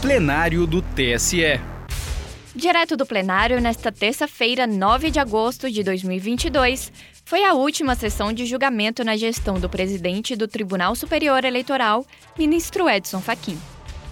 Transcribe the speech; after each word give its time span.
plenário 0.00 0.64
do 0.64 0.80
TSE. 0.80 1.60
Direto 2.54 2.96
do 2.96 3.04
plenário, 3.04 3.60
nesta 3.60 3.90
terça-feira, 3.90 4.64
9 4.64 5.10
de 5.10 5.18
agosto 5.18 5.68
de 5.68 5.82
2022, 5.82 6.92
foi 7.24 7.42
a 7.44 7.52
última 7.54 7.96
sessão 7.96 8.32
de 8.32 8.46
julgamento 8.46 9.02
na 9.02 9.16
gestão 9.16 9.58
do 9.58 9.68
presidente 9.68 10.36
do 10.36 10.46
Tribunal 10.46 10.94
Superior 10.94 11.44
Eleitoral, 11.44 12.06
ministro 12.38 12.88
Edson 12.88 13.20
Fachin. 13.20 13.58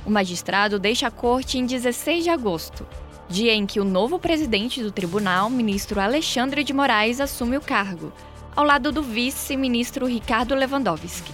O 0.04 0.10
magistrado 0.10 0.76
deixa 0.80 1.06
a 1.06 1.10
corte 1.10 1.56
em 1.56 1.64
16 1.64 2.24
de 2.24 2.30
agosto, 2.30 2.84
dia 3.28 3.54
em 3.54 3.64
que 3.64 3.78
o 3.78 3.84
novo 3.84 4.18
presidente 4.18 4.82
do 4.82 4.90
tribunal, 4.90 5.48
ministro 5.48 6.00
Alexandre 6.00 6.64
de 6.64 6.72
Moraes, 6.72 7.20
assume 7.20 7.56
o 7.56 7.60
cargo, 7.60 8.12
ao 8.56 8.64
lado 8.64 8.90
do 8.90 9.02
vice-ministro 9.02 10.06
Ricardo 10.06 10.56
Lewandowski. 10.56 11.32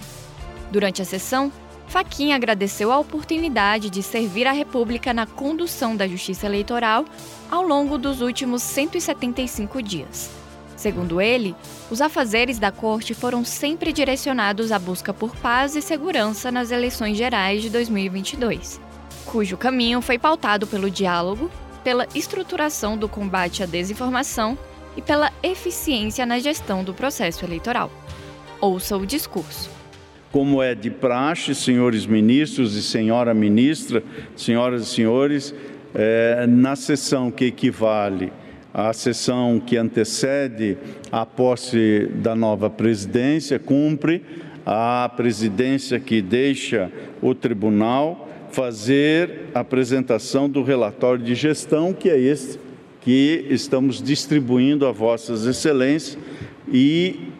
Durante 0.71 1.01
a 1.01 1.05
sessão, 1.05 1.51
Faquin 1.87 2.33
agradeceu 2.33 2.91
a 2.91 2.97
oportunidade 2.99 3.89
de 3.89 4.01
servir 4.01 4.47
a 4.47 4.51
República 4.51 5.13
na 5.13 5.25
condução 5.25 5.95
da 5.95 6.07
justiça 6.07 6.45
eleitoral 6.45 7.05
ao 7.51 7.61
longo 7.61 7.97
dos 7.97 8.21
últimos 8.21 8.63
175 8.63 9.81
dias. 9.81 10.31
Segundo 10.75 11.21
ele, 11.21 11.55
os 11.89 12.01
afazeres 12.01 12.59
da 12.59 12.71
corte 12.71 13.13
foram 13.13 13.45
sempre 13.45 13.93
direcionados 13.93 14.71
à 14.71 14.79
busca 14.79 15.13
por 15.13 15.35
paz 15.37 15.75
e 15.75 15.81
segurança 15.81 16.51
nas 16.51 16.71
eleições 16.71 17.15
gerais 17.15 17.61
de 17.61 17.69
2022, 17.69 18.81
cujo 19.25 19.55
caminho 19.55 20.01
foi 20.01 20.17
pautado 20.17 20.65
pelo 20.67 20.89
diálogo, 20.89 21.49
pela 21.83 22.07
estruturação 22.15 22.97
do 22.97 23.07
combate 23.07 23.61
à 23.61 23.65
desinformação 23.65 24.57
e 24.97 25.01
pela 25.01 25.31
eficiência 25.41 26.25
na 26.25 26.39
gestão 26.39 26.83
do 26.83 26.93
processo 26.93 27.45
eleitoral. 27.45 27.91
Ouça 28.59 28.97
o 28.97 29.05
discurso 29.05 29.72
como 30.33 30.63
é 30.63 30.73
de 30.73 30.89
praxe, 30.89 31.53
senhores 31.53 32.07
ministros 32.07 32.75
e 32.75 32.81
senhora 32.81 33.35
ministra, 33.35 34.01
senhoras 34.35 34.81
e 34.81 34.85
senhores, 34.87 35.53
é, 35.93 36.47
na 36.47 36.75
sessão 36.75 37.29
que 37.29 37.45
equivale 37.45 38.33
à 38.73 38.91
sessão 38.93 39.61
que 39.63 39.77
antecede 39.77 40.75
a 41.11 41.23
posse 41.23 42.09
da 42.15 42.35
nova 42.35 42.67
presidência, 42.67 43.59
cumpre 43.59 44.23
a 44.65 45.07
presidência 45.15 45.99
que 45.99 46.19
deixa 46.19 46.91
o 47.21 47.35
tribunal 47.35 48.27
fazer 48.49 49.49
a 49.53 49.59
apresentação 49.59 50.49
do 50.49 50.63
relatório 50.63 51.23
de 51.23 51.35
gestão, 51.35 51.93
que 51.93 52.09
é 52.09 52.19
este 52.19 52.59
que 53.01 53.45
estamos 53.51 54.01
distribuindo 54.01 54.87
a 54.87 54.91
vossas 54.91 55.45
excelências 55.45 56.17
e 56.71 57.32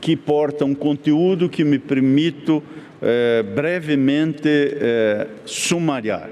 que 0.00 0.16
porta 0.16 0.64
um 0.64 0.74
conteúdo 0.74 1.48
que 1.48 1.62
me 1.62 1.78
permito 1.78 2.62
eh, 3.02 3.42
brevemente 3.54 4.48
eh, 4.48 5.26
sumariar, 5.44 6.30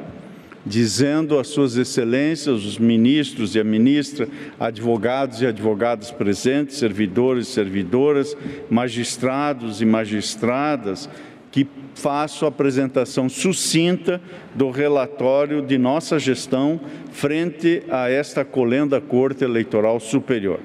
dizendo 0.65 1.39
às 1.39 1.49
suas 1.49 1.77
excelências, 1.77 2.65
os 2.65 2.79
ministros 2.79 3.55
e 3.55 3.61
a 3.61 3.65
ministra, 3.65 4.29
advogados 4.59 5.43
e 5.43 5.47
advogadas 5.47 6.11
presentes, 6.11 6.79
servidores 6.79 7.49
e 7.49 7.53
servidoras, 7.53 8.37
magistrados 8.71 9.83
e 9.83 9.85
magistradas, 9.85 11.09
que 11.51 11.67
faço 11.95 12.45
a 12.45 12.49
apresentação 12.49 13.29
sucinta 13.29 14.21
do 14.55 14.71
relatório 14.71 15.61
de 15.61 15.77
nossa 15.77 16.19
gestão 16.19 16.81
frente 17.11 17.83
a 17.91 18.09
esta 18.09 18.45
colenda 18.45 19.01
Corte 19.01 19.45
Eleitoral 19.45 19.99
Superior. 19.99 20.61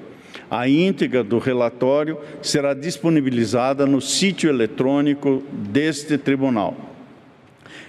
A 0.54 0.70
íntegra 0.70 1.23
do 1.23 1.40
relatório 1.40 2.16
será 2.40 2.76
disponibilizada 2.76 3.88
no 3.88 4.00
sítio 4.00 4.52
eletrônico 4.52 5.42
deste 5.52 6.16
tribunal. 6.16 6.78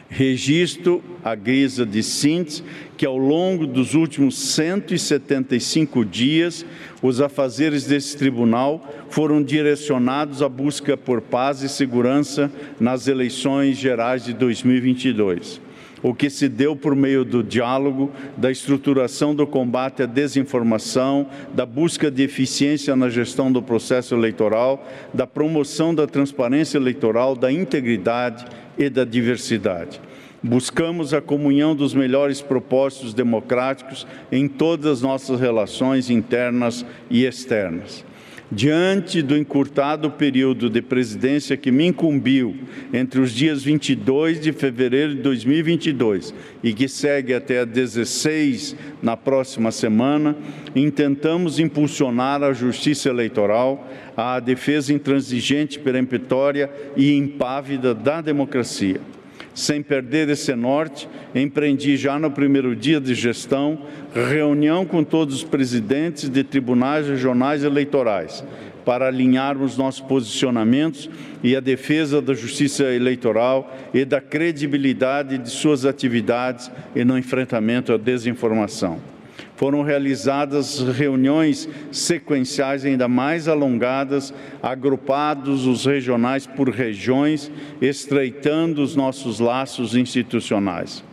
Registro 0.09 1.05
a 1.23 1.35
guisa 1.35 1.85
de 1.85 2.03
síntese 2.03 2.62
que 2.97 3.05
ao 3.05 3.19
longo 3.19 3.67
dos 3.67 3.92
últimos 3.92 4.39
175 4.39 6.07
dias 6.07 6.65
os 7.03 7.20
afazeres 7.20 7.85
desse 7.85 8.17
tribunal 8.17 8.83
foram 9.11 9.42
direcionados 9.42 10.41
à 10.41 10.48
busca 10.48 10.96
por 10.96 11.20
paz 11.20 11.61
e 11.61 11.69
segurança 11.69 12.51
nas 12.81 13.08
eleições 13.08 13.77
gerais 13.77 14.25
de 14.25 14.33
2022 14.33 15.61
o 16.05 16.15
que 16.15 16.29
se 16.29 16.51
deu 16.51 16.77
por 16.77 16.95
meio 16.95 17.25
do 17.25 17.42
diálogo, 17.42 18.13
da 18.37 18.51
estruturação 18.51 19.35
do 19.35 19.47
combate 19.47 20.03
à 20.03 20.07
desinformação, 20.07 21.27
da 21.55 21.65
busca 21.65 22.11
de 22.11 22.23
eficiência 22.23 22.95
na 22.95 23.09
gestão 23.09 23.51
do 23.51 23.63
processo 23.63 24.14
eleitoral, 24.14 24.87
da 25.14 25.27
promoção 25.27 25.95
da 25.95 26.07
transparência 26.07 26.77
eleitoral, 26.77 27.35
da 27.35 27.51
integridade 27.51 28.45
e 28.77 28.91
da 28.91 29.03
diversidade. 29.03 29.98
Buscamos 30.43 31.14
a 31.14 31.23
comunhão 31.23 31.75
dos 31.75 31.95
melhores 31.95 32.43
propósitos 32.43 33.14
democráticos 33.14 34.07
em 34.31 34.47
todas 34.47 34.98
as 34.98 35.01
nossas 35.01 35.41
relações 35.41 36.11
internas 36.11 36.85
e 37.09 37.25
externas 37.25 38.05
diante 38.51 39.23
do 39.23 39.37
encurtado 39.37 40.11
período 40.11 40.69
de 40.69 40.83
presidência 40.83 41.57
que 41.57 41.71
me 41.71 41.87
incumbiu 41.87 42.57
entre 42.93 43.21
os 43.21 43.33
dias 43.33 43.63
22 43.63 44.41
de 44.41 44.53
fevereiro 44.53 45.15
de 45.15 45.23
2022 45.23 46.35
e 46.63 46.73
que 46.73 46.87
segue 46.87 47.35
até 47.35 47.61
a 47.61 47.65
16 47.65 48.77
na 49.03 49.17
próxima 49.17 49.71
semana, 49.71 50.37
intentamos 50.75 51.59
impulsionar 51.59 52.43
a 52.43 52.53
justiça 52.53 53.09
eleitoral, 53.09 53.91
a 54.17 54.39
defesa 54.41 54.93
intransigente, 54.93 55.79
peremptória 55.79 56.71
e 56.97 57.15
impávida 57.15 57.95
da 57.95 58.21
democracia 58.21 59.01
sem 59.55 59.83
perder 59.83 60.29
esse 60.29 60.55
norte, 60.55 61.09
empreendi 61.35 61.97
já 61.97 62.19
no 62.19 62.31
primeiro 62.31 62.75
dia 62.75 63.01
de 63.01 63.15
gestão 63.15 63.79
reunião 64.13 64.85
com 64.85 65.05
todos 65.05 65.37
os 65.37 65.45
presidentes 65.45 66.29
de 66.29 66.42
tribunais 66.42 67.09
regionais 67.09 67.63
eleitorais 67.63 68.45
para 68.85 69.07
alinharmos 69.07 69.79
nossos 69.79 70.01
posicionamentos 70.01 71.09
e 71.43 71.57
a 71.57 71.61
defesa 71.61 72.20
da 72.20 72.35
justiça 72.35 72.85
eleitoral 72.85 73.75
e 73.95 74.05
da 74.05 74.20
credibilidade 74.20 75.39
de 75.39 75.48
suas 75.48 75.87
atividades 75.87 76.70
e 76.95 77.05
no 77.05 77.17
enfrentamento 77.17 77.93
à 77.93 77.97
desinformação 77.97 79.14
foram 79.57 79.83
realizadas 79.83 80.81
reuniões 80.81 81.69
sequenciais 81.92 82.85
ainda 82.85 83.07
mais 83.09 83.47
alongadas, 83.47 84.35
agrupados 84.63 85.67
os 85.67 85.85
regionais 85.87 86.47
por 86.47 86.69
regiões, 86.69 87.51
estreitando 87.81 88.83
os 88.83 88.97
nossos 88.97 89.39
laços 89.39 89.95
institucionais. 89.95 91.05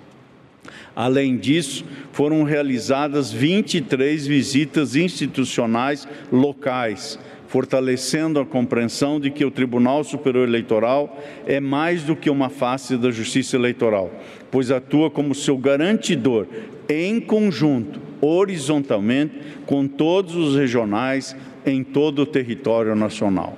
Além 0.96 1.38
disso, 1.38 1.86
foram 2.12 2.44
realizadas 2.44 3.32
23 3.32 4.28
visitas 4.28 4.96
institucionais 4.96 6.08
locais, 6.32 7.18
fortalecendo 7.52 8.40
a 8.40 8.46
compreensão 8.46 9.20
de 9.20 9.30
que 9.30 9.44
o 9.44 9.52
Tribunal 9.52 10.06
Superior 10.06 10.48
Eleitoral 10.48 11.22
é 11.46 11.60
mais 11.60 12.02
do 12.02 12.16
que 12.16 12.30
uma 12.30 12.50
face 12.50 12.96
da 12.96 13.12
justiça 13.12 13.58
eleitoral, 13.58 14.10
pois 14.50 14.72
atua 14.72 15.12
como 15.12 15.36
seu 15.36 15.58
garantidor 15.58 16.48
em 16.88 17.20
conjunto 17.20 18.00
horizontalmente 18.22 19.34
com 19.66 19.86
todos 19.86 20.34
os 20.34 20.56
regionais 20.56 21.36
em 21.66 21.84
todo 21.84 22.22
o 22.22 22.26
território 22.26 22.96
nacional. 22.96 23.58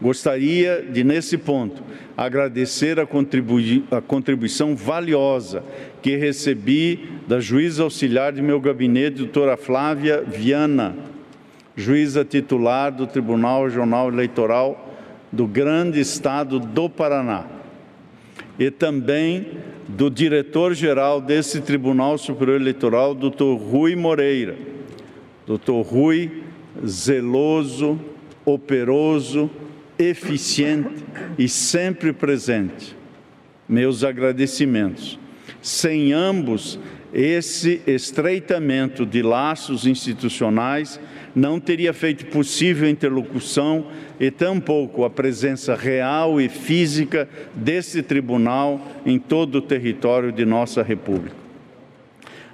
Gostaria 0.00 0.80
de, 0.80 1.02
nesse 1.02 1.36
ponto, 1.36 1.82
agradecer 2.16 3.00
a, 3.00 3.06
contribui 3.06 3.82
a 3.90 4.00
contribuição 4.00 4.76
valiosa 4.76 5.64
que 6.00 6.14
recebi 6.14 7.08
da 7.26 7.40
juíza 7.40 7.82
auxiliar 7.82 8.32
de 8.32 8.40
meu 8.40 8.60
gabinete, 8.60 9.16
doutora 9.16 9.56
Flávia 9.56 10.22
Viana, 10.22 10.94
juíza 11.76 12.24
titular 12.24 12.92
do 12.92 13.06
Tribunal 13.06 13.64
Regional 13.64 14.08
Eleitoral 14.08 14.94
do 15.30 15.46
Grande 15.46 15.98
Estado 15.98 16.60
do 16.60 16.90
Paraná, 16.90 17.46
e 18.58 18.70
também 18.70 19.46
do 19.88 20.10
diretor-geral 20.10 21.20
desse 21.20 21.60
Tribunal 21.60 22.18
Superior 22.18 22.60
Eleitoral, 22.60 23.14
doutor 23.14 23.56
Rui 23.56 23.96
Moreira. 23.96 24.56
Doutor 25.46 25.82
Rui, 25.82 26.30
zeloso, 26.86 27.98
operoso, 28.44 29.50
eficiente 29.98 31.04
e 31.38 31.48
sempre 31.48 32.12
presente. 32.12 32.96
Meus 33.68 34.04
agradecimentos. 34.04 35.18
Sem 35.60 36.12
ambos, 36.12 36.78
esse 37.12 37.82
estreitamento 37.86 39.04
de 39.04 39.22
laços 39.22 39.86
institucionais 39.86 40.98
não 41.34 41.60
teria 41.60 41.92
feito 41.92 42.26
possível 42.26 42.86
a 42.86 42.90
interlocução 42.90 43.86
e 44.18 44.30
tampouco 44.30 45.04
a 45.04 45.10
presença 45.10 45.74
real 45.74 46.40
e 46.40 46.48
física 46.48 47.28
desse 47.54 48.02
tribunal 48.02 48.80
em 49.04 49.18
todo 49.18 49.56
o 49.56 49.62
território 49.62 50.32
de 50.32 50.44
nossa 50.44 50.82
República. 50.82 51.42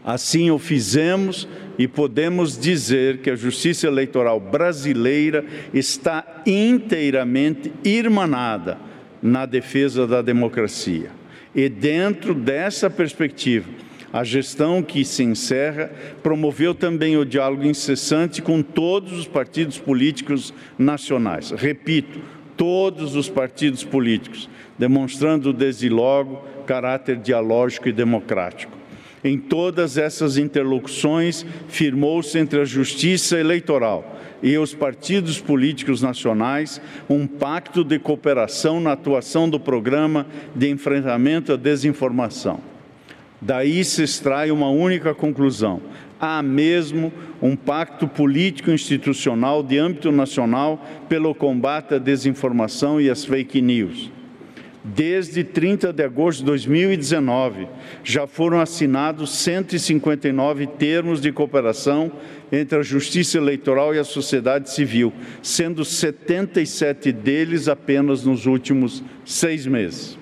Assim 0.05 0.51
o 0.51 0.59
fizemos 0.59 1.47
e 1.79 1.87
podemos 1.87 2.59
dizer 2.59 3.19
que 3.19 3.31
a 3.31 3.37
justiça 3.37 3.87
eleitoral 3.87 4.41
brasileira 4.41 5.45
está 5.75 6.43
inteiramente 6.47 7.73
irmanada 7.85 8.79
na 9.21 9.45
defesa 9.45 10.07
da 10.07 10.23
democracia. 10.23 11.11
E 11.55 11.69
dentro 11.69 12.35
dessa 12.35 12.89
perspectiva, 12.89 13.69
a 14.13 14.25
gestão 14.25 14.83
que 14.83 15.05
se 15.05 15.23
encerra 15.23 15.91
promoveu 16.23 16.75
também 16.75 17.17
o 17.17 17.25
diálogo 17.25 17.65
incessante 17.65 18.41
com 18.41 18.63
todos 18.63 19.13
os 19.13 19.27
partidos 19.27 19.79
políticos 19.79 20.53
nacionais. 20.79 21.51
Repito, 21.51 22.21
todos 22.57 23.15
os 23.15 23.29
partidos 23.29 23.85
políticos, 23.85 24.49
demonstrando 24.79 25.53
desde 25.53 25.89
logo 25.89 26.43
caráter 26.67 27.17
dialógico 27.17 27.89
e 27.89 27.93
democrático. 27.93 28.77
Em 29.23 29.37
todas 29.37 29.99
essas 29.99 30.39
interlocuções, 30.39 31.45
firmou-se 31.69 32.39
entre 32.39 32.61
a 32.61 32.65
Justiça 32.65 33.39
Eleitoral 33.39 34.17
e 34.43 34.57
os 34.57 34.75
partidos 34.75 35.41
políticos 35.41 36.01
nacionais 36.03 36.81
um 37.11 37.27
pacto 37.27 37.83
de 37.83 37.99
cooperação 37.99 38.81
na 38.81 38.93
atuação 38.93 39.51
do 39.51 39.59
programa 39.59 40.27
de 40.55 40.71
enfrentamento 40.71 41.53
à 41.53 41.57
desinformação. 41.57 42.78
Daí 43.41 43.85
se 43.85 44.03
extrai 44.03 44.51
uma 44.51 44.69
única 44.69 45.15
conclusão: 45.15 45.81
há 46.21 46.43
mesmo 46.43 47.13
um 47.41 47.55
pacto 47.55 48.09
político 48.09 48.71
institucional 48.71 49.63
de 49.63 49.79
âmbito 49.79 50.11
nacional 50.11 50.85
pelo 51.09 51.35
combate 51.35 51.95
à 51.95 51.99
desinformação 51.99 53.01
e 53.01 53.09
às 53.09 53.25
fake 53.25 53.61
news. 53.61 54.11
Desde 54.83 55.45
30 55.45 55.93
de 55.93 56.03
agosto 56.03 56.39
de 56.39 56.47
2019, 56.47 57.69
já 58.03 58.27
foram 58.27 58.61
assinados 58.61 59.31
159 59.37 60.67
termos 60.67 61.21
de 61.21 61.31
cooperação 61.31 62.11
entre 62.51 62.79
a 62.79 62.83
Justiça 62.83 63.37
Eleitoral 63.37 63.95
e 63.95 63.99
a 63.99 64.05
sociedade 64.05 64.71
civil, 64.71 65.13
sendo 65.43 65.85
77 65.85 67.13
deles 67.13 67.69
apenas 67.69 68.25
nos 68.25 68.47
últimos 68.47 69.03
seis 69.27 69.67
meses. 69.67 70.17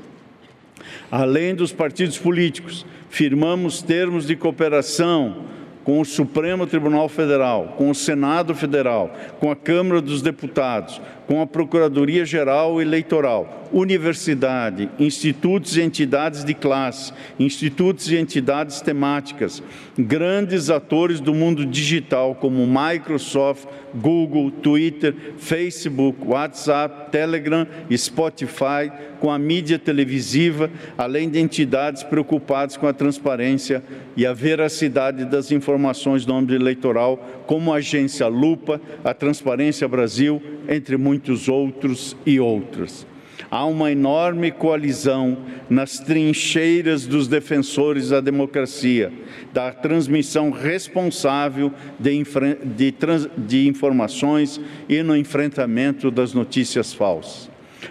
Além 1.11 1.55
dos 1.55 1.73
partidos 1.73 2.19
políticos, 2.19 2.85
firmamos 3.09 3.83
termos 3.83 4.27
de 4.27 4.37
cooperação 4.37 5.45
com 5.85 6.01
o 6.01 6.05
Supremo 6.05 6.67
Tribunal 6.67 7.09
Federal, 7.09 7.75
com 7.77 7.91
o 7.91 7.95
Senado 7.95 8.55
Federal, 8.57 9.15
com 9.39 9.53
a 9.53 9.57
Câmara 9.57 10.01
dos 10.01 10.21
Deputados, 10.21 11.01
com 11.27 11.41
a 11.41 11.47
Procuradoria-Geral 11.47 12.81
Eleitoral, 12.81 13.69
universidade, 13.73 14.89
institutos 14.99 15.77
e 15.77 15.83
entidades 15.83 16.45
de 16.45 16.55
classe, 16.55 17.13
institutos 17.39 18.11
e 18.11 18.17
entidades 18.17 18.81
temáticas, 18.81 19.63
grandes 19.99 20.71
atores 20.71 21.21
do 21.21 21.35
mundo 21.35 21.67
digital 21.67 22.35
como 22.35 22.67
Microsoft, 22.67 23.67
Google, 23.95 24.51
Twitter, 24.51 25.15
Facebook, 25.39 26.19
WhatsApp, 26.25 27.11
Telegram 27.11 27.67
Spotify, 27.97 28.93
com 29.19 29.31
a 29.31 29.39
mídia 29.39 29.79
televisiva, 29.79 30.71
além 30.97 31.29
de 31.29 31.39
entidades 31.39 32.03
preocupadas 32.03 32.77
com 32.77 32.87
a 32.87 32.93
transparência 32.93 33.83
e 34.17 34.27
a 34.27 34.33
veracidade 34.33 35.25
das 35.25 35.51
informações 35.51 36.25
do 36.25 36.35
âmbito 36.35 36.55
eleitoral, 36.55 37.45
como 37.47 37.73
a 37.73 37.77
agência 37.77 38.27
Lupa, 38.27 38.81
a 39.03 39.15
Transparência 39.15 39.89
Brasil, 39.89 40.43
entre 40.69 40.97
muitos 40.97 41.16
muitos 41.17 41.49
outros 41.49 42.15
e 42.27 42.39
outras. 42.39 43.07
Há 43.51 43.65
uma 43.65 43.91
enorme 43.91 44.51
coalizão 44.51 45.39
nas 45.71 45.99
trincheiras 45.99 47.07
dos 47.07 47.27
defensores 47.27 48.11
da 48.11 48.21
democracia, 48.21 49.11
da 49.53 49.73
transmissão 49.73 50.51
responsável 50.51 51.73
de, 51.99 52.23
de, 52.65 52.95
de 53.39 53.69
informações 53.69 54.61
e 54.89 55.03
no 55.03 55.17
enfrentamento 55.17 56.11
das 56.11 56.35
notícias 56.35 56.93
falsas. 56.93 57.49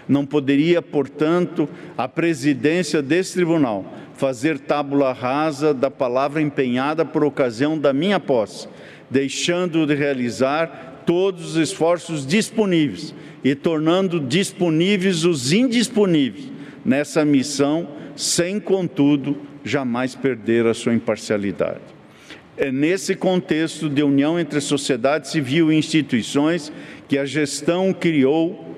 Não 0.08 0.24
poderia, 0.24 0.80
portanto, 0.80 1.68
a 1.98 2.06
presidência 2.06 3.02
desse 3.02 3.34
tribunal 3.34 3.84
fazer 4.14 4.58
tábula 4.58 5.12
rasa 5.12 5.74
da 5.74 5.90
palavra 5.90 6.40
empenhada 6.40 7.04
por 7.04 7.24
ocasião 7.24 7.78
da 7.78 7.92
minha 7.92 8.20
posse, 8.20 8.68
deixando 9.10 9.86
de 9.86 9.94
realizar 9.94 10.85
todos 11.06 11.52
os 11.52 11.56
esforços 11.56 12.26
disponíveis 12.26 13.14
e 13.42 13.54
tornando 13.54 14.20
disponíveis 14.20 15.24
os 15.24 15.52
indisponíveis 15.52 16.50
nessa 16.84 17.24
missão, 17.24 17.88
sem, 18.14 18.60
contudo, 18.60 19.36
jamais 19.64 20.14
perder 20.14 20.66
a 20.66 20.74
sua 20.74 20.94
imparcialidade. 20.94 21.80
É 22.56 22.72
nesse 22.72 23.14
contexto 23.14 23.88
de 23.88 24.02
união 24.02 24.38
entre 24.38 24.60
sociedade 24.60 25.28
civil 25.28 25.70
e 25.70 25.76
instituições 25.76 26.72
que 27.08 27.18
a 27.18 27.24
gestão 27.24 27.92
criou 27.92 28.74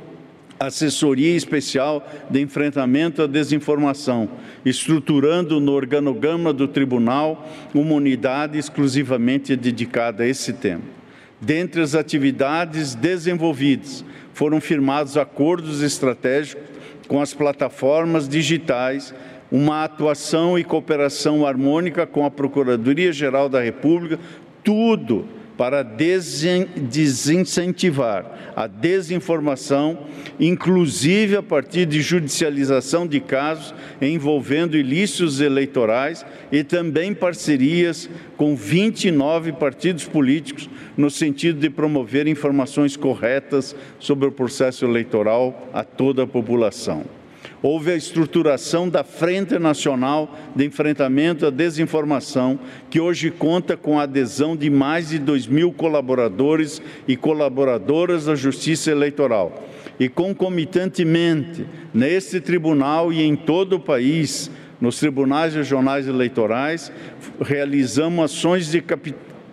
assessoria 0.58 1.36
especial 1.36 2.06
de 2.28 2.40
enfrentamento 2.40 3.22
à 3.22 3.26
desinformação, 3.26 4.28
estruturando 4.64 5.60
no 5.60 5.72
organograma 5.72 6.52
do 6.52 6.66
tribunal 6.66 7.48
uma 7.72 7.94
unidade 7.94 8.58
exclusivamente 8.58 9.54
dedicada 9.54 10.24
a 10.24 10.26
esse 10.26 10.52
tema. 10.52 10.97
Dentre 11.40 11.80
as 11.80 11.94
atividades 11.94 12.94
desenvolvidas, 12.94 14.04
foram 14.34 14.60
firmados 14.60 15.16
acordos 15.16 15.82
estratégicos 15.82 16.62
com 17.06 17.20
as 17.20 17.32
plataformas 17.32 18.28
digitais, 18.28 19.14
uma 19.50 19.84
atuação 19.84 20.58
e 20.58 20.64
cooperação 20.64 21.46
harmônica 21.46 22.06
com 22.06 22.24
a 22.24 22.30
Procuradoria-Geral 22.30 23.48
da 23.48 23.62
República, 23.62 24.18
tudo 24.62 25.26
para 25.58 25.82
desincentivar 25.82 28.24
a 28.54 28.66
desinformação, 28.68 30.06
inclusive 30.38 31.36
a 31.36 31.42
partir 31.42 31.84
de 31.84 32.00
judicialização 32.00 33.08
de 33.08 33.18
casos 33.18 33.74
envolvendo 34.00 34.76
ilícitos 34.76 35.40
eleitorais 35.40 36.24
e 36.52 36.62
também 36.62 37.12
parcerias 37.12 38.08
com 38.36 38.54
29 38.54 39.50
partidos 39.52 40.04
políticos 40.04 40.70
no 40.96 41.10
sentido 41.10 41.58
de 41.58 41.68
promover 41.68 42.28
informações 42.28 42.96
corretas 42.96 43.74
sobre 43.98 44.28
o 44.28 44.32
processo 44.32 44.84
eleitoral 44.84 45.68
a 45.72 45.82
toda 45.82 46.22
a 46.22 46.26
população 46.26 47.17
houve 47.62 47.90
a 47.90 47.96
estruturação 47.96 48.88
da 48.88 49.02
Frente 49.02 49.58
Nacional 49.58 50.36
de 50.54 50.64
Enfrentamento 50.64 51.46
à 51.46 51.50
Desinformação, 51.50 52.58
que 52.88 53.00
hoje 53.00 53.30
conta 53.30 53.76
com 53.76 53.98
a 53.98 54.04
adesão 54.04 54.56
de 54.56 54.70
mais 54.70 55.08
de 55.08 55.18
2 55.18 55.46
mil 55.46 55.72
colaboradores 55.72 56.80
e 57.06 57.16
colaboradoras 57.16 58.26
da 58.26 58.34
Justiça 58.34 58.90
Eleitoral. 58.90 59.64
E 59.98 60.08
concomitantemente, 60.08 61.66
neste 61.92 62.40
tribunal 62.40 63.12
e 63.12 63.22
em 63.22 63.34
todo 63.34 63.74
o 63.74 63.80
país, 63.80 64.50
nos 64.80 65.00
tribunais 65.00 65.54
regionais 65.54 66.06
eleitorais, 66.06 66.92
realizamos 67.40 68.24
ações 68.26 68.70
de 68.70 68.82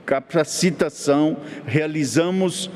capacitação, 0.06 1.38
realizamos 1.66 2.70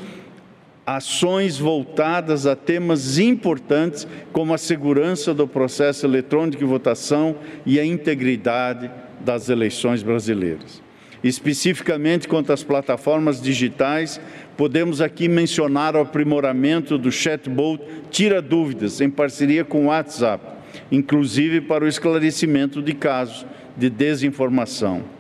ações 0.96 1.60
voltadas 1.60 2.48
a 2.48 2.56
temas 2.56 3.20
importantes 3.20 4.08
como 4.32 4.54
a 4.54 4.58
segurança 4.58 5.34
do 5.34 5.48
processo 5.48 6.06
eletrônico 6.06 6.58
de 6.58 6.66
votação 6.66 7.36
e 7.66 7.80
a 7.80 7.86
integridade 7.86 8.90
das 9.20 9.50
eleições 9.50 10.02
brasileiras. 10.02 10.82
Especificamente 11.24 12.28
quanto 12.28 12.54
às 12.54 12.64
plataformas 12.64 13.42
digitais, 13.42 14.20
podemos 14.58 15.02
aqui 15.02 15.28
mencionar 15.28 15.96
o 15.96 16.00
aprimoramento 16.00 16.98
do 16.98 17.12
chatbot 17.12 17.84
Tira 18.10 18.42
Dúvidas, 18.42 19.02
em 19.02 19.10
parceria 19.10 19.66
com 19.66 19.84
o 19.84 19.88
WhatsApp, 19.88 20.44
inclusive 20.92 21.62
para 21.62 21.84
o 21.84 21.88
esclarecimento 21.88 22.82
de 22.82 22.94
casos 22.94 23.46
de 23.78 23.90
desinformação 23.90 25.19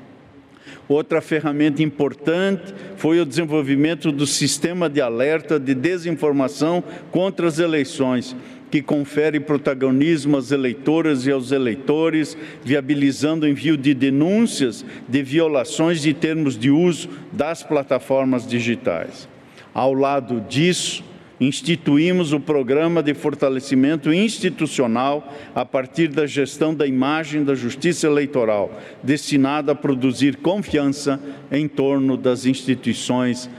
Outra 0.89 1.21
ferramenta 1.21 1.83
importante 1.83 2.73
foi 2.97 3.19
o 3.19 3.25
desenvolvimento 3.25 4.11
do 4.11 4.25
sistema 4.25 4.89
de 4.89 4.99
alerta 4.99 5.59
de 5.59 5.75
desinformação 5.75 6.83
contra 7.11 7.47
as 7.47 7.59
eleições, 7.59 8.35
que 8.71 8.81
confere 8.81 9.39
protagonismo 9.39 10.35
às 10.35 10.51
eleitoras 10.51 11.27
e 11.27 11.31
aos 11.31 11.51
eleitores, 11.51 12.35
viabilizando 12.63 13.45
o 13.45 13.49
envio 13.49 13.77
de 13.77 13.93
denúncias 13.93 14.83
de 15.07 15.21
violações 15.21 16.01
de 16.01 16.11
termos 16.11 16.57
de 16.57 16.71
uso 16.71 17.07
das 17.31 17.61
plataformas 17.61 18.47
digitais. 18.47 19.29
Ao 19.71 19.93
lado 19.93 20.41
disso, 20.49 21.03
instituímos 21.39 22.33
o 22.33 22.39
programa 22.39 23.01
de 23.01 23.13
fortalecimento 23.13 24.11
institucional 24.13 25.33
a 25.55 25.63
partir 25.63 26.09
da 26.09 26.27
gestão 26.27 26.73
da 26.73 26.85
imagem 26.85 27.43
da 27.43 27.55
justiça 27.55 28.07
eleitoral, 28.07 28.71
destinada 29.01 29.71
a 29.71 29.75
produzir 29.75 30.37
confiança 30.37 31.19
em 31.51 31.67
torno 31.67 32.17
das 32.17 32.45
instituições 32.45 33.49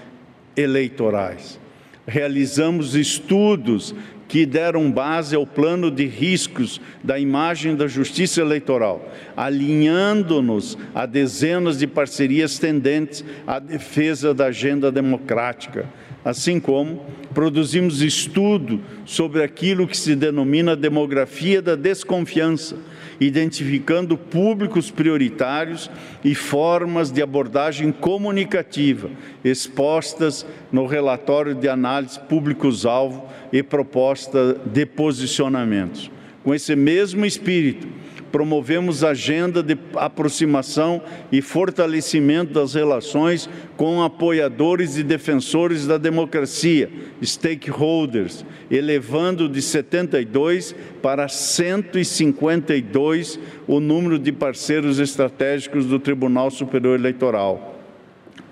eleitorais. 0.57 1.59
Realizamos 2.07 2.95
estudos 2.95 3.95
que 4.29 4.47
deram 4.47 4.91
base 4.93 5.35
ao 5.35 5.45
plano 5.45 5.91
de 5.91 6.07
riscos 6.07 6.81
da 7.03 7.19
imagem 7.19 7.75
da 7.75 7.89
justiça 7.89 8.41
eleitoral, 8.41 9.11
alinhando-nos 9.37 10.79
a 10.95 11.05
dezenas 11.05 11.79
de 11.79 11.87
parcerias 11.89 12.57
tendentes 12.57 13.25
à 13.45 13.59
defesa 13.59 14.33
da 14.33 14.47
agenda 14.47 14.93
democrática 14.93 15.89
assim 16.25 16.61
como 16.61 17.05
produzimos 17.33 18.03
estudo 18.03 18.81
sobre 19.05 19.43
aquilo 19.43 19.87
que 19.87 19.97
se 19.97 20.15
denomina 20.15 20.77
demografia 20.77 21.63
da 21.63 21.77
desconfiança, 21.77 22.77
identificando 23.21 24.17
públicos 24.17 24.91
prioritários 24.91 25.91
e 26.25 26.35
formas 26.35 27.11
de 27.11 27.23
abordagem 27.23 27.93
comunicativa 27.93 29.11
expostas 29.45 30.47
no 30.73 30.87
relatório 30.87 31.55
de 31.55 31.69
análise 31.69 32.19
públicos-alvo 32.19 33.27
e 33.53 33.63
proposta 33.63 34.55
de 34.67 34.87
posicionamentos. 34.87 36.11
Com 36.43 36.55
esse 36.55 36.75
mesmo 36.75 37.27
espírito, 37.27 37.87
promovemos 38.31 39.03
agenda 39.05 39.63
de 39.63 39.77
aproximação 39.97 41.03
e 41.31 41.43
fortalecimento 41.43 42.53
das 42.53 42.75
relações 42.75 43.49
com 43.77 44.03
apoiadores 44.03 44.97
e 44.97 45.03
defensores 45.03 45.87
da 45.87 45.99
democracia, 45.99 46.91
stakeholders, 47.23 48.45
elevando 48.71 49.49
de 49.49 49.63
72 49.63 50.75
para 51.03 51.29
152 51.29 53.39
o 53.67 53.81
número 53.81 54.19
de 54.19 54.33
parceiros 54.33 54.99
estratégicos 54.99 55.87
do 55.87 55.99
Tribunal 55.99 56.51
Superior 56.51 56.99
Eleitoral 56.99 57.80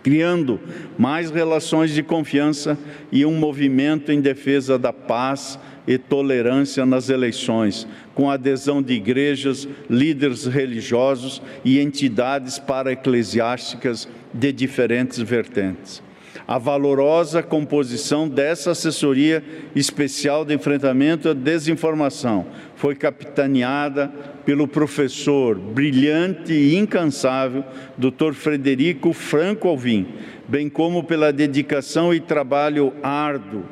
criando 0.08 0.58
mais 0.96 1.30
relações 1.30 1.90
de 1.90 2.02
confiança 2.02 2.78
e 3.12 3.26
um 3.26 3.34
movimento 3.34 4.10
em 4.10 4.22
defesa 4.22 4.78
da 4.78 4.90
paz 4.90 5.58
e 5.86 5.98
tolerância 5.98 6.86
nas 6.86 7.10
eleições, 7.10 7.86
com 8.14 8.30
adesão 8.30 8.82
de 8.82 8.94
igrejas, 8.94 9.68
líderes 9.90 10.46
religiosos 10.46 11.42
e 11.62 11.78
entidades 11.78 12.58
para-eclesiásticas 12.58 14.08
de 14.32 14.50
diferentes 14.50 15.18
vertentes. 15.20 16.02
A 16.46 16.56
valorosa 16.56 17.42
composição 17.42 18.26
dessa 18.26 18.70
assessoria 18.70 19.44
especial 19.76 20.42
de 20.42 20.54
enfrentamento 20.54 21.28
à 21.28 21.34
desinformação 21.34 22.46
foi 22.74 22.94
capitaneada 22.94 24.10
pelo 24.48 24.66
professor 24.66 25.58
brilhante 25.58 26.54
e 26.54 26.74
incansável 26.74 27.62
Dr. 27.98 28.32
Frederico 28.32 29.12
Franco 29.12 29.68
Alvim, 29.68 30.06
bem 30.48 30.70
como 30.70 31.04
pela 31.04 31.30
dedicação 31.30 32.14
e 32.14 32.18
trabalho 32.18 32.94
árduo 33.02 33.62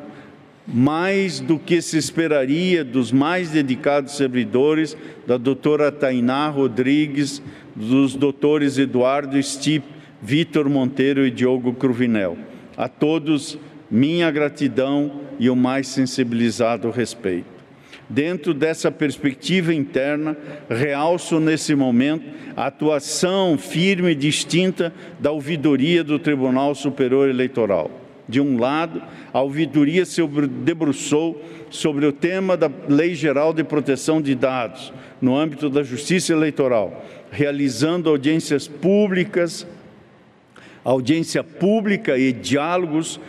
mais 0.68 1.40
do 1.40 1.59
que 1.59 1.80
se 1.80 1.97
esperaria 1.97 2.85
dos 2.85 3.11
mais 3.11 3.49
dedicados 3.49 4.18
servidores 4.18 4.95
da 5.26 5.38
doutora 5.38 5.90
Tainá 5.90 6.50
Rodrigues, 6.50 7.40
dos 7.75 8.14
doutores 8.14 8.76
Eduardo 8.76 9.42
Stipe, 9.42 9.87
Vitor 10.21 10.68
Monteiro 10.68 11.26
e 11.26 11.30
Diogo 11.30 11.73
Cruvinel. 11.73 12.37
A 12.76 12.87
todos, 12.87 13.59
minha 13.90 14.30
gratidão 14.30 15.23
e 15.38 15.49
o 15.49 15.56
mais 15.56 15.88
sensibilizado 15.88 16.90
respeito. 16.90 17.55
Dentro 18.08 18.54
dessa 18.54 18.90
perspectiva 18.90 19.75
interna, 19.75 20.36
realço 20.70 21.40
nesse 21.40 21.75
momento 21.75 22.25
a 22.56 22.66
atuação 22.66 23.58
firme 23.58 24.12
e 24.12 24.14
distinta 24.14 24.92
da 25.18 25.32
ouvidoria 25.32 26.04
do 26.04 26.18
Tribunal 26.18 26.75
Superior 26.75 27.28
Eleitoral. 27.28 27.90
De 28.28 28.40
um 28.40 28.58
lado, 28.58 29.02
a 29.32 29.40
ouvidoria 29.40 30.04
se 30.04 30.20
debruçou 30.64 31.40
sobre 31.70 32.06
o 32.06 32.12
tema 32.12 32.56
da 32.56 32.70
Lei 32.88 33.14
Geral 33.14 33.52
de 33.52 33.62
Proteção 33.62 34.20
de 34.20 34.34
Dados 34.34 34.92
no 35.20 35.36
âmbito 35.36 35.68
da 35.68 35.82
Justiça 35.82 36.32
Eleitoral, 36.32 37.04
realizando 37.30 38.08
audiências 38.08 38.66
públicas, 38.68 39.66
audiência 40.84 41.42
pública 41.42 42.18
e 42.18 42.32
diálogos 42.32 43.20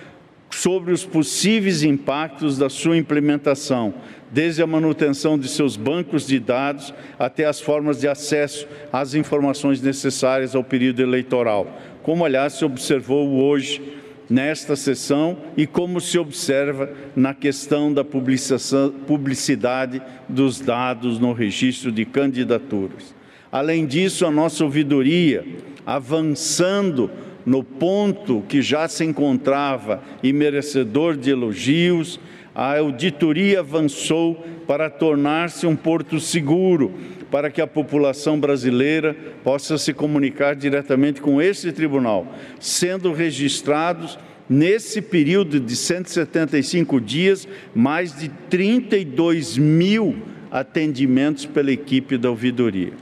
sobre 0.50 0.94
os 0.94 1.06
possíveis 1.06 1.84
impactos 1.84 2.58
da 2.58 2.70
sua 2.70 2.98
implementação, 2.98 3.94
desde 4.32 4.62
a 4.62 4.68
manutenção 4.68 5.38
de 5.38 5.48
seus 5.48 5.76
bancos 5.78 6.28
de 6.28 6.40
dados 6.40 6.94
até 7.18 7.46
as 7.46 7.60
formas 7.60 8.00
de 8.00 8.08
acesso 8.08 8.68
às 8.92 9.14
informações 9.14 9.82
necessárias 9.82 10.56
ao 10.56 10.64
período 10.64 11.02
eleitoral, 11.02 11.68
como 12.04 12.26
aliás 12.26 12.54
se 12.54 12.66
observou 12.66 13.44
hoje 13.44 13.82
nesta 14.30 14.76
sessão 14.76 15.38
e 15.56 15.66
como 15.66 16.02
se 16.02 16.20
observa 16.20 16.90
na 17.16 17.34
questão 17.34 17.94
da 17.94 18.04
publicidade 18.04 20.02
dos 20.28 20.60
dados 20.60 21.18
no 21.20 21.32
registro 21.32 21.92
de 21.92 22.06
candidaturas. 22.06 23.16
Além 23.52 23.86
disso, 23.86 24.26
a 24.26 24.32
nossa 24.32 24.64
ouvidoria, 24.64 25.46
avançando 25.86 27.10
no 27.46 27.64
ponto 27.64 28.44
que 28.50 28.62
já 28.62 28.90
se 28.90 29.06
encontrava 29.06 30.04
e 30.22 30.34
merecedor 30.34 31.16
de 31.16 31.30
elogios, 31.30 32.20
a 32.58 32.80
auditoria 32.80 33.60
avançou 33.60 34.44
para 34.66 34.90
tornar-se 34.90 35.68
um 35.68 35.76
porto 35.76 36.20
seguro 36.20 36.92
para 37.30 37.52
que 37.52 37.62
a 37.62 37.68
população 37.68 38.40
brasileira 38.40 39.16
possa 39.44 39.78
se 39.78 39.94
comunicar 39.94 40.56
diretamente 40.56 41.22
com 41.22 41.40
esse 41.40 41.72
tribunal, 41.72 42.26
sendo 42.60 43.14
registrados 43.14 44.18
nesse 44.50 45.04
período 45.04 45.60
de 45.60 45.76
175 45.76 47.00
dias 47.00 47.48
mais 47.76 48.18
de 48.18 48.28
32 48.50 49.56
mil 49.56 50.16
atendimentos 50.50 51.46
pela 51.46 51.72
equipe 51.72 52.18
da 52.18 52.32
ouvidoria. 52.32 52.94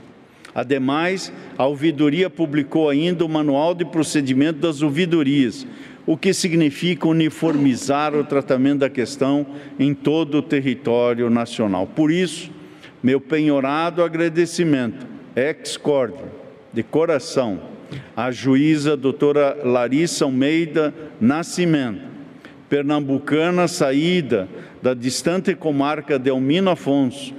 Ademais, 0.54 1.32
a 1.56 1.64
ouvidoria 1.64 2.28
publicou 2.28 2.90
ainda 2.90 3.24
o 3.24 3.28
Manual 3.28 3.74
de 3.74 3.86
Procedimento 3.86 4.58
das 4.58 4.82
Ouvidorias, 4.82 5.66
o 6.06 6.16
que 6.16 6.32
significa 6.32 7.08
uniformizar 7.08 8.14
o 8.14 8.22
tratamento 8.22 8.80
da 8.80 8.88
questão 8.88 9.44
em 9.78 9.92
todo 9.92 10.38
o 10.38 10.42
território 10.42 11.28
nacional. 11.28 11.86
Por 11.86 12.12
isso, 12.12 12.50
meu 13.02 13.20
penhorado 13.20 14.02
agradecimento, 14.02 15.06
ex-corda, 15.34 16.24
de 16.72 16.82
coração, 16.82 17.60
à 18.16 18.30
juíza 18.30 18.96
doutora 18.96 19.56
Larissa 19.64 20.24
Almeida 20.24 20.94
Nascimento, 21.20 22.02
pernambucana 22.68 23.66
saída 23.66 24.48
da 24.82 24.94
distante 24.94 25.54
comarca 25.54 26.18
de 26.18 26.30
Almino 26.30 26.70
Afonso, 26.70 27.34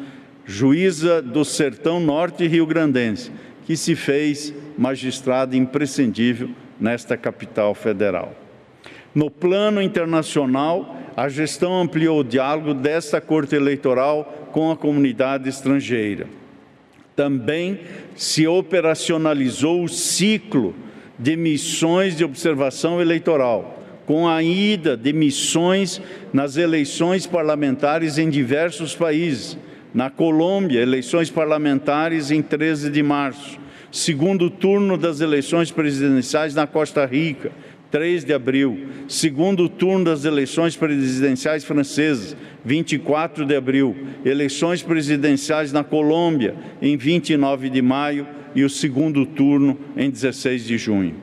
juíza 0.45 1.21
do 1.21 1.43
Sertão 1.45 1.99
Norte 1.99 2.47
Rio 2.47 2.65
Grandense, 2.65 3.31
que 3.65 3.75
se 3.75 3.95
fez 3.95 4.53
magistrada 4.77 5.55
imprescindível 5.55 6.49
nesta 6.79 7.17
capital 7.17 7.75
federal. 7.75 8.46
No 9.17 9.31
plano 9.31 9.81
internacional, 9.81 10.95
a 11.15 11.27
gestão 11.27 11.81
ampliou 11.81 12.19
o 12.19 12.23
diálogo 12.23 12.71
desta 12.71 13.19
Corte 13.19 13.55
Eleitoral 13.55 14.49
com 14.51 14.69
a 14.69 14.77
comunidade 14.77 15.49
estrangeira. 15.49 16.27
Também 17.15 17.79
se 18.15 18.45
operacionalizou 18.45 19.83
o 19.83 19.89
ciclo 19.89 20.75
de 21.17 21.35
missões 21.35 22.15
de 22.15 22.23
observação 22.23 23.01
eleitoral, 23.01 23.83
com 24.05 24.27
a 24.27 24.43
ida 24.43 24.95
de 24.95 25.11
missões 25.13 25.99
nas 26.31 26.55
eleições 26.55 27.25
parlamentares 27.25 28.19
em 28.19 28.29
diversos 28.29 28.93
países. 28.93 29.57
Na 29.95 30.11
Colômbia, 30.11 30.79
eleições 30.79 31.31
parlamentares 31.31 32.29
em 32.29 32.43
13 32.43 32.91
de 32.91 33.01
março. 33.01 33.57
Segundo 33.91 34.47
turno 34.47 34.95
das 34.95 35.21
eleições 35.21 35.71
presidenciais 35.71 36.53
na 36.53 36.67
Costa 36.67 37.03
Rica, 37.03 37.51
3 37.91 38.25
de 38.25 38.33
abril, 38.33 38.87
segundo 39.07 39.69
turno 39.69 40.05
das 40.05 40.25
eleições 40.25 40.75
presidenciais 40.75 41.63
francesas, 41.63 42.35
24 42.65 43.45
de 43.45 43.55
abril, 43.55 43.95
eleições 44.25 44.81
presidenciais 44.81 45.71
na 45.71 45.83
Colômbia, 45.83 46.55
em 46.81 46.97
29 46.97 47.69
de 47.69 47.81
maio, 47.81 48.27
e 48.55 48.63
o 48.63 48.69
segundo 48.69 49.25
turno 49.25 49.77
em 49.95 50.09
16 50.09 50.63
de 50.63 50.77
junho. 50.77 51.15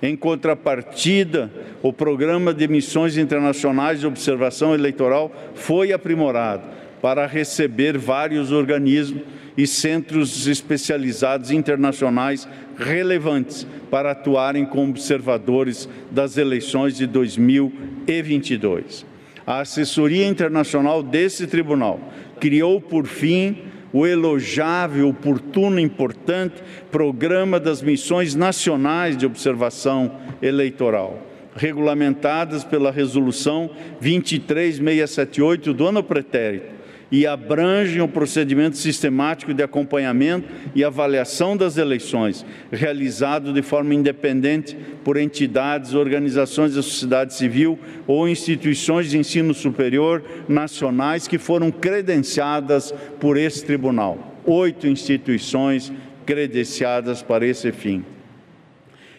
Em 0.00 0.14
contrapartida, 0.14 1.50
o 1.82 1.92
programa 1.92 2.54
de 2.54 2.68
missões 2.68 3.16
internacionais 3.16 3.98
de 3.98 4.06
observação 4.06 4.74
eleitoral 4.74 5.34
foi 5.54 5.92
aprimorado 5.92 6.62
para 7.02 7.26
receber 7.26 7.98
vários 7.98 8.52
organismos 8.52 9.22
e 9.58 9.66
centros 9.66 10.46
especializados 10.46 11.50
internacionais 11.50 12.48
relevantes 12.76 13.66
para 13.90 14.12
atuarem 14.12 14.64
como 14.64 14.90
observadores 14.90 15.88
das 16.12 16.36
eleições 16.36 16.96
de 16.96 17.08
2022. 17.08 19.04
A 19.44 19.58
assessoria 19.62 20.28
internacional 20.28 21.02
desse 21.02 21.48
tribunal 21.48 21.98
criou, 22.38 22.80
por 22.80 23.06
fim, 23.06 23.58
o 23.92 24.06
elogiável, 24.06 25.08
oportuno 25.08 25.80
importante 25.80 26.62
Programa 26.92 27.58
das 27.58 27.82
Missões 27.82 28.36
Nacionais 28.36 29.16
de 29.16 29.26
Observação 29.26 30.12
Eleitoral, 30.40 31.20
regulamentadas 31.56 32.62
pela 32.62 32.92
Resolução 32.92 33.68
23678 34.00 35.74
do 35.74 35.88
ano 35.88 36.04
pretérito, 36.04 36.77
e 37.10 37.26
abrangem 37.26 38.00
o 38.00 38.08
procedimento 38.08 38.76
sistemático 38.76 39.54
de 39.54 39.62
acompanhamento 39.62 40.48
e 40.74 40.84
avaliação 40.84 41.56
das 41.56 41.76
eleições, 41.76 42.44
realizado 42.70 43.52
de 43.52 43.62
forma 43.62 43.94
independente 43.94 44.76
por 45.02 45.16
entidades, 45.16 45.94
organizações 45.94 46.74
da 46.74 46.82
sociedade 46.82 47.34
civil 47.34 47.78
ou 48.06 48.28
instituições 48.28 49.10
de 49.10 49.18
ensino 49.18 49.54
superior 49.54 50.22
nacionais 50.48 51.26
que 51.26 51.38
foram 51.38 51.70
credenciadas 51.70 52.92
por 53.18 53.36
esse 53.36 53.64
tribunal 53.64 54.28
oito 54.48 54.86
instituições 54.86 55.92
credenciadas 56.24 57.22
para 57.22 57.46
esse 57.46 57.70
fim. 57.70 58.04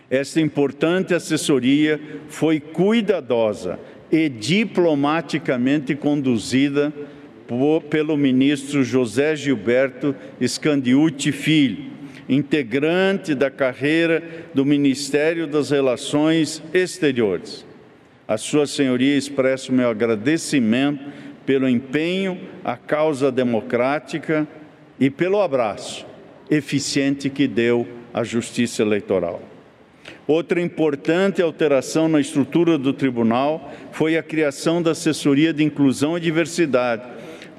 Esta 0.09 0.41
importante 0.41 1.13
assessoria 1.13 1.99
foi 2.27 2.59
cuidadosa 2.59 3.79
e 4.11 4.27
diplomaticamente 4.27 5.93
conduzida 5.95 6.91
pelo 7.89 8.15
ministro 8.15 8.83
José 8.83 9.35
Gilberto 9.35 10.15
Scandiuti 10.45 11.31
Filho, 11.31 11.85
integrante 12.27 13.33
da 13.33 13.49
carreira 13.49 14.23
do 14.53 14.63
Ministério 14.63 15.47
das 15.47 15.71
Relações 15.71 16.61
Exteriores. 16.73 17.65
A 18.27 18.37
Sua 18.37 18.67
Senhoria 18.67 19.17
expressa 19.17 19.71
o 19.71 19.75
meu 19.75 19.89
agradecimento 19.89 21.03
pelo 21.45 21.67
empenho 21.67 22.39
à 22.63 22.77
causa 22.77 23.31
democrática 23.31 24.47
e 24.99 25.09
pelo 25.09 25.41
abraço 25.41 26.05
eficiente 26.51 27.29
que 27.29 27.47
deu 27.47 27.87
à 28.13 28.23
justiça 28.23 28.83
eleitoral. 28.83 29.41
Outra 30.27 30.61
importante 30.61 31.41
alteração 31.41 32.07
na 32.07 32.19
estrutura 32.19 32.77
do 32.77 32.93
tribunal 32.93 33.73
foi 33.91 34.15
a 34.15 34.21
criação 34.21 34.79
da 34.79 34.91
assessoria 34.91 35.51
de 35.51 35.63
inclusão 35.63 36.15
e 36.15 36.21
diversidade, 36.21 37.03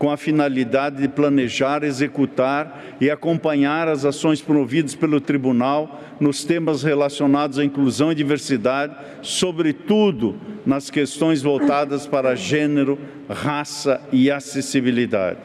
com 0.00 0.10
a 0.10 0.16
finalidade 0.16 0.96
de 0.96 1.08
planejar, 1.08 1.84
executar 1.84 2.96
e 3.02 3.10
acompanhar 3.10 3.86
as 3.86 4.06
ações 4.06 4.40
promovidas 4.40 4.94
pelo 4.94 5.20
tribunal 5.20 6.00
nos 6.18 6.42
temas 6.42 6.82
relacionados 6.82 7.58
à 7.58 7.64
inclusão 7.66 8.10
e 8.10 8.14
diversidade, 8.14 8.96
sobretudo 9.20 10.40
nas 10.64 10.88
questões 10.88 11.42
voltadas 11.42 12.06
para 12.06 12.34
gênero, 12.34 12.98
raça 13.28 14.00
e 14.10 14.30
acessibilidade. 14.30 15.38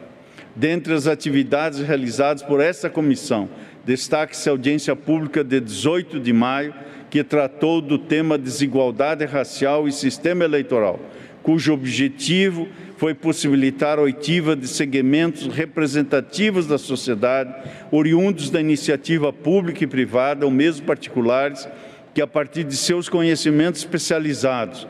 Dentre 0.54 0.94
as 0.94 1.06
atividades 1.06 1.80
realizadas 1.80 2.42
por 2.42 2.58
esta 2.58 2.88
comissão, 2.88 3.50
destaque-se 3.84 4.48
a 4.48 4.52
audiência 4.52 4.96
pública 4.96 5.44
de 5.44 5.60
18 5.60 6.18
de 6.18 6.32
maio, 6.32 6.72
que 7.10 7.22
tratou 7.22 7.82
do 7.82 7.98
tema 7.98 8.38
desigualdade 8.38 9.26
racial 9.26 9.86
e 9.86 9.92
sistema 9.92 10.44
eleitoral, 10.44 10.98
cujo 11.42 11.74
objetivo 11.74 12.66
foi 12.96 13.14
possibilitar 13.14 13.98
a 13.98 14.02
oitiva 14.02 14.56
de 14.56 14.66
segmentos 14.66 15.46
representativos 15.46 16.66
da 16.66 16.78
sociedade, 16.78 17.54
oriundos 17.90 18.50
da 18.50 18.60
iniciativa 18.60 19.32
pública 19.32 19.84
e 19.84 19.86
privada, 19.86 20.44
ou 20.44 20.50
mesmo 20.50 20.86
particulares, 20.86 21.68
que 22.14 22.22
a 22.22 22.26
partir 22.26 22.64
de 22.64 22.76
seus 22.76 23.08
conhecimentos 23.08 23.80
especializados 23.80 24.86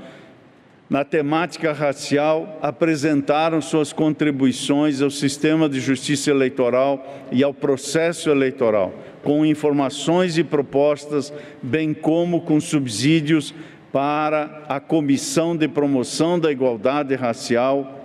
na 0.89 1.05
temática 1.05 1.73
racial 1.73 2.61
apresentaram 2.63 3.61
suas 3.61 3.93
contribuições 3.93 5.03
ao 5.03 5.11
sistema 5.11 5.69
de 5.69 5.81
justiça 5.81 6.31
eleitoral 6.31 7.27
e 7.33 7.43
ao 7.43 7.53
processo 7.53 8.31
eleitoral, 8.31 8.95
com 9.25 9.45
informações 9.45 10.39
e 10.39 10.45
propostas, 10.45 11.33
bem 11.61 11.93
como 11.93 12.43
com 12.43 12.61
subsídios 12.61 13.53
para 13.93 14.63
a 14.69 14.79
Comissão 14.79 15.57
de 15.57 15.67
Promoção 15.67 16.39
da 16.39 16.53
Igualdade 16.53 17.17
Racial, 17.17 17.96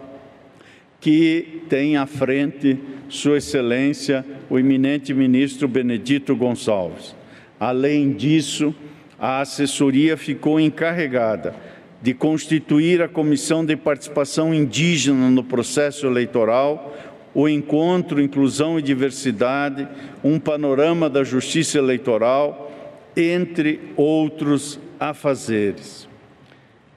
que 1.02 1.64
tem 1.68 1.98
à 1.98 2.06
frente 2.06 2.78
Sua 3.10 3.40
Excelência, 3.40 4.24
o 4.50 4.60
eminente 4.60 5.14
ministro 5.14 5.68
Benedito 5.68 6.36
Gonçalves. 6.36 7.16
Além 7.60 8.14
disso, 8.14 8.74
a 9.20 9.42
assessoria 9.42 10.16
ficou 10.16 10.60
encarregada 10.60 11.56
de 12.02 12.14
constituir 12.14 13.02
a 13.02 13.08
Comissão 13.08 13.66
de 13.66 13.76
Participação 13.76 14.54
Indígena 14.54 15.30
no 15.30 15.44
processo 15.44 16.06
eleitoral, 16.06 16.96
o 17.34 17.48
Encontro, 17.50 18.22
Inclusão 18.22 18.78
e 18.78 18.82
Diversidade, 18.82 19.88
um 20.24 20.40
panorama 20.40 21.10
da 21.10 21.24
justiça 21.24 21.78
eleitoral, 21.78 22.72
entre 23.16 23.80
outros 23.96 24.80
afazeres. 25.00 26.08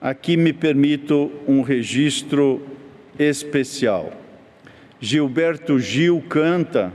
Aqui 0.00 0.36
me 0.36 0.52
permito 0.52 1.30
um 1.46 1.62
registro 1.62 2.73
especial. 3.18 4.12
Gilberto 5.00 5.78
Gil 5.78 6.22
canta, 6.28 6.92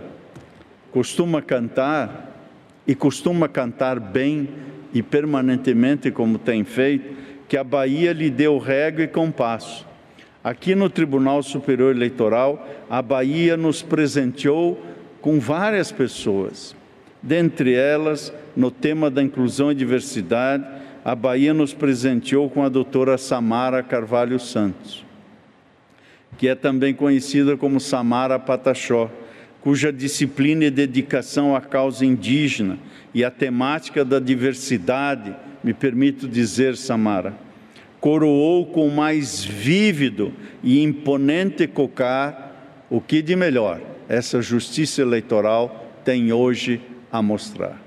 costuma 0.91 1.41
cantar 1.41 2.35
e 2.87 2.95
costuma 2.95 3.47
cantar 3.47 3.99
bem 3.99 4.49
e 4.93 5.03
permanentemente, 5.03 6.09
como 6.09 6.39
tem 6.39 6.63
feito, 6.63 7.15
que 7.47 7.55
a 7.55 7.63
Bahia 7.63 8.11
lhe 8.13 8.29
deu 8.29 8.57
régua 8.57 9.03
e 9.03 9.07
compasso. 9.07 9.85
Aqui 10.43 10.73
no 10.73 10.89
Tribunal 10.89 11.43
Superior 11.43 11.95
Eleitoral, 11.95 12.67
a 12.89 13.01
Bahia 13.01 13.55
nos 13.55 13.83
presenteou 13.83 14.81
com 15.21 15.39
várias 15.39 15.91
pessoas. 15.91 16.75
Dentre 17.21 17.73
elas, 17.73 18.33
no 18.55 18.71
tema 18.71 19.11
da 19.11 19.21
inclusão 19.21 19.71
e 19.71 19.75
diversidade, 19.75 20.65
a 21.03 21.13
Bahia 21.13 21.53
nos 21.53 21.73
presenteou 21.73 22.49
com 22.49 22.63
a 22.63 22.69
doutora 22.69 23.17
Samara 23.17 23.83
Carvalho 23.83 24.39
Santos 24.39 25.08
que 26.39 26.47
é 26.47 26.55
também 26.55 26.93
conhecida 26.93 27.57
como 27.57 27.81
Samara 27.81 28.39
Pataxó, 28.39 29.11
cuja 29.59 29.91
disciplina 29.91 30.63
e 30.63 30.71
dedicação 30.71 31.53
à 31.53 31.59
causa 31.59 32.05
indígena 32.05 32.79
e 33.13 33.25
à 33.25 33.29
temática 33.29 34.05
da 34.05 34.19
diversidade, 34.19 35.35
me 35.61 35.73
permito 35.73 36.29
dizer, 36.29 36.77
Samara, 36.77 37.35
coroou 37.99 38.65
com 38.67 38.87
o 38.87 38.95
mais 38.95 39.43
vívido 39.43 40.31
e 40.63 40.81
imponente 40.81 41.67
cocar 41.67 42.85
o 42.89 43.01
que 43.01 43.21
de 43.21 43.35
melhor 43.35 43.81
essa 44.07 44.41
justiça 44.41 45.01
eleitoral 45.01 45.91
tem 46.05 46.31
hoje 46.31 46.79
a 47.11 47.21
mostrar. 47.21 47.81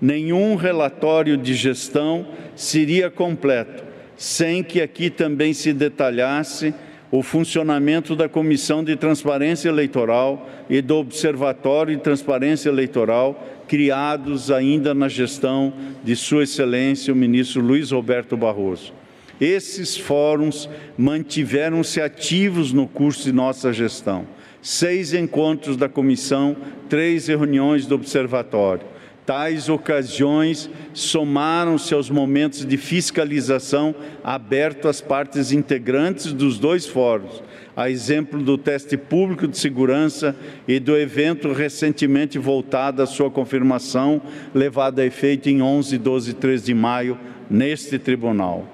Nenhum 0.00 0.56
relatório 0.56 1.36
de 1.36 1.54
gestão 1.54 2.26
seria 2.56 3.08
completo 3.08 3.84
sem 4.16 4.64
que 4.64 4.82
aqui 4.82 5.10
também 5.10 5.52
se 5.52 5.72
detalhasse 5.72 6.74
o 7.10 7.22
funcionamento 7.22 8.16
da 8.16 8.28
Comissão 8.28 8.82
de 8.82 8.96
Transparência 8.96 9.68
Eleitoral 9.68 10.48
e 10.68 10.80
do 10.80 10.96
Observatório 10.96 11.96
de 11.96 12.02
Transparência 12.02 12.68
Eleitoral, 12.68 13.62
criados 13.68 14.50
ainda 14.50 14.92
na 14.94 15.08
gestão 15.08 15.72
de 16.02 16.16
Sua 16.16 16.42
Excelência 16.42 17.12
o 17.12 17.16
ministro 17.16 17.62
Luiz 17.62 17.90
Roberto 17.90 18.36
Barroso. 18.36 18.92
Esses 19.40 19.96
fóruns 19.96 20.68
mantiveram-se 20.96 22.00
ativos 22.00 22.72
no 22.72 22.86
curso 22.86 23.24
de 23.24 23.32
nossa 23.32 23.72
gestão. 23.72 24.26
Seis 24.62 25.12
encontros 25.12 25.76
da 25.76 25.88
comissão, 25.88 26.56
três 26.88 27.26
reuniões 27.26 27.84
do 27.86 27.94
observatório. 27.94 28.93
Tais 29.26 29.70
ocasiões 29.70 30.68
somaram-se 30.92 31.94
aos 31.94 32.10
momentos 32.10 32.66
de 32.66 32.76
fiscalização 32.76 33.94
aberto 34.22 34.86
às 34.86 35.00
partes 35.00 35.50
integrantes 35.50 36.32
dos 36.34 36.58
dois 36.58 36.86
fóruns, 36.86 37.42
a 37.74 37.88
exemplo 37.88 38.42
do 38.42 38.58
teste 38.58 38.98
público 38.98 39.48
de 39.48 39.56
segurança 39.56 40.36
e 40.68 40.78
do 40.78 40.94
evento 40.94 41.52
recentemente 41.52 42.38
voltado 42.38 43.02
à 43.02 43.06
sua 43.06 43.30
confirmação, 43.30 44.20
levado 44.54 44.98
a 44.98 45.06
efeito 45.06 45.48
em 45.48 45.62
11, 45.62 45.96
12 45.96 46.30
e 46.30 46.34
13 46.34 46.64
de 46.66 46.74
maio, 46.74 47.18
neste 47.48 47.98
tribunal. 47.98 48.68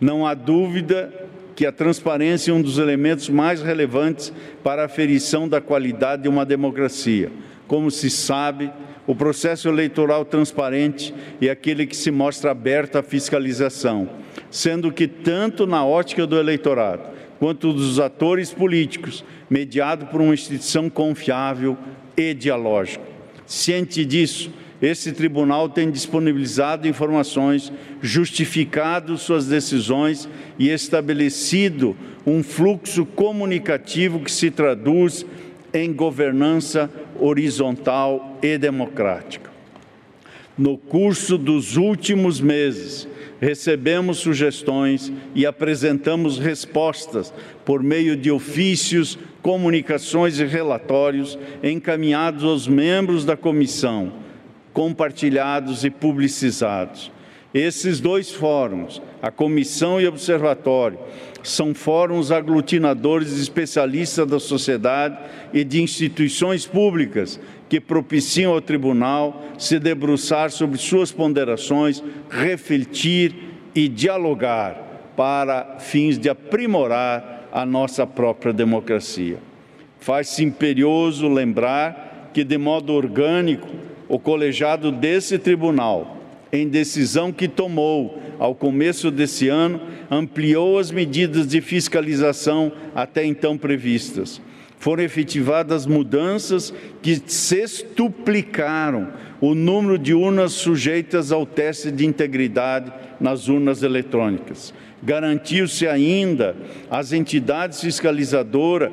Não 0.00 0.26
há 0.26 0.34
dúvida 0.34 1.12
que 1.54 1.64
a 1.64 1.72
transparência 1.72 2.50
é 2.50 2.54
um 2.54 2.60
dos 2.60 2.78
elementos 2.78 3.28
mais 3.28 3.62
relevantes 3.62 4.32
para 4.64 4.82
a 4.82 4.86
aferição 4.86 5.48
da 5.48 5.60
qualidade 5.60 6.22
de 6.22 6.28
uma 6.28 6.44
democracia. 6.44 7.30
Como 7.68 7.90
se 7.92 8.10
sabe, 8.10 8.70
o 9.06 9.14
processo 9.14 9.68
eleitoral 9.68 10.24
transparente 10.24 11.14
é 11.40 11.48
aquele 11.48 11.86
que 11.86 11.96
se 11.96 12.10
mostra 12.10 12.50
aberto 12.50 12.96
à 12.96 13.02
fiscalização, 13.02 14.08
sendo 14.50 14.90
que, 14.90 15.06
tanto 15.06 15.66
na 15.66 15.84
ótica 15.84 16.26
do 16.26 16.38
eleitorado 16.38 17.14
quanto 17.38 17.72
dos 17.72 18.00
atores 18.00 18.52
políticos, 18.52 19.24
mediado 19.50 20.06
por 20.06 20.20
uma 20.20 20.32
instituição 20.32 20.88
confiável 20.88 21.76
e 22.16 22.32
dialógica. 22.32 23.04
Ciente 23.44 24.04
disso, 24.04 24.50
esse 24.80 25.12
tribunal 25.12 25.68
tem 25.68 25.90
disponibilizado 25.90 26.88
informações, 26.88 27.72
justificado 28.00 29.18
suas 29.18 29.46
decisões 29.46 30.28
e 30.58 30.70
estabelecido 30.70 31.96
um 32.26 32.42
fluxo 32.42 33.04
comunicativo 33.04 34.20
que 34.20 34.32
se 34.32 34.50
traduz 34.50 35.26
em 35.74 35.92
governança 35.92 36.88
horizontal 37.18 38.38
e 38.40 38.56
democrática. 38.56 39.50
No 40.56 40.78
curso 40.78 41.36
dos 41.36 41.76
últimos 41.76 42.40
meses, 42.40 43.08
recebemos 43.40 44.18
sugestões 44.18 45.12
e 45.34 45.44
apresentamos 45.44 46.38
respostas 46.38 47.34
por 47.64 47.82
meio 47.82 48.16
de 48.16 48.30
ofícios, 48.30 49.18
comunicações 49.42 50.38
e 50.38 50.44
relatórios 50.44 51.36
encaminhados 51.60 52.44
aos 52.44 52.68
membros 52.68 53.24
da 53.24 53.36
comissão, 53.36 54.12
compartilhados 54.72 55.84
e 55.84 55.90
publicizados. 55.90 57.10
Esses 57.52 58.00
dois 58.00 58.30
fóruns, 58.30 59.02
a 59.20 59.30
comissão 59.30 60.00
e 60.00 60.06
observatório, 60.06 60.98
são 61.44 61.74
fóruns 61.74 62.32
aglutinadores 62.32 63.34
de 63.34 63.40
especialistas 63.42 64.26
da 64.26 64.40
sociedade 64.40 65.18
e 65.52 65.62
de 65.62 65.82
instituições 65.82 66.66
públicas 66.66 67.38
que 67.68 67.78
propiciam 67.78 68.52
ao 68.52 68.60
tribunal 68.60 69.44
se 69.58 69.78
debruçar 69.78 70.50
sobre 70.50 70.78
suas 70.78 71.12
ponderações, 71.12 72.02
refletir 72.30 73.34
e 73.74 73.86
dialogar 73.88 75.12
para 75.14 75.78
fins 75.78 76.18
de 76.18 76.30
aprimorar 76.30 77.48
a 77.52 77.66
nossa 77.66 78.06
própria 78.06 78.52
democracia. 78.52 79.38
Faz-se 80.00 80.42
imperioso 80.42 81.28
lembrar 81.28 82.30
que, 82.32 82.42
de 82.42 82.56
modo 82.56 82.92
orgânico, 82.92 83.68
o 84.08 84.18
colegiado 84.18 84.90
desse 84.90 85.38
tribunal 85.38 86.16
em 86.52 86.68
decisão 86.68 87.32
que 87.32 87.48
tomou 87.48 88.22
ao 88.38 88.54
começo 88.54 89.10
desse 89.10 89.48
ano, 89.48 89.80
ampliou 90.10 90.78
as 90.78 90.90
medidas 90.90 91.46
de 91.46 91.60
fiscalização 91.60 92.72
até 92.94 93.24
então 93.24 93.56
previstas. 93.56 94.40
Foram 94.78 95.02
efetivadas 95.02 95.86
mudanças 95.86 96.74
que 97.00 97.22
sextuplicaram 97.26 99.08
o 99.40 99.54
número 99.54 99.98
de 99.98 100.12
urnas 100.12 100.52
sujeitas 100.52 101.32
ao 101.32 101.46
teste 101.46 101.90
de 101.90 102.04
integridade 102.04 102.92
nas 103.20 103.48
urnas 103.48 103.82
eletrônicas. 103.82 104.74
Garantiu-se 105.02 105.86
ainda 105.86 106.56
às 106.90 107.12
entidades 107.12 107.80
fiscalizadora, 107.80 108.92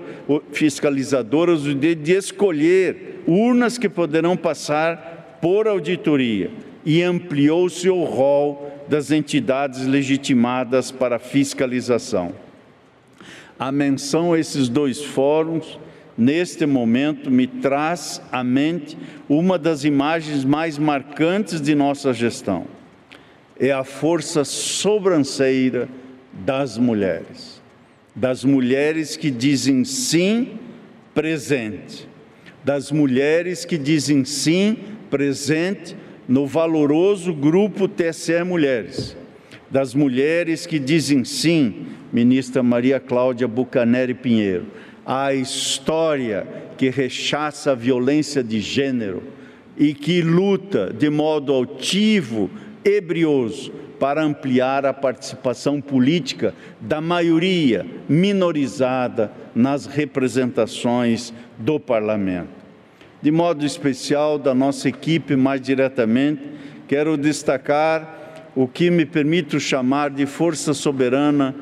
fiscalizadoras 0.51 1.65
o 1.65 1.73
direito 1.73 2.03
de 2.03 2.13
escolher 2.13 3.21
urnas 3.27 3.77
que 3.77 3.89
poderão 3.89 4.35
passar 4.37 5.39
por 5.41 5.67
auditoria 5.67 6.51
e 6.85 7.01
ampliou-se 7.01 7.89
o 7.89 8.03
rol 8.03 8.70
das 8.87 9.11
entidades 9.11 9.85
legitimadas 9.85 10.91
para 10.91 11.19
fiscalização. 11.19 12.33
A 13.57 13.71
menção 13.71 14.33
a 14.33 14.39
esses 14.39 14.67
dois 14.67 15.03
fóruns, 15.03 15.79
neste 16.17 16.65
momento, 16.65 17.29
me 17.29 17.45
traz 17.45 18.21
à 18.31 18.43
mente 18.43 18.97
uma 19.29 19.57
das 19.57 19.83
imagens 19.83 20.43
mais 20.43 20.77
marcantes 20.77 21.61
de 21.61 21.75
nossa 21.75 22.11
gestão. 22.11 22.65
É 23.59 23.71
a 23.71 23.83
força 23.83 24.43
sobranceira 24.43 25.87
das 26.33 26.77
mulheres. 26.77 27.61
Das 28.15 28.43
mulheres 28.43 29.15
que 29.15 29.29
dizem 29.29 29.85
sim, 29.85 30.57
presente. 31.13 32.09
Das 32.63 32.91
mulheres 32.91 33.63
que 33.63 33.77
dizem 33.77 34.25
sim, 34.25 34.77
presente 35.09 35.95
no 36.27 36.45
valoroso 36.45 37.33
grupo 37.33 37.87
TSE 37.87 38.43
Mulheres, 38.43 39.17
das 39.69 39.93
mulheres 39.93 40.65
que 40.65 40.79
dizem 40.79 41.23
sim, 41.23 41.87
ministra 42.11 42.61
Maria 42.61 42.99
Cláudia 42.99 43.47
Bucaneri 43.47 44.13
Pinheiro, 44.13 44.65
à 45.05 45.33
história 45.33 46.45
que 46.77 46.89
rechaça 46.89 47.71
a 47.71 47.75
violência 47.75 48.43
de 48.43 48.59
gênero 48.59 49.23
e 49.77 49.93
que 49.93 50.21
luta 50.21 50.93
de 50.93 51.09
modo 51.09 51.53
altivo 51.53 52.49
e 52.83 52.99
brioso 52.99 53.71
para 53.99 54.23
ampliar 54.23 54.85
a 54.85 54.93
participação 54.93 55.79
política 55.79 56.53
da 56.79 56.99
maioria 56.99 57.85
minorizada 58.09 59.31
nas 59.55 59.85
representações 59.85 61.33
do 61.57 61.79
parlamento 61.79 62.60
de 63.21 63.31
modo 63.31 63.65
especial 63.65 64.39
da 64.39 64.53
nossa 64.53 64.89
equipe 64.89 65.35
mais 65.35 65.61
diretamente, 65.61 66.41
quero 66.87 67.15
destacar 67.15 68.51
o 68.55 68.67
que 68.67 68.89
me 68.89 69.05
permito 69.05 69.59
chamar 69.59 70.09
de 70.09 70.25
força 70.25 70.73
soberana 70.73 71.55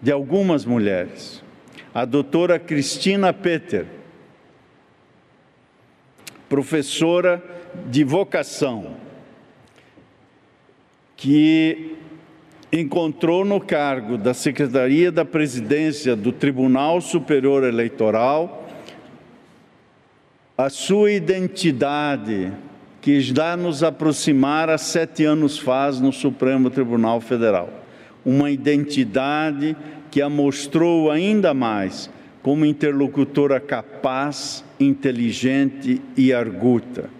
de 0.00 0.10
algumas 0.10 0.64
mulheres. 0.64 1.42
A 1.94 2.04
doutora 2.04 2.58
Cristina 2.58 3.32
Peter, 3.32 3.86
professora 6.48 7.42
de 7.86 8.02
vocação, 8.02 8.96
que 11.16 11.96
encontrou 12.72 13.44
no 13.44 13.60
cargo 13.60 14.18
da 14.18 14.34
Secretaria 14.34 15.12
da 15.12 15.24
Presidência 15.24 16.16
do 16.16 16.32
Tribunal 16.32 17.00
Superior 17.00 17.62
Eleitoral 17.62 18.63
a 20.56 20.70
sua 20.70 21.10
identidade, 21.10 22.52
que 23.00 23.10
está 23.10 23.56
nos 23.56 23.82
aproximar 23.82 24.70
há 24.70 24.78
sete 24.78 25.24
anos 25.24 25.58
faz 25.58 26.00
no 26.00 26.12
Supremo 26.12 26.70
Tribunal 26.70 27.20
Federal. 27.20 27.68
Uma 28.24 28.52
identidade 28.52 29.76
que 30.12 30.22
a 30.22 30.28
mostrou 30.28 31.10
ainda 31.10 31.52
mais 31.52 32.08
como 32.40 32.64
interlocutora 32.64 33.58
capaz, 33.58 34.64
inteligente 34.78 36.00
e 36.16 36.32
arguta. 36.32 37.10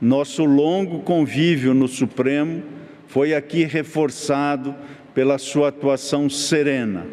Nosso 0.00 0.44
longo 0.44 1.00
convívio 1.00 1.74
no 1.74 1.86
Supremo 1.86 2.62
foi 3.06 3.34
aqui 3.34 3.64
reforçado 3.64 4.74
pela 5.14 5.36
sua 5.36 5.68
atuação 5.68 6.30
serena. 6.30 7.06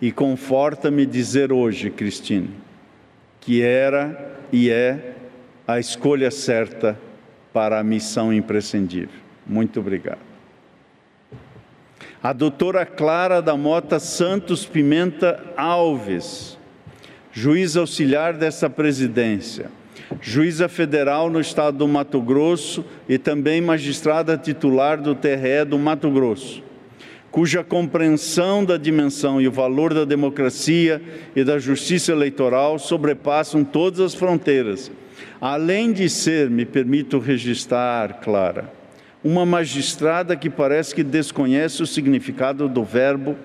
E 0.00 0.10
conforta-me 0.10 1.04
dizer 1.04 1.52
hoje, 1.52 1.90
Cristine, 1.90 2.50
que 3.40 3.62
era 3.62 4.36
e 4.52 4.70
é 4.70 5.14
a 5.66 5.78
escolha 5.78 6.30
certa 6.30 6.98
para 7.52 7.78
a 7.78 7.84
missão 7.84 8.32
imprescindível. 8.32 9.20
Muito 9.46 9.80
obrigado. 9.80 10.18
A 12.22 12.32
doutora 12.32 12.84
Clara 12.84 13.40
da 13.40 13.56
Mota 13.56 13.98
Santos 13.98 14.66
Pimenta 14.66 15.42
Alves, 15.56 16.58
juíza 17.32 17.80
auxiliar 17.80 18.34
dessa 18.34 18.68
presidência, 18.68 19.70
juíza 20.20 20.68
federal 20.68 21.30
no 21.30 21.40
estado 21.40 21.78
do 21.78 21.88
Mato 21.88 22.20
Grosso 22.20 22.84
e 23.08 23.16
também 23.16 23.60
magistrada 23.60 24.36
titular 24.36 25.00
do 25.00 25.14
TRE 25.14 25.64
do 25.66 25.78
Mato 25.78 26.10
Grosso 26.10 26.69
cuja 27.30 27.62
compreensão 27.62 28.64
da 28.64 28.76
dimensão 28.76 29.40
e 29.40 29.46
o 29.46 29.52
valor 29.52 29.94
da 29.94 30.04
democracia 30.04 31.00
e 31.34 31.44
da 31.44 31.58
justiça 31.58 32.12
eleitoral 32.12 32.78
sobrepassam 32.78 33.64
todas 33.64 34.00
as 34.00 34.14
fronteiras. 34.14 34.90
Além 35.40 35.92
de 35.92 36.08
ser, 36.08 36.50
me 36.50 36.66
permito 36.66 37.18
registrar, 37.18 38.20
Clara, 38.20 38.72
uma 39.22 39.46
magistrada 39.46 40.36
que 40.36 40.50
parece 40.50 40.94
que 40.94 41.04
desconhece 41.04 41.82
o 41.82 41.86
significado 41.86 42.68
do 42.68 42.82
verbo 42.82 43.36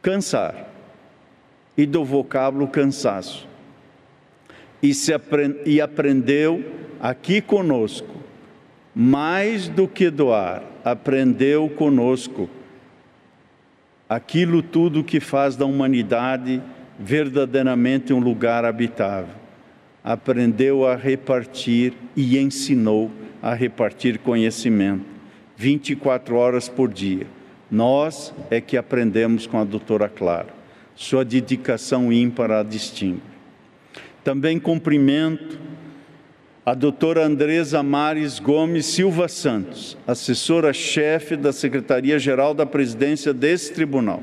cansar 0.00 0.68
e 1.76 1.86
do 1.86 2.04
vocábulo 2.04 2.68
cansaço. 2.68 3.48
E, 4.82 4.92
se 4.92 5.12
aprend 5.12 5.56
e 5.64 5.80
aprendeu 5.80 6.64
aqui 7.00 7.40
conosco, 7.40 8.08
mais 8.94 9.68
do 9.68 9.88
que 9.88 10.10
doar, 10.10 10.62
aprendeu 10.84 11.68
conosco 11.68 12.48
aquilo 14.08 14.62
tudo 14.62 15.04
que 15.04 15.20
faz 15.20 15.56
da 15.56 15.64
humanidade 15.64 16.62
verdadeiramente 16.98 18.12
um 18.12 18.18
lugar 18.18 18.64
habitável. 18.64 19.34
Aprendeu 20.04 20.86
a 20.86 20.96
repartir 20.96 21.94
e 22.16 22.38
ensinou 22.38 23.10
a 23.40 23.54
repartir 23.54 24.18
conhecimento 24.18 25.04
24 25.56 26.36
horas 26.36 26.68
por 26.68 26.92
dia. 26.92 27.26
Nós 27.70 28.34
é 28.50 28.60
que 28.60 28.76
aprendemos 28.76 29.46
com 29.46 29.58
a 29.58 29.64
doutora 29.64 30.08
Clara. 30.08 30.48
Sua 30.94 31.24
dedicação 31.24 32.12
ímpar 32.12 32.50
a 32.50 32.62
distingue. 32.62 33.22
Também 34.22 34.58
cumprimento 34.60 35.58
a 36.64 36.74
doutora 36.74 37.26
Andresa 37.26 37.82
Mares 37.82 38.38
Gomes 38.38 38.86
Silva 38.86 39.26
Santos, 39.26 39.98
assessora-chefe 40.06 41.34
da 41.34 41.52
Secretaria-Geral 41.52 42.54
da 42.54 42.64
Presidência 42.64 43.34
desse 43.34 43.72
tribunal, 43.72 44.22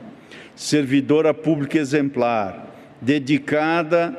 servidora 0.56 1.34
pública 1.34 1.78
exemplar, 1.78 2.73
dedicada 3.02 4.15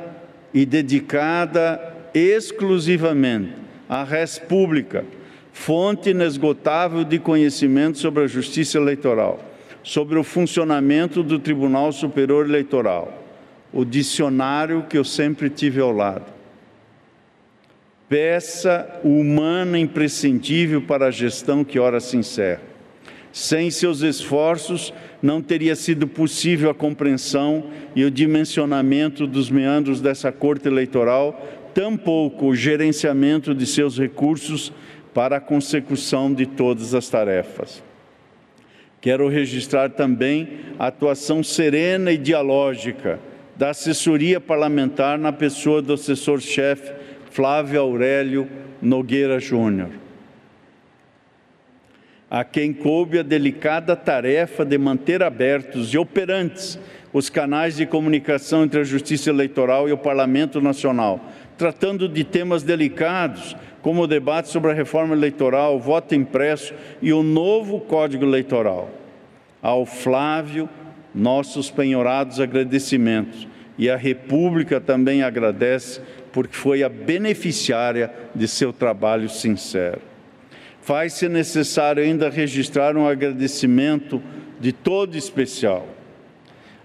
e 0.53 0.67
dedicada 0.67 1.81
exclusivamente 2.13 3.55
à 3.89 4.05
res 4.05 4.39
pública, 4.39 5.03
fonte 5.51 6.11
inesgotável 6.11 7.05
de 7.05 7.19
conhecimento 7.19 7.97
sobre 7.97 8.25
a 8.25 8.27
justiça 8.27 8.77
eleitoral, 8.77 9.43
sobre 9.83 10.19
o 10.19 10.25
funcionamento 10.25 11.23
do 11.23 11.39
Tribunal 11.39 11.91
Superior 11.91 12.45
Eleitoral, 12.45 13.25
o 13.73 13.83
dicionário 13.83 14.83
que 14.83 14.99
eu 14.99 15.05
sempre 15.05 15.49
tive 15.49 15.81
ao 15.81 15.91
lado 15.91 16.40
peça 18.11 19.01
humana 19.05 19.79
imprescindível 19.79 20.83
para 20.83 21.07
a 21.07 21.11
gestão 21.13 21.63
que 21.63 21.79
ora 21.79 22.01
se 22.01 22.17
encerra. 22.17 22.61
Sem 23.33 23.71
seus 23.71 24.01
esforços, 24.01 24.93
não 25.23 25.41
teria 25.41 25.77
sido 25.77 26.09
possível 26.09 26.71
a 26.71 26.75
compreensão 26.75 27.71
e 27.95 28.03
o 28.05 28.11
dimensionamento 28.11 29.29
dos 29.29 29.49
meandros 29.49 30.01
dessa 30.01 30.33
corte 30.33 30.67
eleitoral, 30.67 31.41
tampouco 31.73 32.47
o 32.47 32.57
gerenciamento 32.57 33.55
de 33.55 33.65
seus 33.65 33.97
recursos 33.97 34.73
para 35.15 35.37
a 35.37 35.41
consecução 35.41 36.35
de 36.35 36.47
todas 36.47 36.97
as 36.97 37.09
tarefas. 37.09 37.81
Quero 39.01 39.29
registrar 39.29 39.89
também 39.89 40.49
a 40.81 40.89
atuação 40.89 41.45
serena 41.45 42.11
e 42.11 42.19
dialógica 42.19 43.21
da 43.57 43.71
assessoria 43.71 44.41
parlamentar 44.41 45.17
na 45.17 45.33
pessoa 45.33 45.81
do 45.81 45.93
assessor-chefe 45.93 46.99
Flávio 47.31 47.81
Aurélio 47.81 48.49
Nogueira 48.83 49.39
Júnior, 49.39 49.91
a 52.31 52.45
quem 52.45 52.73
coube 52.73 53.19
a 53.19 53.23
delicada 53.23 53.97
tarefa 53.97 54.65
de 54.65 54.77
manter 54.77 55.23
abertos 55.23 55.93
e 55.95 55.99
operantes 55.99 56.79
os 57.13 57.29
canais 57.29 57.77
de 57.77 57.87
comunicação 57.87 58.63
entre 58.63 58.81
a 58.81 58.85
Justiça 58.85 59.31
Eleitoral 59.31 59.89
e 59.89 59.93
o 59.93 59.99
Parlamento 59.99 60.61
Nacional, 60.61 61.21
tratando 61.59 62.09
de 62.09 62.23
temas 62.23 62.63
delicados, 62.63 63.57
como 63.83 64.03
o 64.03 64.07
debate 64.07 64.49
sobre 64.49 64.71
a 64.71 64.75
reforma 64.75 65.15
eleitoral, 65.15 65.77
o 65.77 65.81
voto 65.81 66.15
impresso 66.15 66.75
e 67.03 67.13
o 67.13 67.23
novo 67.23 67.81
Código 67.81 68.25
Eleitoral. 68.25 68.91
Ao 69.61 69.85
Flávio, 69.85 70.69
nossos 71.15 71.71
penhorados 71.71 72.41
agradecimentos. 72.41 73.49
E 73.77 73.89
a 73.89 73.97
República 73.97 74.81
também 74.81 75.23
agradece, 75.23 76.03
porque 76.33 76.57
foi 76.57 76.83
a 76.83 76.89
beneficiária 76.89 78.13
de 78.35 78.47
seu 78.47 78.73
trabalho 78.73 79.29
sincero. 79.29 80.01
Faz-se 80.81 81.29
necessário 81.29 82.03
ainda 82.03 82.31
registrar 82.31 82.97
um 82.97 83.07
agradecimento 83.07 84.23
de 84.59 84.73
todo 84.73 85.17
especial 85.17 85.87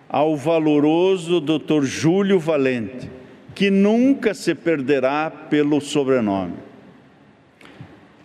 ao 0.07 0.35
valoroso 0.37 1.41
Dr. 1.41 1.83
Júlio 1.83 2.39
Valente, 2.39 3.09
que 3.53 3.69
nunca 3.69 4.33
se 4.33 4.53
perderá 4.53 5.29
pelo 5.29 5.81
sobrenome. 5.81 6.53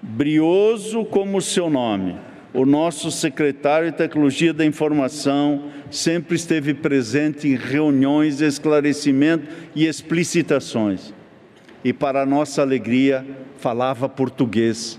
Brioso 0.02 1.04
como 1.04 1.40
seu 1.40 1.68
nome, 1.68 2.16
o 2.52 2.66
nosso 2.66 3.10
secretário 3.10 3.90
de 3.90 3.96
Tecnologia 3.96 4.52
da 4.52 4.64
Informação 4.64 5.64
sempre 5.90 6.36
esteve 6.36 6.74
presente 6.74 7.48
em 7.48 7.56
reuniões 7.56 8.38
de 8.38 8.44
esclarecimento 8.44 9.46
e 9.74 9.86
explicitações. 9.86 11.14
E, 11.84 11.92
para 11.92 12.26
nossa 12.26 12.60
alegria, 12.60 13.24
falava 13.56 14.08
português. 14.08 14.98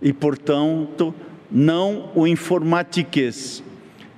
E, 0.00 0.12
portanto, 0.12 1.14
não 1.50 2.10
o 2.14 2.26
informatiquês, 2.26 3.62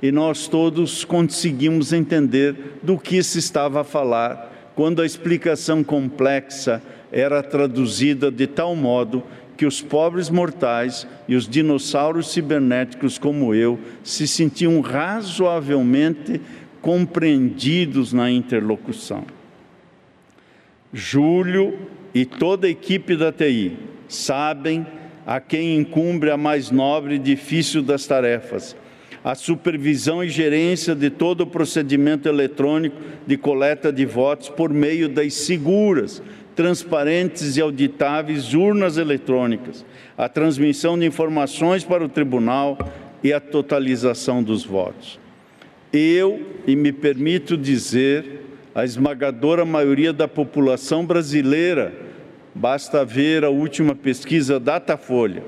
e 0.02 0.12
nós 0.12 0.46
todos 0.46 1.04
conseguimos 1.04 1.92
entender 1.92 2.78
do 2.82 2.98
que 2.98 3.22
se 3.22 3.38
estava 3.38 3.80
a 3.80 3.84
falar 3.84 4.72
quando 4.74 5.00
a 5.00 5.06
explicação 5.06 5.82
complexa 5.82 6.82
era 7.10 7.42
traduzida 7.42 8.30
de 8.30 8.46
tal 8.46 8.74
modo 8.74 9.22
que 9.62 9.66
os 9.66 9.80
pobres 9.80 10.28
mortais 10.28 11.06
e 11.28 11.36
os 11.36 11.48
dinossauros 11.48 12.32
cibernéticos 12.32 13.16
como 13.16 13.54
eu 13.54 13.78
se 14.02 14.26
sentiam 14.26 14.80
razoavelmente 14.80 16.40
compreendidos 16.80 18.12
na 18.12 18.28
interlocução. 18.28 19.24
Júlio 20.92 21.78
e 22.12 22.24
toda 22.24 22.66
a 22.66 22.70
equipe 22.70 23.14
da 23.14 23.30
TI 23.30 23.76
sabem 24.08 24.84
a 25.24 25.38
quem 25.38 25.78
incumbe 25.78 26.28
a 26.28 26.36
mais 26.36 26.72
nobre 26.72 27.14
e 27.14 27.18
difícil 27.20 27.84
das 27.84 28.04
tarefas, 28.04 28.74
a 29.22 29.36
supervisão 29.36 30.24
e 30.24 30.28
gerência 30.28 30.92
de 30.92 31.08
todo 31.08 31.42
o 31.42 31.46
procedimento 31.46 32.28
eletrônico 32.28 32.96
de 33.24 33.36
coleta 33.36 33.92
de 33.92 34.04
votos 34.04 34.48
por 34.48 34.70
meio 34.70 35.08
das 35.08 35.34
seguras, 35.34 36.20
transparentes 36.54 37.56
e 37.56 37.60
auditáveis 37.60 38.54
urnas 38.54 38.96
eletrônicas, 38.96 39.84
a 40.16 40.28
transmissão 40.28 40.98
de 40.98 41.06
informações 41.06 41.84
para 41.84 42.04
o 42.04 42.08
tribunal 42.08 42.78
e 43.22 43.32
a 43.32 43.40
totalização 43.40 44.42
dos 44.42 44.64
votos. 44.64 45.18
Eu, 45.92 46.40
e 46.66 46.74
me 46.74 46.92
permito 46.92 47.56
dizer, 47.56 48.40
a 48.74 48.84
esmagadora 48.84 49.64
maioria 49.64 50.12
da 50.12 50.26
população 50.26 51.04
brasileira, 51.04 51.92
basta 52.54 53.04
ver 53.04 53.44
a 53.44 53.50
última 53.50 53.94
pesquisa 53.94 54.60
Datafolha, 54.60 55.42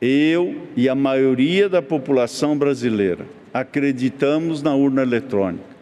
eu 0.00 0.62
e 0.76 0.88
a 0.88 0.94
maioria 0.94 1.68
da 1.68 1.80
população 1.80 2.56
brasileira 2.56 3.26
acreditamos 3.52 4.62
na 4.62 4.74
urna 4.74 5.02
eletrônica 5.02 5.75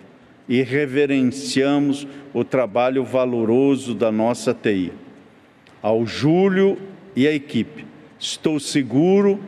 e 0.49 0.63
reverenciamos 0.63 2.07
o 2.33 2.45
trabalho 2.45 3.05
valoroso 3.05 3.95
da 3.95 4.13
nossa 4.13 4.53
TI. 4.53 4.93
Ao 5.83 6.05
Júlio 6.07 6.79
e 7.17 7.27
à 7.27 7.33
equipe, 7.33 7.85
estou 8.19 8.59
seguro 8.59 9.41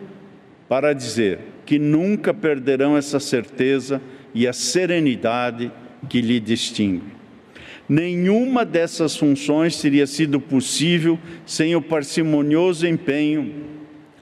para 0.69 0.93
dizer 0.93 1.39
que 1.65 1.79
nunca 1.79 2.33
perderão 2.33 2.97
essa 2.97 3.19
certeza 3.19 4.01
e 4.35 4.47
a 4.47 4.53
serenidade 4.53 5.71
que 6.09 6.21
lhe 6.21 6.39
distingue. 6.39 7.17
Nenhuma 7.89 8.65
dessas 8.65 9.17
funções 9.17 9.81
teria 9.81 10.07
sido 10.07 10.41
possível 10.41 11.19
sem 11.45 11.77
o 11.77 11.83
parcimonioso 11.83 12.87
empenho 12.87 13.65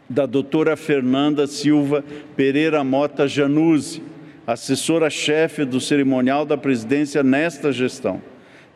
da 0.08 0.26
doutora 0.26 0.76
Fernanda 0.76 1.46
Silva 1.46 2.04
Pereira 2.36 2.84
Mota 2.84 3.26
Januzzi, 3.26 4.02
assessora-chefe 4.46 5.64
do 5.64 5.80
cerimonial 5.80 6.44
da 6.44 6.56
presidência 6.56 7.22
nesta 7.22 7.72
gestão, 7.72 8.20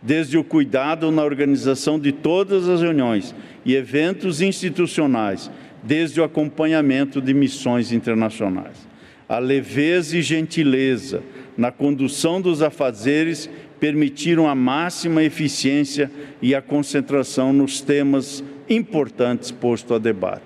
desde 0.01 0.39
o 0.39 0.45
cuidado 0.45 1.11
na 1.11 1.25
organização 1.25 1.99
de 1.99 2.13
todas 2.13 2.69
as 2.69 2.81
reuniões 2.81 3.35
e 3.65 3.75
eventos 3.75 4.41
institucionais, 4.41 5.51
desde 5.83 6.21
o 6.21 6.25
acompanhamento 6.25 7.21
de 7.21 7.35
missões 7.35 7.93
internacionais. 7.93 8.89
A 9.29 9.39
leveza 9.39 10.17
e 10.17 10.23
gentileza 10.23 11.23
na 11.57 11.71
condução 11.71 12.41
dos 12.41 12.63
afazeres 12.63 13.51
permitiram 13.79 14.49
a 14.49 14.55
máxima 14.55 15.23
eficiência 15.23 16.11
e 16.41 16.55
a 16.55 16.63
concentração 16.63 17.53
nos 17.53 17.81
temas 17.81 18.43
importantes 18.69 19.51
postos 19.51 19.97
a 19.97 19.99
debate. 19.99 20.43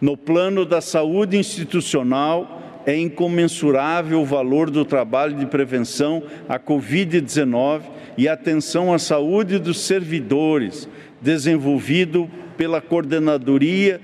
No 0.00 0.16
plano 0.16 0.64
da 0.64 0.80
saúde 0.80 1.36
institucional, 1.36 2.69
é 2.86 2.96
incomensurável 2.96 4.20
o 4.20 4.24
valor 4.24 4.70
do 4.70 4.84
trabalho 4.84 5.34
de 5.34 5.46
prevenção 5.46 6.22
à 6.48 6.58
Covid-19 6.58 7.82
e 8.16 8.28
atenção 8.28 8.92
à 8.92 8.98
saúde 8.98 9.58
dos 9.58 9.80
servidores, 9.80 10.88
desenvolvido 11.20 12.30
pela 12.56 12.80
Coordenadoria 12.80 14.00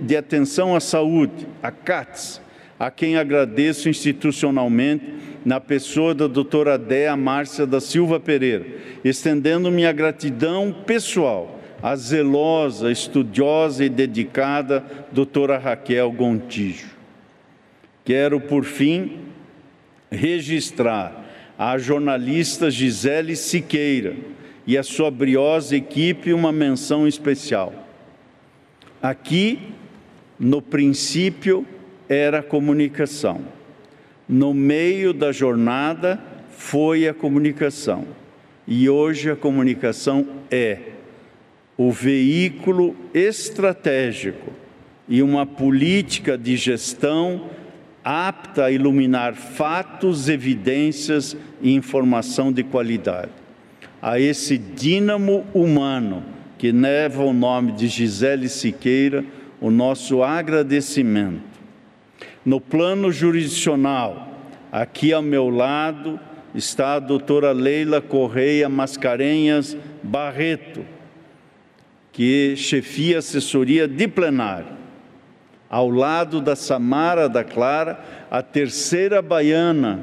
de 0.00 0.16
Atenção 0.16 0.74
à 0.74 0.80
Saúde, 0.80 1.46
a 1.62 1.70
CATS, 1.70 2.40
a 2.78 2.90
quem 2.90 3.16
agradeço 3.16 3.88
institucionalmente 3.88 5.04
na 5.44 5.60
pessoa 5.60 6.14
da 6.14 6.26
doutora 6.26 6.76
Déa 6.76 7.16
Márcia 7.16 7.66
da 7.66 7.80
Silva 7.80 8.18
Pereira, 8.18 8.66
estendendo 9.04 9.70
minha 9.70 9.92
gratidão 9.92 10.74
pessoal 10.86 11.60
a 11.82 11.96
zelosa, 11.96 12.90
estudiosa 12.90 13.84
e 13.84 13.88
dedicada 13.88 14.84
doutora 15.10 15.58
Raquel 15.58 16.12
Gontijo. 16.12 16.99
Quero, 18.10 18.40
por 18.40 18.64
fim, 18.64 19.18
registrar 20.10 21.30
a 21.56 21.78
jornalista 21.78 22.68
Gisele 22.68 23.36
Siqueira 23.36 24.16
e 24.66 24.76
a 24.76 24.82
sua 24.82 25.12
briosa 25.12 25.76
equipe 25.76 26.32
uma 26.32 26.50
menção 26.50 27.06
especial. 27.06 27.72
Aqui, 29.00 29.60
no 30.40 30.60
princípio, 30.60 31.64
era 32.08 32.40
a 32.40 32.42
comunicação. 32.42 33.42
No 34.28 34.52
meio 34.52 35.12
da 35.12 35.30
jornada, 35.30 36.20
foi 36.50 37.06
a 37.06 37.14
comunicação. 37.14 38.08
E 38.66 38.90
hoje 38.90 39.30
a 39.30 39.36
comunicação 39.36 40.26
é 40.50 40.80
o 41.76 41.92
veículo 41.92 42.96
estratégico 43.14 44.52
e 45.08 45.22
uma 45.22 45.46
política 45.46 46.36
de 46.36 46.56
gestão 46.56 47.59
apta 48.04 48.64
a 48.64 48.70
iluminar 48.70 49.34
fatos, 49.34 50.28
evidências 50.28 51.36
e 51.60 51.74
informação 51.74 52.52
de 52.52 52.62
qualidade. 52.62 53.30
A 54.00 54.18
esse 54.18 54.56
dínamo 54.56 55.46
humano 55.52 56.24
que 56.56 56.72
leva 56.72 57.22
o 57.22 57.32
nome 57.32 57.72
de 57.72 57.88
Gisele 57.88 58.48
Siqueira, 58.48 59.24
o 59.60 59.70
nosso 59.70 60.22
agradecimento. 60.22 61.42
No 62.44 62.60
plano 62.60 63.12
jurisdicional, 63.12 64.48
aqui 64.72 65.12
ao 65.12 65.22
meu 65.22 65.50
lado 65.50 66.18
está 66.54 66.94
a 66.94 66.98
doutora 66.98 67.52
Leila 67.52 68.00
Correia 68.00 68.68
Mascarenhas 68.68 69.76
Barreto, 70.02 70.84
que 72.12 72.54
chefia 72.56 73.18
assessoria 73.18 73.86
de 73.86 74.08
plenário, 74.08 74.79
ao 75.70 75.88
lado 75.88 76.40
da 76.40 76.56
Samara 76.56 77.28
da 77.28 77.44
Clara, 77.44 78.00
a 78.28 78.42
terceira 78.42 79.22
baiana 79.22 80.00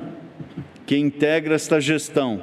que 0.85 0.97
integra 0.97 1.55
esta 1.55 1.81
gestão, 1.81 2.41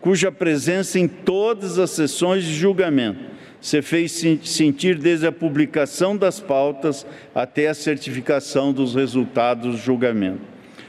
cuja 0.00 0.30
presença 0.30 0.98
em 0.98 1.08
todas 1.08 1.78
as 1.78 1.90
sessões 1.90 2.44
de 2.44 2.54
julgamento 2.54 3.36
se 3.60 3.82
fez 3.82 4.22
sentir 4.44 4.96
desde 4.96 5.26
a 5.26 5.32
publicação 5.32 6.16
das 6.16 6.38
pautas 6.38 7.04
até 7.34 7.66
a 7.66 7.74
certificação 7.74 8.72
dos 8.72 8.94
resultados 8.94 9.72
do 9.72 9.76
julgamento. 9.76 10.42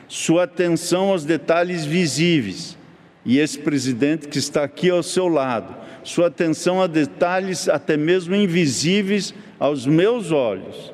Sua 0.07 0.43
atenção 0.43 1.09
aos 1.09 1.25
detalhes 1.25 1.85
visíveis, 1.85 2.77
e 3.25 3.39
esse 3.39 3.57
presidente 3.57 4.27
que 4.27 4.37
está 4.37 4.63
aqui 4.63 4.89
ao 4.89 5.01
seu 5.01 5.27
lado, 5.27 5.75
sua 6.03 6.27
atenção 6.27 6.81
a 6.81 6.85
detalhes 6.85 7.67
até 7.67 7.97
mesmo 7.97 8.35
invisíveis 8.35 9.33
aos 9.59 9.87
meus 9.87 10.31
olhos, 10.31 10.93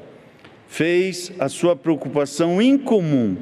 fez 0.73 1.31
a 1.37 1.47
sua 1.47 1.75
preocupação 1.75 2.59
incomum 2.59 3.37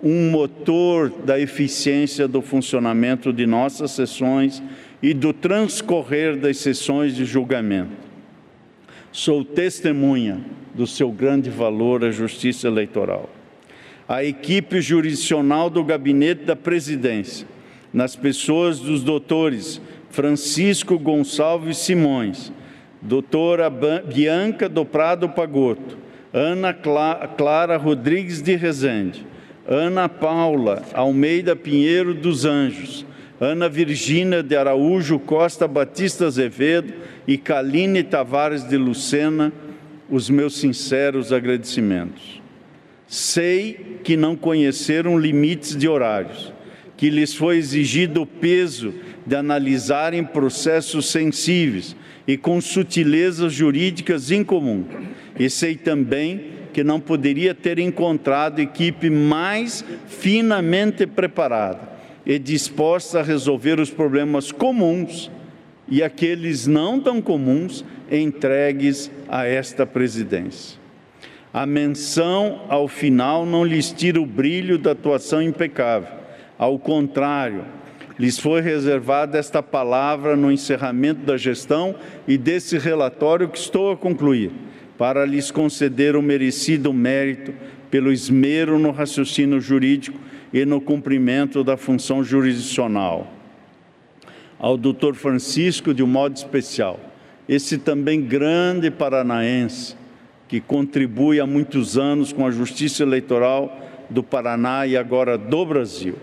um 0.00 0.30
motor 0.30 1.10
da 1.10 1.36
eficiência 1.36 2.28
do 2.28 2.40
funcionamento 2.40 3.32
de 3.32 3.46
nossas 3.46 3.90
sessões 3.90 4.62
e 5.02 5.12
do 5.12 5.32
transcorrer 5.32 6.36
das 6.36 6.58
sessões 6.58 7.16
de 7.16 7.24
julgamento. 7.24 7.90
Sou 9.10 9.44
testemunha 9.44 10.40
do 10.72 10.86
seu 10.86 11.10
grande 11.10 11.50
valor 11.50 12.04
à 12.04 12.12
justiça 12.12 12.68
eleitoral. 12.68 13.28
A 14.06 14.22
equipe 14.22 14.80
jurisdicional 14.80 15.68
do 15.68 15.82
gabinete 15.82 16.44
da 16.44 16.54
presidência, 16.54 17.44
nas 17.92 18.14
pessoas 18.14 18.78
dos 18.78 19.02
doutores 19.02 19.80
Francisco 20.10 20.96
Gonçalves 20.96 21.78
Simões, 21.78 22.52
doutora 23.02 23.68
Bianca 23.68 24.68
do 24.68 24.84
Prado 24.84 25.28
Pagotto, 25.28 26.06
Ana 26.38 26.72
Clara 26.72 27.76
Rodrigues 27.76 28.40
de 28.40 28.54
Rezende, 28.54 29.26
Ana 29.66 30.08
Paula 30.08 30.84
Almeida 30.94 31.56
Pinheiro 31.56 32.14
dos 32.14 32.44
Anjos, 32.44 33.04
Ana 33.40 33.68
Virgínia 33.68 34.40
de 34.40 34.54
Araújo 34.54 35.18
Costa 35.18 35.66
Batista 35.66 36.26
Azevedo 36.26 36.94
e 37.26 37.36
Kaline 37.36 38.04
Tavares 38.04 38.62
de 38.62 38.76
Lucena, 38.76 39.52
os 40.08 40.30
meus 40.30 40.56
sinceros 40.58 41.32
agradecimentos. 41.32 42.40
Sei 43.08 43.98
que 44.04 44.16
não 44.16 44.36
conheceram 44.36 45.18
limites 45.18 45.74
de 45.76 45.88
horários, 45.88 46.52
que 46.96 47.10
lhes 47.10 47.34
foi 47.34 47.56
exigido 47.56 48.22
o 48.22 48.26
peso 48.26 48.94
de 49.26 49.34
analisarem 49.34 50.22
processos 50.22 51.10
sensíveis 51.10 51.96
e 52.28 52.36
com 52.36 52.60
sutilezas 52.60 53.54
jurídicas 53.54 54.30
incomum. 54.30 54.84
E 55.38 55.48
sei 55.48 55.74
também 55.76 56.58
que 56.74 56.84
não 56.84 57.00
poderia 57.00 57.54
ter 57.54 57.78
encontrado 57.78 58.60
equipe 58.60 59.08
mais 59.08 59.82
finamente 60.06 61.06
preparada 61.06 61.88
e 62.26 62.38
disposta 62.38 63.20
a 63.20 63.22
resolver 63.22 63.80
os 63.80 63.88
problemas 63.88 64.52
comuns 64.52 65.30
e 65.88 66.02
aqueles 66.02 66.66
não 66.66 67.00
tão 67.00 67.22
comuns 67.22 67.82
entregues 68.12 69.10
a 69.26 69.46
esta 69.46 69.86
presidência. 69.86 70.78
A 71.52 71.64
menção 71.64 72.60
ao 72.68 72.86
final 72.86 73.46
não 73.46 73.64
lhes 73.64 73.90
tira 73.90 74.20
o 74.20 74.26
brilho 74.26 74.76
da 74.76 74.92
atuação 74.92 75.40
impecável. 75.40 76.12
Ao 76.58 76.78
contrário, 76.78 77.64
lhes 78.18 78.38
foi 78.38 78.60
reservada 78.60 79.38
esta 79.38 79.62
palavra 79.62 80.36
no 80.36 80.50
encerramento 80.50 81.20
da 81.20 81.36
gestão 81.36 81.94
e 82.26 82.36
desse 82.36 82.76
relatório 82.76 83.48
que 83.48 83.58
estou 83.58 83.92
a 83.92 83.96
concluir, 83.96 84.50
para 84.96 85.24
lhes 85.24 85.50
conceder 85.50 86.16
o 86.16 86.22
merecido 86.22 86.92
mérito 86.92 87.54
pelo 87.90 88.12
esmero 88.12 88.78
no 88.78 88.90
raciocínio 88.90 89.60
jurídico 89.60 90.18
e 90.52 90.64
no 90.64 90.80
cumprimento 90.80 91.62
da 91.62 91.76
função 91.76 92.24
jurisdicional. 92.24 93.32
Ao 94.58 94.76
doutor 94.76 95.14
Francisco, 95.14 95.94
de 95.94 96.02
um 96.02 96.06
modo 96.06 96.36
especial, 96.36 96.98
esse 97.48 97.78
também 97.78 98.20
grande 98.20 98.90
paranaense, 98.90 99.96
que 100.48 100.60
contribui 100.60 101.38
há 101.38 101.46
muitos 101.46 101.96
anos 101.96 102.32
com 102.32 102.46
a 102.46 102.50
justiça 102.50 103.02
eleitoral 103.02 104.06
do 104.10 104.22
Paraná 104.22 104.86
e 104.86 104.96
agora 104.96 105.38
do 105.38 105.64
Brasil. 105.64 106.16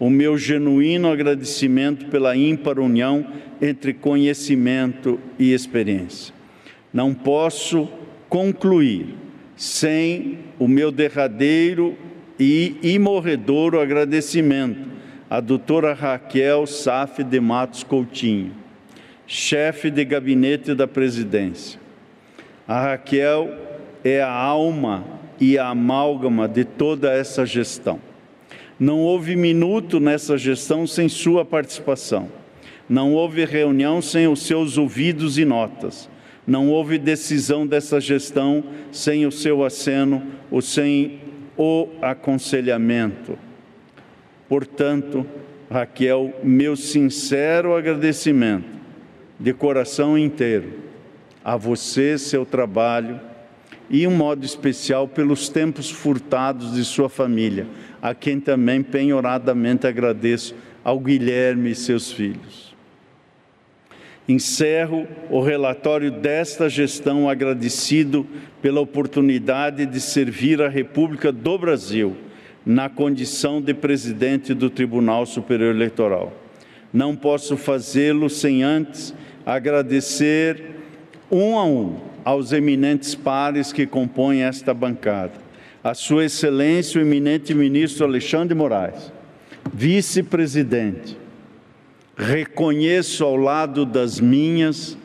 O 0.00 0.10
meu 0.10 0.38
genuíno 0.38 1.12
agradecimento 1.12 2.06
pela 2.06 2.34
ímpar 2.34 2.80
união 2.80 3.26
entre 3.60 3.92
conhecimento 3.92 5.20
e 5.38 5.52
experiência. 5.52 6.34
Não 6.90 7.12
posso 7.12 7.86
concluir 8.26 9.14
sem 9.54 10.38
o 10.58 10.66
meu 10.66 10.90
derradeiro 10.90 11.98
e 12.38 12.76
imorredouro 12.82 13.78
agradecimento 13.78 14.88
à 15.28 15.38
doutora 15.38 15.92
Raquel 15.92 16.66
Saf 16.66 17.22
de 17.22 17.38
Matos 17.38 17.84
Coutinho, 17.84 18.52
chefe 19.26 19.90
de 19.90 20.02
gabinete 20.02 20.74
da 20.74 20.88
presidência. 20.88 21.78
A 22.66 22.80
Raquel 22.80 23.54
é 24.02 24.22
a 24.22 24.32
alma 24.32 25.04
e 25.38 25.58
a 25.58 25.68
amálgama 25.68 26.48
de 26.48 26.64
toda 26.64 27.12
essa 27.12 27.44
gestão. 27.44 28.00
Não 28.80 28.98
houve 29.00 29.36
minuto 29.36 30.00
nessa 30.00 30.38
gestão 30.38 30.86
sem 30.86 31.06
sua 31.06 31.44
participação. 31.44 32.28
Não 32.88 33.12
houve 33.12 33.44
reunião 33.44 34.00
sem 34.00 34.26
os 34.26 34.46
seus 34.46 34.78
ouvidos 34.78 35.36
e 35.36 35.44
notas. 35.44 36.08
Não 36.46 36.70
houve 36.70 36.96
decisão 36.96 37.66
dessa 37.66 38.00
gestão 38.00 38.64
sem 38.90 39.26
o 39.26 39.30
seu 39.30 39.62
aceno 39.62 40.22
ou 40.50 40.62
sem 40.62 41.20
o 41.58 41.88
aconselhamento. 42.00 43.38
Portanto, 44.48 45.26
Raquel, 45.70 46.32
meu 46.42 46.74
sincero 46.74 47.76
agradecimento, 47.76 48.80
de 49.38 49.52
coração 49.52 50.16
inteiro, 50.16 50.72
a 51.44 51.54
você, 51.54 52.16
seu 52.16 52.46
trabalho, 52.46 53.20
e 53.90 54.06
um 54.06 54.10
modo 54.10 54.44
especial 54.44 55.08
pelos 55.08 55.48
tempos 55.48 55.90
furtados 55.90 56.74
de 56.74 56.84
sua 56.84 57.08
família, 57.08 57.66
a 58.00 58.14
quem 58.14 58.40
também 58.40 58.82
penhoradamente 58.82 59.86
agradeço, 59.86 60.54
ao 60.82 60.98
Guilherme 60.98 61.70
e 61.70 61.74
seus 61.74 62.10
filhos. 62.10 62.74
Encerro 64.26 65.06
o 65.28 65.40
relatório 65.40 66.10
desta 66.10 66.68
gestão 66.68 67.28
agradecido 67.28 68.26
pela 68.62 68.80
oportunidade 68.80 69.84
de 69.86 70.00
servir 70.00 70.62
a 70.62 70.68
República 70.68 71.32
do 71.32 71.58
Brasil 71.58 72.16
na 72.64 72.88
condição 72.88 73.60
de 73.60 73.74
presidente 73.74 74.54
do 74.54 74.70
Tribunal 74.70 75.26
Superior 75.26 75.74
Eleitoral. 75.74 76.32
Não 76.92 77.16
posso 77.16 77.56
fazê-lo 77.56 78.30
sem 78.30 78.62
antes 78.62 79.14
agradecer 79.44 80.62
um 81.30 81.58
a 81.58 81.64
um 81.64 81.96
aos 82.24 82.52
eminentes 82.52 83.14
pares 83.14 83.72
que 83.72 83.86
compõem 83.86 84.42
esta 84.42 84.74
bancada. 84.74 85.49
A 85.82 85.94
Sua 85.94 86.26
Excelência, 86.26 86.98
o 86.98 87.02
eminente 87.02 87.54
ministro 87.54 88.04
Alexandre 88.04 88.54
Moraes, 88.54 89.10
vice-presidente, 89.72 91.16
reconheço 92.14 93.24
ao 93.24 93.34
lado 93.34 93.86
das 93.86 94.20
minhas 94.20 94.98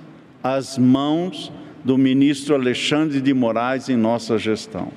as 0.43 0.77
mãos 0.77 1.49
do 1.81 1.97
ministro 1.97 2.55
Alexandre 2.55 3.21
de 3.21 3.33
Moraes 3.33 3.87
em 3.87 3.95
nossa 3.95 4.37
gestão. 4.37 4.91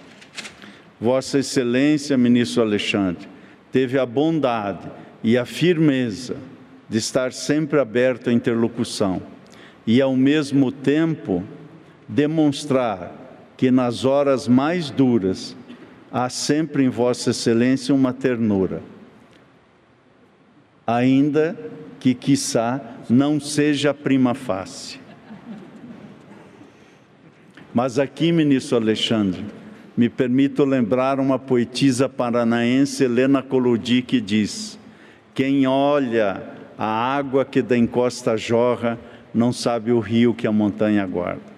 Vossa 1.00 1.38
Excelência, 1.38 2.18
ministro 2.18 2.60
Alexandre, 2.60 3.28
teve 3.70 4.00
a 4.00 4.04
bondade 4.04 4.90
e 5.22 5.38
a 5.38 5.44
firmeza 5.44 6.38
de 6.88 6.98
estar 6.98 7.32
sempre 7.32 7.78
aberto 7.78 8.30
à 8.30 8.32
interlocução 8.32 9.22
e, 9.86 10.02
ao 10.02 10.16
mesmo 10.16 10.72
tempo, 10.72 11.44
demonstrar 12.08 13.14
que 13.56 13.70
nas 13.70 14.04
horas 14.04 14.48
mais 14.48 14.90
duras 14.90 15.56
há 16.12 16.28
sempre 16.28 16.84
em 16.84 16.88
Vossa 16.88 17.30
Excelência 17.30 17.94
uma 17.94 18.12
ternura, 18.12 18.82
ainda 20.86 21.58
que, 22.00 22.14
quiçá, 22.14 22.80
não 23.08 23.40
seja 23.40 23.92
prima 23.92 24.34
face. 24.34 25.00
Mas 27.74 27.98
aqui, 27.98 28.32
ministro 28.32 28.76
Alexandre, 28.76 29.44
me 29.96 30.08
permito 30.08 30.64
lembrar 30.64 31.20
uma 31.20 31.38
poetisa 31.38 32.08
paranaense, 32.08 33.04
Helena 33.04 33.42
Colodi, 33.42 34.00
que 34.00 34.20
diz: 34.20 34.78
Quem 35.34 35.66
olha 35.66 36.42
a 36.78 36.86
água 36.86 37.44
que 37.44 37.61
da 37.61 37.76
encosta 37.76 38.36
jorra, 38.36 38.98
não 39.34 39.52
sabe 39.52 39.92
o 39.92 39.98
rio 39.98 40.32
que 40.32 40.46
a 40.46 40.52
montanha 40.52 41.04
guarda. 41.04 41.57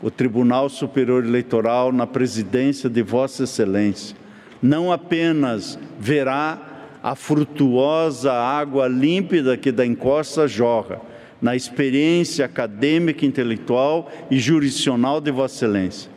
O 0.00 0.10
Tribunal 0.10 0.68
Superior 0.68 1.24
Eleitoral, 1.24 1.92
na 1.92 2.06
presidência 2.06 2.88
de 2.88 3.02
Vossa 3.02 3.44
Excelência, 3.44 4.16
não 4.62 4.92
apenas 4.92 5.78
verá 5.98 6.58
a 7.02 7.14
frutuosa 7.14 8.32
água 8.32 8.86
límpida 8.86 9.56
que 9.56 9.72
da 9.72 9.84
encosta 9.84 10.46
jorra, 10.46 11.00
na 11.42 11.56
experiência 11.56 12.44
acadêmica, 12.44 13.26
intelectual 13.26 14.10
e 14.30 14.38
jurisdicional 14.38 15.20
de 15.20 15.30
Vossa 15.30 15.64
Excelência, 15.64 16.10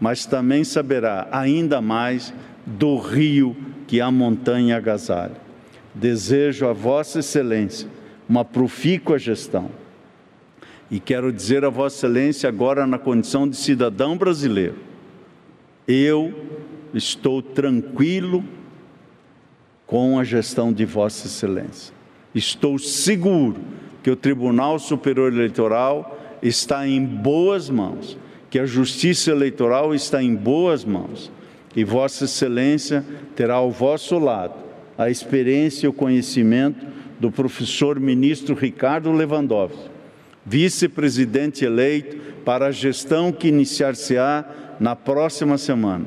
mas 0.00 0.26
também 0.26 0.64
saberá 0.64 1.28
ainda 1.30 1.80
mais 1.80 2.34
do 2.66 2.98
rio 2.98 3.56
que 3.86 4.00
a 4.00 4.10
montanha 4.10 4.76
agasalha. 4.76 5.36
Desejo 5.94 6.66
a 6.66 6.72
Vossa 6.72 7.20
Excelência 7.20 7.88
uma 8.28 8.44
profícua 8.44 9.18
gestão 9.18 9.70
E 10.90 10.98
quero 10.98 11.32
dizer 11.32 11.64
a 11.64 11.68
Vossa 11.68 11.96
Excelência, 11.96 12.48
agora 12.48 12.86
na 12.86 12.98
condição 12.98 13.48
de 13.48 13.56
cidadão 13.56 14.16
brasileiro, 14.16 14.76
eu 15.86 16.32
estou 16.94 17.42
tranquilo 17.42 18.44
com 19.86 20.18
a 20.18 20.24
gestão 20.24 20.72
de 20.72 20.84
Vossa 20.84 21.26
Excelência. 21.26 21.94
Estou 22.34 22.78
seguro 22.78 23.56
que 24.02 24.10
o 24.10 24.16
Tribunal 24.16 24.78
Superior 24.78 25.32
Eleitoral 25.32 26.18
está 26.42 26.86
em 26.86 27.04
boas 27.04 27.68
mãos, 27.68 28.16
que 28.50 28.58
a 28.58 28.66
Justiça 28.66 29.30
Eleitoral 29.30 29.94
está 29.94 30.22
em 30.22 30.34
boas 30.34 30.84
mãos 30.84 31.30
e 31.76 31.84
Vossa 31.84 32.24
Excelência 32.24 33.04
terá 33.36 33.54
ao 33.54 33.70
vosso 33.70 34.18
lado 34.18 34.54
a 34.96 35.08
experiência 35.08 35.86
e 35.86 35.88
o 35.88 35.92
conhecimento 35.92 36.84
do 37.20 37.30
professor 37.30 38.00
ministro 38.00 38.54
Ricardo 38.54 39.12
Lewandowski, 39.12 39.88
vice-presidente 40.48 41.64
eleito 41.64 42.16
para 42.42 42.68
a 42.68 42.72
gestão 42.72 43.30
que 43.30 43.48
iniciar-se-á 43.48 44.44
na 44.80 44.96
próxima 44.96 45.58
semana. 45.58 46.06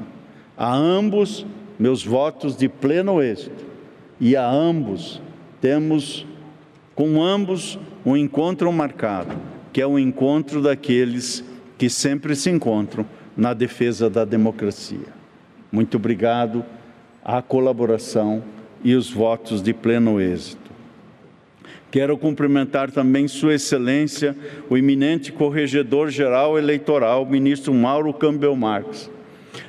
A 0.58 0.74
ambos, 0.74 1.46
meus 1.78 2.04
votos 2.04 2.58
de 2.58 2.68
pleno 2.68 3.22
êxito, 3.22 3.64
e 4.20 4.36
a 4.36 4.50
ambos 4.50 5.22
temos, 5.60 6.26
com 6.96 7.22
ambos, 7.22 7.78
um 8.04 8.18
encontro 8.18 8.72
marcado, 8.72 9.36
que 9.72 9.82
é 9.82 9.86
o 9.86 10.00
encontro 10.00 10.62
daqueles 10.62 11.44
que 11.78 11.90
sempre 11.90 12.36
se 12.36 12.50
encontram 12.50 13.06
na 13.38 13.54
defesa 13.54 14.10
da 14.10 14.26
democracia. 14.26 15.08
Muito 15.72 15.98
obrigado 15.98 16.66
à 17.24 17.42
colaboração 17.42 18.44
e 18.84 18.96
os 18.96 19.12
votos 19.12 19.62
de 19.62 19.74
pleno 19.74 20.20
êxito. 20.20 20.61
Quero 21.92 22.18
cumprimentar 22.18 22.90
também 22.90 23.28
Sua 23.28 23.56
Excelência, 23.56 24.34
o 24.70 24.78
eminente 24.78 25.30
Corregedor-Geral 25.30 26.58
Eleitoral, 26.58 27.26
ministro 27.26 27.74
Mauro 27.74 28.14
Campbell 28.14 28.56
Marques, 28.56 29.12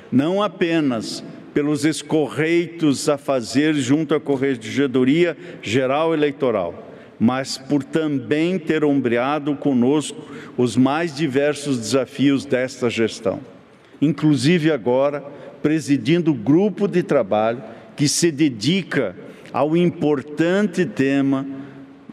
não 0.09 0.41
apenas 0.41 1.21
pelos 1.53 1.83
escorreitos 1.83 3.09
a 3.09 3.17
fazer 3.17 3.73
junto 3.73 4.15
à 4.15 4.21
Corregedoria 4.21 5.35
Geral 5.61 6.13
Eleitoral, 6.13 6.89
mas 7.19 7.57
por 7.57 7.83
também 7.83 8.57
ter 8.57 8.85
ombreado 8.85 9.53
conosco 9.57 10.25
os 10.57 10.77
mais 10.77 11.13
diversos 11.13 11.77
desafios 11.77 12.45
desta 12.45 12.89
gestão, 12.89 13.41
inclusive 14.01 14.71
agora 14.71 15.21
presidindo 15.61 16.31
o 16.31 16.35
grupo 16.35 16.87
de 16.87 17.03
trabalho 17.03 17.61
que 17.97 18.07
se 18.07 18.31
dedica 18.31 19.13
ao 19.51 19.75
importante 19.75 20.85
tema 20.85 21.62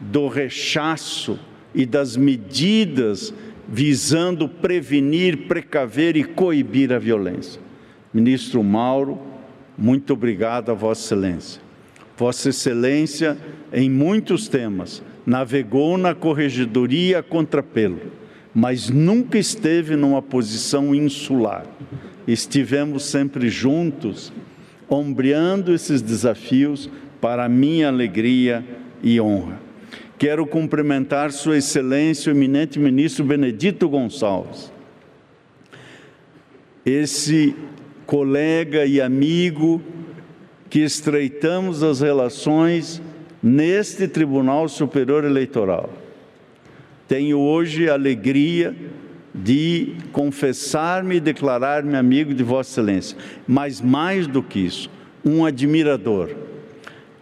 do 0.01 0.27
rechaço 0.27 1.39
e 1.73 1.85
das 1.85 2.17
medidas 2.17 3.33
visando 3.67 4.49
prevenir, 4.49 5.47
precaver 5.47 6.17
e 6.17 6.23
coibir 6.23 6.91
a 6.91 6.99
violência. 6.99 7.61
Ministro 8.13 8.61
Mauro, 8.61 9.19
muito 9.77 10.11
obrigado 10.13 10.71
a 10.71 10.73
Vossa 10.73 11.05
Excelência. 11.05 11.61
Vossa 12.17 12.49
Excelência, 12.49 13.37
em 13.71 13.89
muitos 13.89 14.49
temas, 14.49 15.01
navegou 15.25 15.97
na 15.97 16.13
corregedoria 16.13 17.23
contrapelo, 17.23 17.99
mas 18.53 18.89
nunca 18.89 19.37
esteve 19.37 19.95
numa 19.95 20.21
posição 20.21 20.93
insular 20.93 21.65
estivemos 22.27 23.05
sempre 23.05 23.49
juntos, 23.49 24.31
ombreando 24.89 25.73
esses 25.73 26.01
desafios 26.01 26.89
para 27.19 27.47
minha 27.47 27.87
alegria 27.87 28.63
e 29.01 29.19
honra. 29.19 29.59
Quero 30.21 30.45
cumprimentar 30.45 31.31
Sua 31.31 31.57
Excelência, 31.57 32.31
o 32.31 32.35
eminente 32.35 32.77
ministro 32.77 33.25
Benedito 33.25 33.89
Gonçalves, 33.89 34.71
esse 36.85 37.55
colega 38.05 38.85
e 38.85 39.01
amigo 39.01 39.81
que 40.69 40.77
estreitamos 40.81 41.81
as 41.81 42.01
relações 42.01 43.01
neste 43.41 44.07
Tribunal 44.07 44.69
Superior 44.69 45.23
Eleitoral. 45.23 45.89
Tenho 47.07 47.39
hoje 47.39 47.89
a 47.89 47.93
alegria 47.93 48.75
de 49.33 49.95
confessar-me 50.11 51.15
e 51.15 51.19
declarar-me 51.19 51.95
amigo 51.95 52.31
de 52.31 52.43
Vossa 52.43 52.73
Excelência, 52.73 53.17
mas 53.47 53.81
mais 53.81 54.27
do 54.27 54.43
que 54.43 54.59
isso, 54.59 54.87
um 55.25 55.43
admirador. 55.43 56.29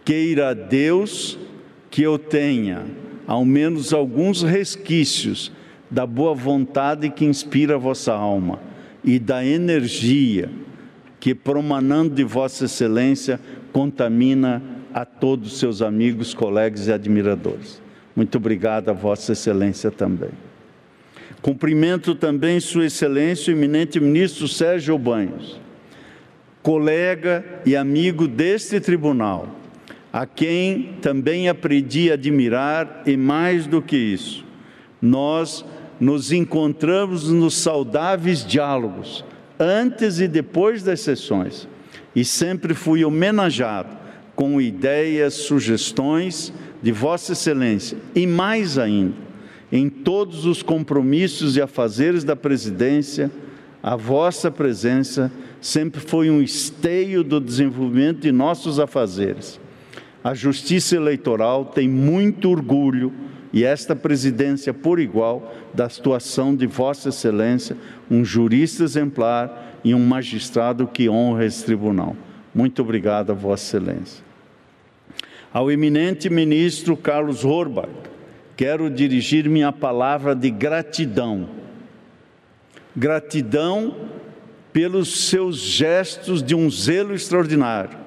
Queira 0.04 0.54
Deus 0.54 1.40
que 1.90 2.04
eu 2.04 2.18
tenha 2.18 2.86
ao 3.28 3.46
menos 3.46 3.94
alguns 3.94 4.42
resquícios 4.42 5.52
da 5.90 6.06
boa 6.06 6.34
vontade 6.34 7.10
que 7.10 7.26
inspira 7.26 7.76
a 7.76 7.78
vossa 7.78 8.14
alma 8.14 8.60
e 9.04 9.18
da 9.18 9.46
energia 9.46 10.50
que, 11.20 11.36
promanando 11.36 12.16
de 12.16 12.24
Vossa 12.24 12.66
Excelência, 12.66 13.40
contamina 13.72 14.62
a 14.94 15.06
todos 15.06 15.54
os 15.54 15.60
seus 15.60 15.82
amigos, 15.82 16.34
colegas 16.34 16.88
e 16.88 16.92
admiradores. 16.92 17.82
Muito 18.16 18.38
obrigado 18.38 18.90
a 18.90 18.94
Vossa 18.94 19.34
Excelência 19.34 19.92
também. 19.92 20.32
Cumprimento 21.42 22.16
também 22.16 22.60
Sua 22.60 22.86
Excelência, 22.86 23.54
o 23.54 23.58
eminente 23.58 24.00
ministro 24.00 24.48
Sérgio 24.48 24.98
Banhos, 24.98 25.60
colega 26.62 27.46
e 27.66 27.76
amigo 27.76 28.28
deste 28.28 28.80
tribunal, 28.80 29.59
a 30.12 30.26
quem 30.26 30.98
também 31.02 31.48
aprendi 31.48 32.10
a 32.10 32.16
admirar 32.16 33.04
e 33.06 33.16
mais 33.16 33.68
do 33.68 33.82
que 33.82 33.96
isso, 33.96 34.44
nós 35.02 35.64
nos 36.00 36.32
encontramos 36.32 37.30
nos 37.30 37.56
saudáveis 37.56 38.46
diálogos, 38.46 39.24
antes 39.60 40.20
e 40.20 40.28
depois 40.28 40.82
das 40.82 41.02
sessões, 41.02 41.68
e 42.16 42.26
sempre 42.26 42.74
fui 42.74 43.04
homenageado 43.04 43.98
com 44.36 44.60
ideias, 44.60 45.34
sugestões 45.34 46.54
de 46.82 46.92
Vossa 46.92 47.34
Excelência, 47.34 47.98
e 48.16 48.26
mais 48.26 48.78
ainda, 48.78 49.16
em 49.72 49.90
todos 49.90 50.46
os 50.46 50.64
compromissos 50.64 51.56
e 51.56 51.62
afazeres 51.62 52.24
da 52.24 52.36
presidência, 52.36 53.30
a 53.84 53.96
vossa 53.96 54.50
presença 54.50 55.32
sempre 55.62 56.02
foi 56.02 56.30
um 56.30 56.42
esteio 56.42 57.24
do 57.24 57.40
desenvolvimento 57.40 58.22
de 58.22 58.32
nossos 58.32 58.80
afazeres. 58.80 59.60
A 60.24 60.34
Justiça 60.34 60.96
Eleitoral 60.96 61.66
tem 61.66 61.88
muito 61.88 62.50
orgulho 62.50 63.14
e 63.54 63.64
esta 63.64 63.96
presidência 63.96 64.74
por 64.74 65.00
igual 65.00 65.54
da 65.74 65.90
situação 65.90 66.56
de 66.56 66.68
Vossa 66.68 67.10
Excelência, 67.10 67.78
um 68.12 68.24
jurista 68.24 68.84
exemplar 68.84 69.80
e 69.84 69.96
um 69.96 70.06
magistrado 70.06 70.86
que 70.86 71.10
honra 71.10 71.46
esse 71.46 71.64
tribunal. 71.64 72.16
Muito 72.54 72.82
obrigado 72.82 73.32
a 73.32 73.36
Vossa 73.36 73.78
Excelência. 73.78 74.24
Ao 75.52 75.72
eminente 75.72 76.30
ministro 76.30 76.96
Carlos 76.98 77.44
Horbach, 77.46 77.90
quero 78.56 78.90
dirigir 78.90 79.50
minha 79.50 79.72
palavra 79.72 80.36
de 80.36 80.52
gratidão. 80.52 81.50
Gratidão 82.96 83.96
pelos 84.74 85.30
seus 85.30 85.58
gestos 85.58 86.44
de 86.44 86.54
um 86.54 86.70
zelo 86.70 87.16
extraordinário, 87.16 87.98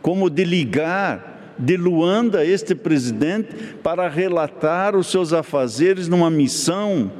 como 0.00 0.30
de 0.30 0.44
ligar 0.44 1.35
de 1.58 1.76
Luanda 1.76 2.44
este 2.44 2.74
presidente 2.74 3.54
para 3.82 4.08
relatar 4.08 4.94
os 4.96 5.06
seus 5.06 5.32
afazeres 5.32 6.08
numa 6.08 6.30
missão 6.30 7.10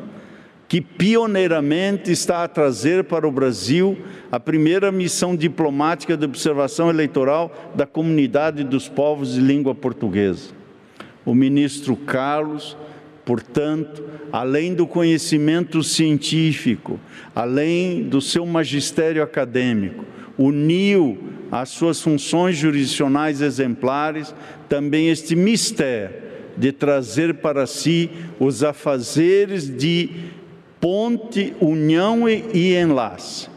que 0.69 0.81
pioneiramente 0.81 2.11
está 2.11 2.43
a 2.43 2.49
trazer 2.49 3.05
para 3.05 3.27
o 3.27 3.31
Brasil 3.31 3.97
a 4.33 4.41
primeira 4.41 4.91
missão 4.91 5.37
diplomática 5.37 6.17
de 6.17 6.25
observação 6.25 6.91
eleitoral 6.91 7.73
da 7.75 7.87
comunidade 7.87 8.65
dos 8.65 8.89
povos 8.89 9.35
de 9.35 9.41
língua 9.41 9.75
portuguesa. 9.75 10.51
O 11.25 11.35
ministro 11.35 11.97
Carlos, 11.97 12.77
portanto, 13.25 14.03
além 14.33 14.75
do 14.75 14.87
conhecimento 14.87 15.83
científico, 15.85 16.99
além 17.35 18.03
do 18.03 18.21
seu 18.21 18.45
magistério 18.45 19.23
acadêmico, 19.23 20.05
uniu 20.39 21.19
às 21.51 21.71
suas 21.71 22.01
funções 22.01 22.57
jurisdicionais 22.57 23.41
exemplares 23.41 24.35
também 24.69 25.09
este 25.09 25.35
mistério 25.35 26.27
de 26.57 26.73
trazer 26.73 27.35
para 27.35 27.67
si 27.67 28.11
os 28.41 28.65
afazeres 28.65 29.69
de 29.69 30.11
ponte, 30.81 31.55
união 31.61 32.29
e 32.29 32.75
enlace. 32.75 33.49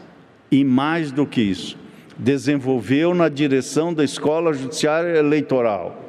E 0.50 0.64
mais 0.64 1.10
do 1.10 1.26
que 1.26 1.40
isso, 1.40 1.78
desenvolveu 2.18 3.14
na 3.14 3.28
direção 3.28 3.94
da 3.94 4.04
Escola 4.04 4.52
Judiciária 4.52 5.18
Eleitoral 5.18 6.00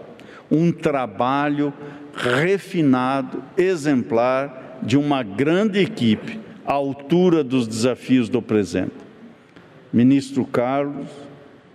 um 0.52 0.70
trabalho 0.72 1.74
refinado, 2.14 3.42
exemplar, 3.58 4.80
de 4.84 4.98
uma 4.98 5.24
grande 5.24 5.80
equipe 5.80 6.40
à 6.66 6.74
altura 6.74 7.42
dos 7.42 7.66
desafios 7.68 8.28
do 8.28 8.42
presente. 8.42 9.11
Ministro 9.92 10.46
Carlos, 10.46 11.08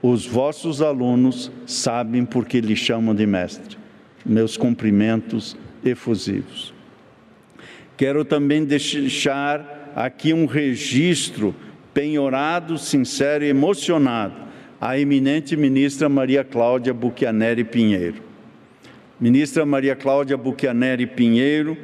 os 0.03 0.27
vossos 0.27 0.81
alunos 0.81 1.51
sabem 1.67 2.25
por 2.25 2.47
que 2.47 2.61
lhe 2.61 2.77
chamam 2.77 3.15
de 3.15 3.27
mestre. 3.27 3.77
Meus 4.25 4.57
cumprimentos 4.57 5.57
efusivos. 5.85 6.73
Quero 7.97 8.25
também 8.25 8.65
deixar 8.65 9.93
aqui 9.95 10.33
um 10.33 10.47
registro 10.47 11.55
penhorado, 11.93 12.79
sincero 12.79 13.45
e 13.45 13.49
emocionado 13.49 14.35
à 14.81 14.99
eminente 14.99 15.57
ministra 15.57 16.09
Maria 16.09 16.45
Cláudia 16.45 16.93
Buchianeri 16.93 17.65
Pinheiro. 17.65 18.23
Ministra 19.19 19.65
Maria 19.65 19.97
Cláudia 19.97 20.37
Buchianeri 20.37 21.07
Pinheiro, 21.07 21.77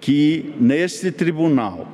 que 0.00 0.52
neste 0.60 1.10
tribunal 1.10 1.88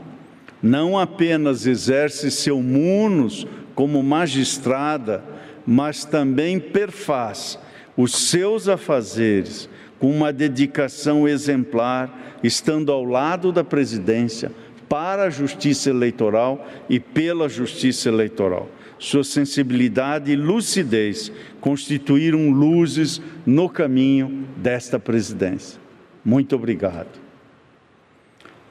não 0.62 0.99
apenas 0.99 1.66
exerce 1.66 2.30
seu 2.30 2.61
munus 2.61 3.47
como 3.75 4.03
magistrada, 4.03 5.23
mas 5.66 6.05
também 6.05 6.59
perfaz 6.59 7.59
os 7.97 8.12
seus 8.12 8.68
afazeres 8.68 9.68
com 9.99 10.11
uma 10.11 10.33
dedicação 10.33 11.29
exemplar, 11.29 12.39
estando 12.43 12.91
ao 12.91 13.05
lado 13.05 13.53
da 13.53 13.62
presidência, 13.62 14.51
para 14.89 15.25
a 15.25 15.31
justiça 15.31 15.91
eleitoral 15.91 16.66
e 16.89 16.99
pela 16.99 17.49
justiça 17.49 18.09
eleitoral. 18.09 18.68
Sua 18.99 19.23
sensibilidade 19.23 20.33
e 20.33 20.37
lucidez 20.37 21.31
constituíram 21.61 22.51
luzes 22.51 23.21
no 23.47 23.68
caminho 23.68 24.47
desta 24.57 24.99
presidência. 24.99 25.79
Muito 26.25 26.57
obrigado. 26.57 27.21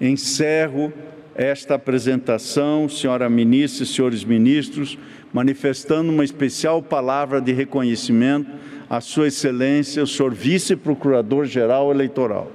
Encerro 0.02 0.92
esta 1.36 1.76
apresentação, 1.76 2.90
senhora 2.90 3.30
ministra 3.30 3.84
e 3.84 3.88
senhores 3.88 4.24
ministros, 4.24 4.98
manifestando 5.32 6.12
uma 6.12 6.24
especial 6.24 6.82
palavra 6.82 7.40
de 7.40 7.52
reconhecimento 7.52 8.50
à 8.90 9.00
Sua 9.00 9.28
Excelência, 9.28 10.04
o 10.04 10.08
senhor 10.08 10.34
Vice-Procurador-Geral 10.34 11.92
Eleitoral, 11.92 12.52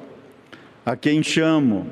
a 0.84 0.96
quem 0.96 1.22
chamo 1.22 1.86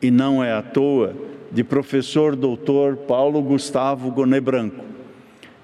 e 0.00 0.10
não 0.10 0.42
é 0.42 0.52
à 0.52 0.62
toa, 0.62 1.14
de 1.52 1.62
professor 1.62 2.34
doutor 2.34 2.96
Paulo 2.96 3.40
Gustavo 3.40 4.10
Goné 4.10 4.40
Branco, 4.40 4.84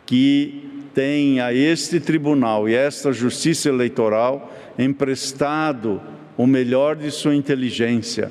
que 0.06 0.70
tem 0.94 1.40
a 1.40 1.52
este 1.52 1.98
tribunal 1.98 2.68
e 2.68 2.76
a 2.76 2.80
esta 2.80 3.12
justiça 3.12 3.68
eleitoral 3.68 4.52
emprestado 4.78 6.00
o 6.36 6.46
melhor 6.46 6.94
de 6.94 7.10
sua 7.10 7.34
inteligência 7.34 8.30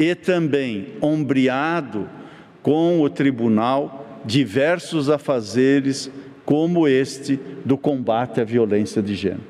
e 0.00 0.14
também 0.14 0.94
ombreado 1.02 2.08
com 2.62 3.02
o 3.02 3.10
tribunal 3.10 4.20
diversos 4.24 5.10
afazeres 5.10 6.10
como 6.42 6.88
este 6.88 7.38
do 7.66 7.76
combate 7.76 8.40
à 8.40 8.44
violência 8.44 9.02
de 9.02 9.14
gênero. 9.14 9.42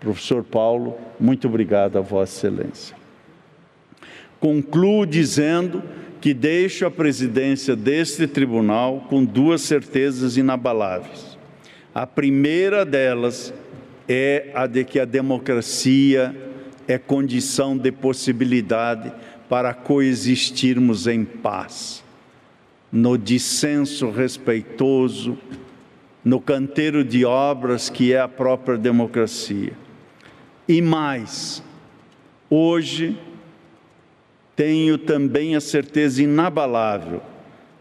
Professor 0.00 0.42
Paulo, 0.42 0.96
muito 1.20 1.46
obrigado 1.46 1.98
a 1.98 2.00
Vossa 2.00 2.48
Excelência. 2.48 2.96
Concluo 4.40 5.04
dizendo 5.04 5.82
que 6.22 6.32
deixo 6.32 6.86
a 6.86 6.90
presidência 6.90 7.76
deste 7.76 8.26
tribunal 8.26 9.06
com 9.10 9.22
duas 9.22 9.60
certezas 9.60 10.38
inabaláveis. 10.38 11.36
A 11.94 12.06
primeira 12.06 12.84
delas 12.84 13.52
é 14.08 14.50
a 14.54 14.66
de 14.66 14.84
que 14.84 14.98
a 14.98 15.04
democracia 15.04 16.34
é 16.86 16.96
condição 16.96 17.76
de 17.76 17.92
possibilidade 17.92 19.12
para 19.48 19.72
coexistirmos 19.72 21.06
em 21.06 21.24
paz, 21.24 22.04
no 22.92 23.16
dissenso 23.16 24.10
respeitoso, 24.10 25.38
no 26.24 26.40
canteiro 26.40 27.02
de 27.02 27.24
obras 27.24 27.88
que 27.88 28.12
é 28.12 28.20
a 28.20 28.28
própria 28.28 28.76
democracia. 28.76 29.72
E 30.68 30.82
mais, 30.82 31.62
hoje 32.50 33.18
tenho 34.54 34.98
também 34.98 35.56
a 35.56 35.60
certeza 35.60 36.22
inabalável 36.22 37.22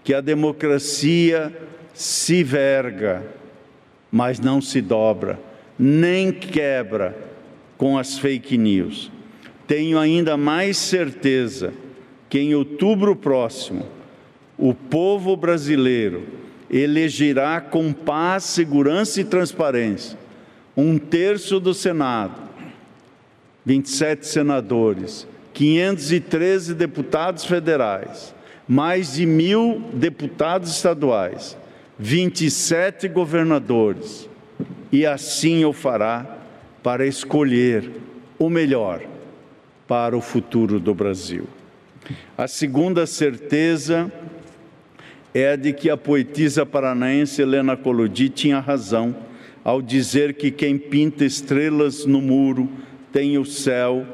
que 0.04 0.14
a 0.14 0.22
democracia 0.22 1.52
se 1.94 2.44
verga, 2.44 3.26
mas 4.10 4.40
não 4.40 4.62
se 4.62 4.80
dobra, 4.80 5.38
nem 5.78 6.32
quebra 6.32 7.18
com 7.78 7.98
as 7.98 8.18
fake 8.18 8.58
news. 8.58 9.12
Tenho 9.68 10.00
ainda 10.00 10.38
mais 10.38 10.78
certeza 10.78 11.74
que 12.30 12.40
em 12.40 12.56
outubro 12.56 13.16
próximo 13.16 13.86
o 14.58 14.74
povo 14.74 15.36
brasileiro 15.36 16.24
elegerá 16.72 17.62
com 17.62 17.94
paz, 17.94 18.46
segurança 18.46 19.22
e 19.22 19.26
transparência 19.26 20.18
um 20.78 21.00
terço 21.00 21.60
do 21.60 21.74
Senado, 21.74 22.36
27 23.66 24.28
senadores, 24.28 25.28
513 25.52 26.76
deputados 26.76 27.46
federais, 27.46 28.34
mais 28.68 29.16
de 29.16 29.26
mil 29.26 29.82
deputados 29.92 30.70
estaduais, 30.70 31.58
27 31.98 33.08
governadores, 33.08 34.30
e 34.92 35.04
assim 35.04 35.66
o 35.66 35.74
fará 35.74 36.38
para 36.84 37.08
escolher 37.08 37.92
o 38.38 38.48
melhor 38.48 39.02
para 39.88 40.18
o 40.18 40.22
futuro 40.22 40.80
do 40.80 40.94
Brasil. 40.94 41.48
A 42.38 42.48
segunda 42.48 43.06
certeza 43.06 44.12
é 45.34 45.52
a 45.52 45.56
de 45.56 45.74
que 45.74 45.90
a 45.90 45.98
poetisa 45.98 46.66
paranaense 46.66 47.42
Helena 47.42 47.78
Colodi 47.78 48.30
tinha 48.30 48.60
razão 48.60 49.16
ao 49.64 49.82
dizer 49.82 50.34
que 50.36 50.50
quem 50.50 50.78
pinta 50.78 51.26
estrelas 51.26 52.06
no 52.06 52.22
muro 52.22 52.70
tem 53.12 53.38
o 53.38 53.46
céu 53.46 54.06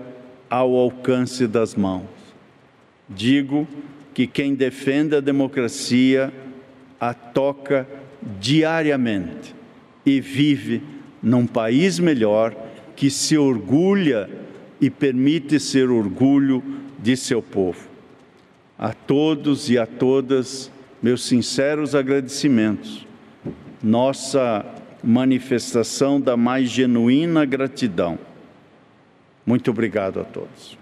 ao 0.50 0.76
alcance 0.76 1.48
das 1.48 1.76
mãos. 1.76 2.08
Digo 3.08 3.68
que 4.14 4.26
quem 4.26 4.56
defende 4.56 5.16
a 5.16 5.20
democracia 5.20 6.34
a 7.00 7.14
toca 7.14 7.88
diariamente 8.40 9.54
e 10.06 10.20
vive 10.20 10.82
num 11.22 11.46
país 11.46 12.00
melhor 12.00 12.56
que 12.96 13.10
se 13.10 13.38
orgulha 13.38 14.30
e 14.84 14.90
permite 14.90 15.60
ser 15.60 15.90
orgulho 15.90 16.64
de 17.00 17.16
seu 17.16 17.42
povo. 17.42 17.88
A 18.78 18.94
todos 18.94 19.70
e 19.70 19.78
a 19.78 19.86
todas, 19.86 20.72
meus 21.02 21.24
sinceros 21.26 21.96
agradecimentos, 21.96 23.08
nossa 23.82 24.66
manifestação 25.04 26.20
da 26.20 26.36
mais 26.38 26.70
genuína 26.70 27.46
gratidão 27.46 28.18
muito 29.46 29.72
obrigado 29.72 30.20
a 30.20 30.24
todos. 30.24 30.78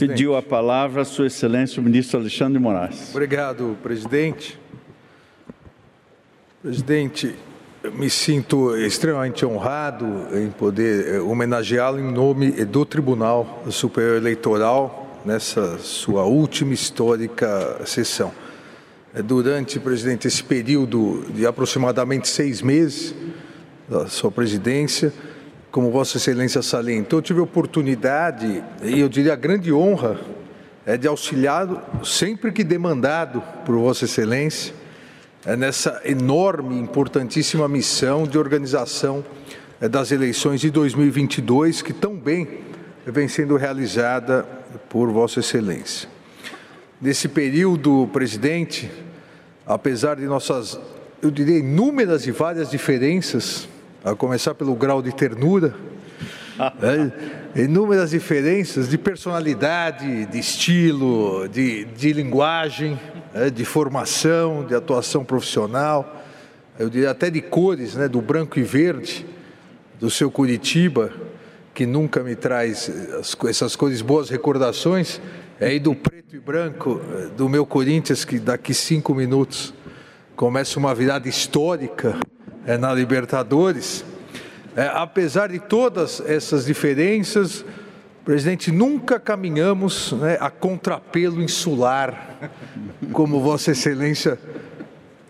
Presidente. 0.00 0.16
Pediu 0.16 0.34
a 0.34 0.42
palavra 0.42 1.04
Sua 1.04 1.26
Excelência 1.26 1.78
o 1.78 1.84
ministro 1.84 2.18
Alexandre 2.18 2.58
Moraes. 2.58 3.10
Obrigado, 3.10 3.76
presidente. 3.82 4.58
Presidente, 6.62 7.34
me 7.94 8.08
sinto 8.08 8.74
extremamente 8.76 9.44
honrado 9.44 10.06
em 10.32 10.50
poder 10.50 11.16
eh, 11.16 11.20
homenageá-lo 11.20 11.98
em 11.98 12.10
nome 12.10 12.50
do 12.64 12.86
Tribunal 12.86 13.62
Superior 13.70 14.16
Eleitoral 14.16 15.20
nessa 15.24 15.76
sua 15.78 16.24
última 16.24 16.72
histórica 16.72 17.82
sessão. 17.84 18.32
Eh, 19.14 19.20
durante, 19.20 19.78
presidente, 19.78 20.26
esse 20.26 20.42
período 20.42 21.26
de 21.34 21.46
aproximadamente 21.46 22.26
seis 22.26 22.62
meses 22.62 23.14
da 23.86 24.06
sua 24.06 24.30
presidência, 24.30 25.12
como 25.70 25.90
Vossa 25.90 26.16
Excelência 26.16 26.62
salientou, 26.62 27.18
eu 27.18 27.22
tive 27.22 27.40
a 27.40 27.42
oportunidade, 27.42 28.62
e 28.82 28.98
eu 28.98 29.08
diria 29.08 29.34
a 29.34 29.36
grande 29.36 29.72
honra, 29.72 30.18
é 30.84 30.96
de 30.96 31.06
auxiliar 31.06 31.68
sempre 32.02 32.50
que 32.50 32.64
demandado 32.64 33.42
por 33.64 33.76
Vossa 33.76 34.04
Excelência, 34.04 34.74
é 35.46 35.56
nessa 35.56 36.02
enorme, 36.04 36.78
importantíssima 36.78 37.68
missão 37.68 38.26
de 38.26 38.36
organização 38.36 39.24
é, 39.80 39.88
das 39.88 40.10
eleições 40.10 40.60
de 40.60 40.70
2022, 40.70 41.80
que 41.80 41.92
tão 41.92 42.16
bem 42.16 42.60
vem 43.06 43.28
sendo 43.28 43.56
realizada 43.56 44.46
por 44.88 45.10
Vossa 45.10 45.40
Excelência. 45.40 46.08
Nesse 47.00 47.28
período, 47.28 48.08
presidente, 48.12 48.90
apesar 49.66 50.16
de 50.16 50.26
nossas, 50.26 50.78
eu 51.22 51.30
diria, 51.30 51.58
inúmeras 51.58 52.26
e 52.26 52.30
várias 52.30 52.70
diferenças, 52.70 53.68
a 54.04 54.14
começar 54.14 54.54
pelo 54.54 54.74
grau 54.74 55.02
de 55.02 55.14
ternura. 55.14 55.74
é, 57.54 57.62
inúmeras 57.62 58.10
diferenças 58.10 58.88
de 58.88 58.98
personalidade, 58.98 60.26
de 60.26 60.38
estilo, 60.38 61.48
de, 61.48 61.84
de 61.84 62.12
linguagem, 62.12 62.98
né, 63.32 63.50
de 63.50 63.64
formação, 63.64 64.64
de 64.64 64.74
atuação 64.74 65.24
profissional, 65.24 66.22
eu 66.78 66.88
diria 66.88 67.10
até 67.10 67.30
de 67.30 67.40
cores, 67.40 67.94
né, 67.94 68.08
do 68.08 68.20
branco 68.20 68.58
e 68.58 68.62
verde, 68.62 69.26
do 69.98 70.10
seu 70.10 70.30
Curitiba, 70.30 71.12
que 71.74 71.84
nunca 71.86 72.22
me 72.22 72.34
traz 72.34 72.90
essas 73.48 73.76
cores 73.76 74.00
boas 74.00 74.28
recordações, 74.30 75.20
é, 75.60 75.74
e 75.74 75.78
do 75.78 75.94
preto 75.94 76.36
e 76.36 76.40
branco 76.40 77.00
do 77.36 77.48
meu 77.48 77.66
Corinthians, 77.66 78.24
que 78.24 78.38
daqui 78.38 78.72
cinco 78.72 79.14
minutos 79.14 79.74
começa 80.34 80.78
uma 80.78 80.94
virada 80.94 81.28
histórica 81.28 82.18
é, 82.66 82.76
na 82.76 82.92
Libertadores. 82.94 84.04
É, 84.76 84.90
apesar 84.94 85.48
de 85.48 85.58
todas 85.58 86.20
essas 86.20 86.64
diferenças, 86.64 87.64
presidente, 88.24 88.70
nunca 88.70 89.18
caminhamos 89.18 90.12
né, 90.12 90.36
a 90.40 90.50
contrapelo 90.50 91.42
insular, 91.42 92.50
como 93.12 93.40
Vossa 93.40 93.72
Excelência 93.72 94.38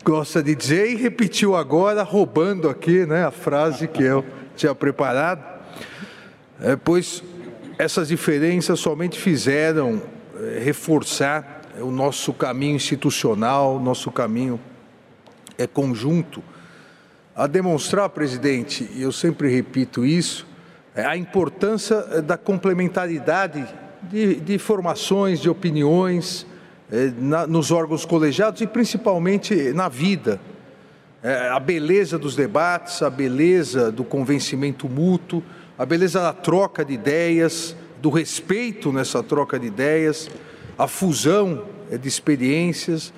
gosta 0.05 0.43
de 0.43 0.55
dizer, 0.55 0.91
e 0.91 0.97
repetiu 0.97 1.57
agora, 1.57 2.03
roubando 2.03 2.69
aqui 2.69 3.07
né, 3.07 3.25
a 3.25 3.31
frase 3.31 3.87
que 3.87 4.03
eu 4.03 4.25
tinha 4.57 4.75
preparado, 4.75 5.43
é, 6.61 6.77
pois 6.77 7.23
essas 7.79 8.09
diferenças 8.09 8.79
somente 8.79 9.19
fizeram 9.19 10.03
é, 10.39 10.59
reforçar 10.59 11.63
o 11.81 11.91
nosso 11.91 12.33
caminho 12.33 12.77
institucional, 12.77 13.81
nosso 13.81 14.11
caminho 14.11 14.61
é 15.57 15.67
conjunto 15.67 16.43
a 17.41 17.47
demonstrar, 17.47 18.07
presidente, 18.11 18.87
e 18.95 19.01
eu 19.01 19.11
sempre 19.11 19.49
repito 19.49 20.05
isso, 20.05 20.47
é 20.95 21.07
a 21.07 21.17
importância 21.17 21.95
eh, 22.11 22.21
da 22.21 22.37
complementaridade 22.37 23.67
de, 24.03 24.35
de 24.35 24.59
formações, 24.59 25.41
de 25.41 25.49
opiniões 25.49 26.47
é, 26.93 27.11
na, 27.17 27.47
nos 27.47 27.71
órgãos 27.71 28.05
colegiados 28.05 28.61
e 28.61 28.67
principalmente 28.67 29.73
na 29.73 29.89
vida. 29.89 30.39
É, 31.23 31.49
a 31.49 31.59
beleza 31.59 32.19
dos 32.19 32.37
debates, 32.37 33.01
a 33.01 33.09
beleza 33.09 33.91
do 33.91 34.05
convencimento 34.05 34.87
mútuo, 34.87 35.43
a 35.79 35.87
beleza 35.87 36.21
da 36.21 36.35
troca 36.35 36.85
de 36.85 36.93
ideias, 36.93 37.75
do 38.03 38.11
respeito 38.11 38.93
nessa 38.93 39.23
troca 39.23 39.59
de 39.59 39.67
ideias, 39.67 40.29
a 40.77 40.87
fusão 40.87 41.65
de 41.91 42.07
experiências 42.07 43.15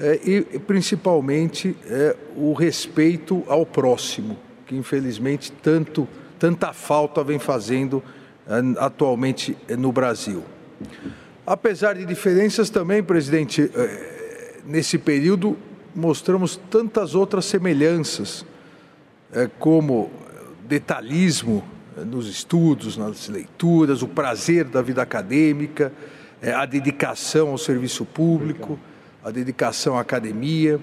é, 0.00 0.18
e 0.24 0.58
principalmente 0.60 1.76
é, 1.84 2.16
o 2.34 2.54
respeito 2.54 3.44
ao 3.46 3.66
próximo, 3.66 4.38
que 4.66 4.74
infelizmente 4.74 5.52
tanto, 5.52 6.08
tanta 6.38 6.72
falta 6.72 7.22
vem 7.22 7.38
fazendo 7.38 8.02
é, 8.46 8.52
atualmente 8.78 9.56
no 9.78 9.92
Brasil. 9.92 10.42
Apesar 11.46 11.96
de 11.96 12.06
diferenças 12.06 12.70
também, 12.70 13.02
presidente, 13.02 13.70
é, 13.74 14.60
nesse 14.64 14.96
período 14.96 15.54
mostramos 15.94 16.58
tantas 16.70 17.14
outras 17.14 17.44
semelhanças, 17.44 18.46
é, 19.32 19.50
como 19.58 20.10
detalhismo 20.66 21.62
nos 22.06 22.26
estudos, 22.26 22.96
nas 22.96 23.28
leituras, 23.28 24.00
o 24.00 24.08
prazer 24.08 24.64
da 24.64 24.80
vida 24.80 25.02
acadêmica, 25.02 25.92
a 26.56 26.64
dedicação 26.64 27.48
ao 27.48 27.58
serviço 27.58 28.06
público 28.06 28.78
a 29.24 29.30
dedicação 29.30 29.96
à 29.96 30.00
academia, 30.00 30.80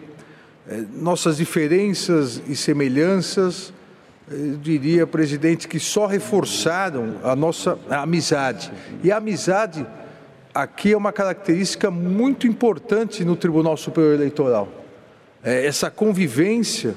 é, 0.67 0.83
nossas 0.93 1.37
diferenças 1.37 2.41
e 2.47 2.55
semelhanças, 2.55 3.73
é, 4.29 4.35
eu 4.35 4.57
diria, 4.57 5.07
presidente, 5.07 5.67
que 5.67 5.79
só 5.79 6.05
reforçaram 6.05 7.15
a 7.23 7.35
nossa 7.35 7.79
amizade. 7.89 8.71
E 9.03 9.11
a 9.11 9.17
amizade 9.17 9.85
aqui 10.53 10.93
é 10.93 10.97
uma 10.97 11.13
característica 11.13 11.89
muito 11.89 12.47
importante 12.47 13.23
no 13.23 13.35
Tribunal 13.35 13.77
Superior 13.77 14.15
Eleitoral. 14.15 14.67
É 15.43 15.65
essa 15.65 15.89
convivência, 15.89 16.95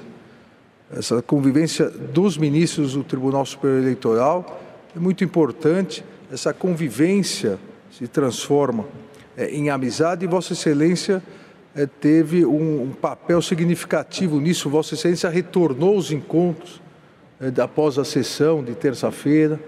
essa 0.93 1.23
convivência 1.23 1.89
dos 1.89 2.37
ministros 2.37 2.95
do 2.95 3.05
Tribunal 3.05 3.47
Superior 3.47 3.83
Eleitoral 3.83 4.61
é 4.97 4.99
muito 4.99 5.23
importante. 5.23 6.05
Essa 6.33 6.53
convivência 6.53 7.59
se 7.93 8.09
transforma 8.09 8.87
em 9.49 9.71
amizade 9.71 10.25
e 10.25 10.29
Vossa 10.29 10.53
Excelência 10.53 11.23
é, 11.75 11.87
teve 11.87 12.45
um, 12.45 12.93
papel 13.01 13.41
significativo 13.41 14.41
nisso. 14.41 14.69
Vossa 14.69 14.95
Excelência 14.95 15.31
retornou 15.31 15.97
os 15.97 16.11
encontros 16.11 16.81
é, 17.41 17.61
após 17.61 17.99
a 17.99 18.05
sessão 18.05 18.63
de 18.63 18.75
terça-feira, 18.75 19.59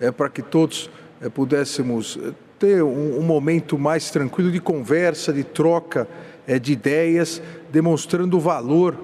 é, 0.00 0.10
para 0.10 0.28
que 0.28 0.42
todos 0.42 0.90
é, 1.20 1.28
pudéssemos 1.28 2.18
é, 2.20 2.32
ter 2.58 2.82
um, 2.82 3.22
momento 3.22 3.78
mais 3.78 4.10
tranquilo 4.10 4.50
de 4.50 4.60
conversa, 4.60 5.32
de 5.32 5.44
troca 5.44 6.08
é, 6.46 6.58
de 6.58 6.72
ideias, 6.72 7.40
demonstrando 7.70 8.36
o 8.36 8.40
valor 8.40 8.96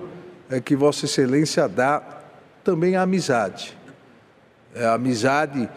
que 0.64 0.74
Vossa 0.74 1.05
Excelência 1.05 1.68
dá 1.68 2.03
também 2.64 2.97
à 2.97 3.03
amizade. 3.03 3.76
a 4.74 4.95
amizade 4.95 5.68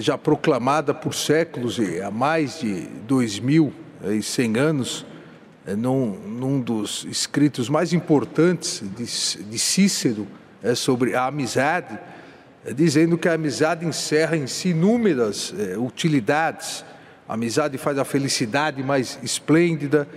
já 0.00 0.18
proclamada 0.18 0.92
por 0.92 1.14
séculos 1.14 1.78
e 1.78 2.02
há 2.02 2.10
mais 2.10 2.60
de 2.60 2.82
dois 3.06 3.38
mil 3.38 3.72
e 4.04 4.22
100 4.22 4.56
anos, 4.58 5.06
é, 5.66 5.74
num, 5.74 6.10
num 6.10 6.60
dos 6.60 7.04
escritos 7.10 7.68
mais 7.68 7.92
importantes 7.92 8.82
de, 8.96 9.44
de 9.44 9.58
Cícero 9.58 10.26
é, 10.62 10.74
sobre 10.74 11.14
a 11.14 11.26
amizade, 11.26 11.98
é, 12.64 12.72
dizendo 12.72 13.18
que 13.18 13.28
a 13.28 13.34
amizade 13.34 13.84
encerra 13.84 14.36
em 14.36 14.46
si 14.46 14.70
inúmeras 14.70 15.54
é, 15.58 15.76
utilidades. 15.76 16.84
A 17.28 17.34
amizade 17.34 17.76
faz 17.76 17.98
a 17.98 18.04
felicidade 18.04 18.82
mais 18.82 19.18
esplêndida, 19.22 20.08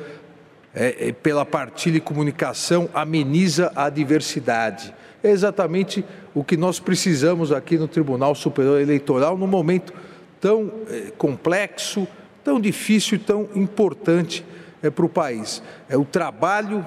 é, 0.73 1.11
pela 1.11 1.45
partilha 1.45 1.97
e 1.97 1.99
comunicação, 1.99 2.87
ameniza 2.93 3.73
a 3.75 3.89
diversidade. 3.89 4.93
É 5.21 5.29
exatamente 5.29 6.05
o 6.33 6.45
que 6.45 6.55
nós 6.55 6.79
precisamos 6.79 7.51
aqui 7.51 7.77
no 7.77 7.89
Tribunal 7.89 8.33
Superior 8.33 8.79
Eleitoral, 8.79 9.37
num 9.37 9.47
momento 9.47 9.93
tão 10.39 10.71
complexo, 11.17 12.07
tão 12.43 12.59
difícil 12.59 13.17
e 13.17 13.19
tão 13.19 13.49
importante 13.55 14.45
é, 14.81 14.89
para 14.89 15.05
o 15.05 15.09
país. 15.09 15.61
É 15.89 15.97
o 15.97 16.05
trabalho 16.05 16.85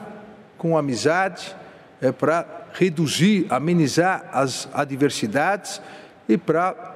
com 0.58 0.76
amizade, 0.76 1.54
é 2.00 2.10
para 2.10 2.68
reduzir, 2.72 3.46
amenizar 3.50 4.28
as 4.32 4.68
adversidades 4.72 5.80
e 6.28 6.36
para 6.36 6.92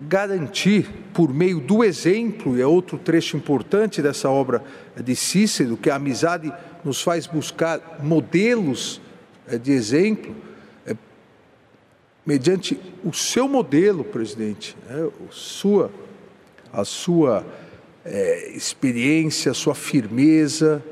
garantir, 0.00 0.88
por 1.12 1.32
meio 1.32 1.60
do 1.60 1.84
exemplo, 1.84 2.56
e 2.56 2.62
é 2.62 2.66
outro 2.66 2.96
trecho 2.96 3.36
importante 3.36 4.00
dessa 4.00 4.30
obra 4.30 4.64
de 4.96 5.14
Cícero, 5.14 5.76
que 5.76 5.90
a 5.90 5.96
amizade 5.96 6.52
nos 6.82 7.02
faz 7.02 7.26
buscar 7.26 7.98
modelos 8.02 9.00
é, 9.46 9.58
de 9.58 9.72
exemplo, 9.72 10.34
é, 10.86 10.96
mediante 12.24 12.80
o 13.04 13.12
seu 13.12 13.46
modelo, 13.46 14.02
presidente, 14.04 14.76
é, 14.88 15.08
sua, 15.30 15.90
a 16.72 16.84
sua 16.84 17.44
é, 18.04 18.50
experiência, 18.54 19.50
a 19.50 19.54
sua 19.54 19.74
firmeza, 19.74 20.82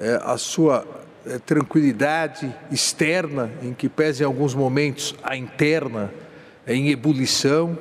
é, 0.00 0.20
a 0.22 0.36
sua 0.38 0.86
é, 1.26 1.38
tranquilidade 1.38 2.54
externa, 2.70 3.50
em 3.62 3.74
que 3.74 3.88
pese 3.88 4.22
em 4.22 4.26
alguns 4.26 4.54
momentos 4.54 5.14
a 5.22 5.36
interna 5.36 6.12
é, 6.66 6.74
em 6.74 6.90
ebulição, 6.90 7.78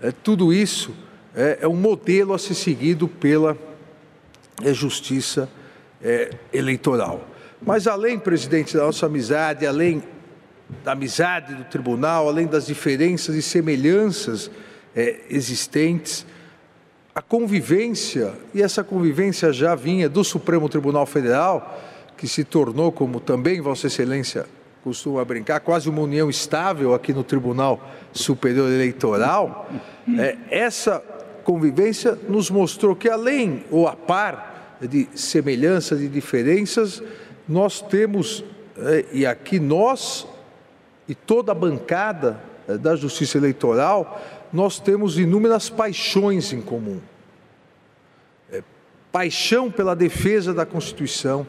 é, 0.00 0.12
tudo 0.12 0.52
isso 0.52 0.94
é, 1.34 1.58
é, 1.62 1.68
um 1.68 1.74
modelo 1.74 2.32
a 2.32 2.38
ser 2.38 2.54
seguido 2.54 3.08
pela 3.08 3.56
justiça 4.72 5.48
eleitoral. 6.52 7.28
Mas 7.62 7.86
além, 7.86 8.18
presidente, 8.18 8.76
da 8.76 8.84
nossa 8.84 9.06
amizade, 9.06 9.64
além 9.64 10.02
da 10.84 10.92
amizade 10.92 11.54
do 11.54 11.64
tribunal, 11.64 12.28
além 12.28 12.46
das 12.46 12.66
diferenças 12.66 13.36
e 13.36 13.42
semelhanças 13.42 14.50
existentes, 15.30 16.26
a 17.18 17.20
convivência, 17.20 18.32
e 18.54 18.62
essa 18.62 18.84
convivência 18.84 19.52
já 19.52 19.74
vinha 19.74 20.08
do 20.08 20.22
Supremo 20.22 20.68
Tribunal 20.68 21.04
Federal, 21.04 21.76
que 22.16 22.28
se 22.28 22.44
tornou, 22.44 22.92
como 22.92 23.18
também 23.18 23.60
Vossa 23.60 23.88
Excelência 23.88 24.46
costuma 24.84 25.24
brincar, 25.24 25.58
quase 25.58 25.88
uma 25.88 26.00
união 26.00 26.30
estável 26.30 26.94
aqui 26.94 27.12
no 27.12 27.24
Tribunal 27.24 27.80
Superior 28.12 28.70
Eleitoral, 28.70 29.68
é, 30.16 30.36
essa 30.48 31.02
convivência 31.42 32.16
nos 32.28 32.52
mostrou 32.52 32.94
que, 32.94 33.10
além 33.10 33.64
ou 33.68 33.88
a 33.88 33.96
par 33.96 34.78
de 34.80 35.08
semelhanças 35.12 36.00
e 36.00 36.06
diferenças, 36.06 37.02
nós 37.48 37.80
temos, 37.80 38.44
é, 38.78 39.04
e 39.12 39.26
aqui 39.26 39.58
nós 39.58 40.24
e 41.08 41.16
toda 41.16 41.50
a 41.50 41.54
bancada 41.54 42.40
é, 42.68 42.78
da 42.78 42.94
Justiça 42.94 43.38
Eleitoral, 43.38 44.22
nós 44.52 44.78
temos 44.78 45.18
inúmeras 45.18 45.68
paixões 45.68 46.52
em 46.52 46.60
comum. 46.60 47.00
É, 48.50 48.62
paixão 49.12 49.70
pela 49.70 49.94
defesa 49.94 50.54
da 50.54 50.64
Constituição, 50.64 51.46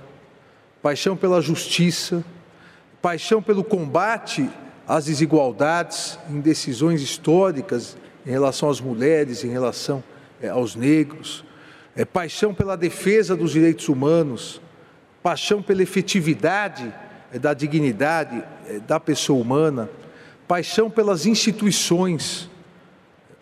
paixão 0.81 1.15
pela 1.15 1.41
justiça, 1.41 2.23
paixão 3.01 3.41
pelo 3.41 3.63
combate 3.63 4.49
às 4.87 5.05
desigualdades 5.05 6.17
em 6.29 6.39
decisões 6.39 7.01
históricas 7.01 7.95
em 8.25 8.31
relação 8.31 8.69
às 8.69 8.81
mulheres, 8.81 9.43
em 9.43 9.49
relação 9.49 10.03
é, 10.41 10.49
aos 10.49 10.75
negros, 10.75 11.45
é, 11.95 12.05
paixão 12.05 12.53
pela 12.53 12.75
defesa 12.75 13.35
dos 13.35 13.51
direitos 13.51 13.89
humanos, 13.89 14.61
paixão 15.21 15.61
pela 15.61 15.83
efetividade 15.83 16.93
é, 17.31 17.39
da 17.39 17.53
dignidade 17.53 18.43
é, 18.67 18.79
da 18.79 18.99
pessoa 18.99 19.41
humana, 19.41 19.89
paixão 20.47 20.89
pelas 20.89 21.25
instituições, 21.25 22.49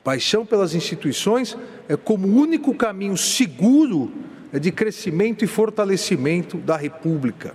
paixão 0.07 0.45
pelas 0.45 0.73
instituições 0.73 1.57
é 1.89 1.97
como 1.97 2.29
único 2.29 2.73
caminho 2.73 3.17
seguro 3.17 4.09
de 4.53 4.71
crescimento 4.71 5.43
e 5.43 5.47
fortalecimento 5.47 6.55
da 6.59 6.77
República, 6.77 7.53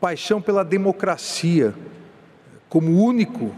paixão 0.00 0.40
pela 0.40 0.64
democracia 0.64 1.74
como 2.68 3.04
único, 3.04 3.52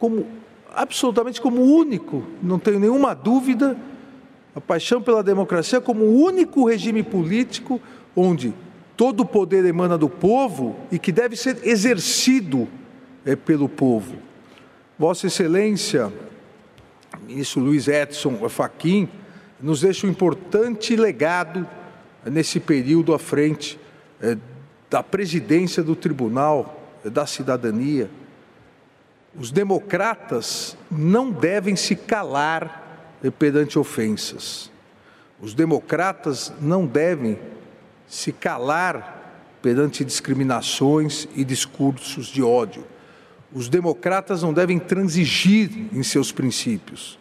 como 0.00 0.26
absolutamente 0.74 1.40
como 1.40 1.62
único, 1.62 2.24
não 2.42 2.58
tenho 2.58 2.80
nenhuma 2.80 3.14
dúvida, 3.14 3.76
a 4.52 4.60
paixão 4.60 5.00
pela 5.00 5.22
democracia 5.22 5.80
como 5.80 6.02
o 6.02 6.24
único 6.24 6.66
regime 6.66 7.04
político 7.04 7.80
onde 8.16 8.52
todo 8.96 9.20
o 9.20 9.24
poder 9.24 9.64
emana 9.64 9.96
do 9.96 10.08
povo 10.08 10.74
e 10.90 10.98
que 10.98 11.12
deve 11.12 11.36
ser 11.36 11.60
exercido 11.62 12.66
é, 13.24 13.36
pelo 13.36 13.68
povo. 13.68 14.16
Vossa 14.98 15.28
Excelência, 15.28 16.12
ministro 17.26 17.60
Luiz 17.60 17.88
Edson 17.88 18.48
Fachin, 18.48 19.08
nos 19.60 19.80
deixa 19.80 20.06
um 20.06 20.10
importante 20.10 20.96
legado 20.96 21.66
nesse 22.24 22.60
período 22.60 23.14
à 23.14 23.18
frente 23.18 23.78
é, 24.20 24.36
da 24.90 25.02
presidência 25.02 25.82
do 25.82 25.96
Tribunal 25.96 27.00
é, 27.04 27.10
da 27.10 27.26
Cidadania 27.26 28.10
os 29.38 29.50
democratas 29.50 30.76
não 30.90 31.30
devem 31.30 31.74
se 31.74 31.96
calar 31.96 33.16
perante 33.38 33.78
ofensas. 33.78 34.70
Os 35.40 35.54
democratas 35.54 36.52
não 36.60 36.86
devem 36.86 37.38
se 38.06 38.30
calar 38.30 39.20
perante 39.62 40.04
discriminações 40.04 41.26
e 41.34 41.44
discursos 41.44 42.26
de 42.26 42.42
ódio. 42.42 42.84
Os 43.54 43.68
democratas 43.68 44.42
não 44.42 44.52
devem 44.52 44.78
transigir 44.78 45.70
em 45.92 46.02
seus 46.02 46.32
princípios. 46.32 47.18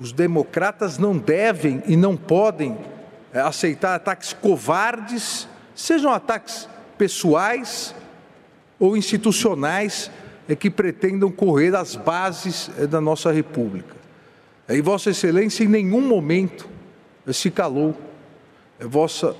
Os 0.00 0.12
democratas 0.12 0.98
não 0.98 1.16
devem 1.16 1.82
e 1.86 1.96
não 1.96 2.16
podem 2.16 2.76
eh, 3.32 3.40
aceitar 3.40 3.94
ataques 3.94 4.32
covardes, 4.32 5.48
sejam 5.74 6.12
ataques 6.12 6.68
pessoais 6.98 7.94
ou 8.78 8.96
institucionais 8.96 10.10
é 10.48 10.54
que 10.54 10.70
pretendam 10.70 11.30
correr 11.30 11.74
as 11.74 11.96
bases 11.96 12.70
é, 12.78 12.86
da 12.86 13.00
nossa 13.00 13.32
República. 13.32 13.94
E 14.68 14.80
Vossa 14.80 15.10
Excelência 15.10 15.64
em 15.64 15.68
nenhum 15.68 16.00
momento 16.00 16.68
é, 17.26 17.32
se 17.32 17.50
calou, 17.50 17.96
é, 18.78 18.84
Vossa 18.84 19.34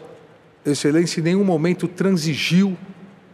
Excelência 0.65 1.21
em 1.21 1.25
nenhum 1.25 1.45
momento 1.45 1.87
transigiu 1.87 2.77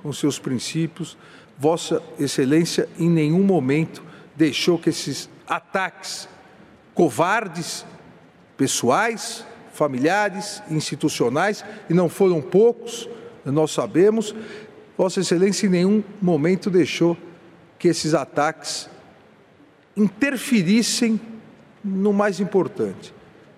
com 0.02 0.12
seus 0.12 0.38
princípios, 0.38 1.16
Vossa 1.60 2.02
Excelência 2.18 2.88
em 2.98 3.10
nenhum 3.10 3.42
momento 3.42 4.02
deixou 4.34 4.78
que 4.78 4.88
esses 4.88 5.28
ataques 5.46 6.26
covardes, 6.94 7.84
pessoais, 8.56 9.44
familiares, 9.70 10.62
institucionais, 10.70 11.62
e 11.90 11.92
não 11.92 12.08
foram 12.08 12.40
poucos, 12.40 13.06
nós 13.44 13.72
sabemos, 13.72 14.34
Vossa 14.96 15.20
Excelência 15.20 15.66
em 15.66 15.70
nenhum 15.70 16.02
momento 16.20 16.70
deixou 16.70 17.14
que 17.78 17.88
esses 17.88 18.14
ataques 18.14 18.88
interferissem 19.94 21.20
no 21.84 22.14
mais 22.14 22.40
importante, 22.40 23.12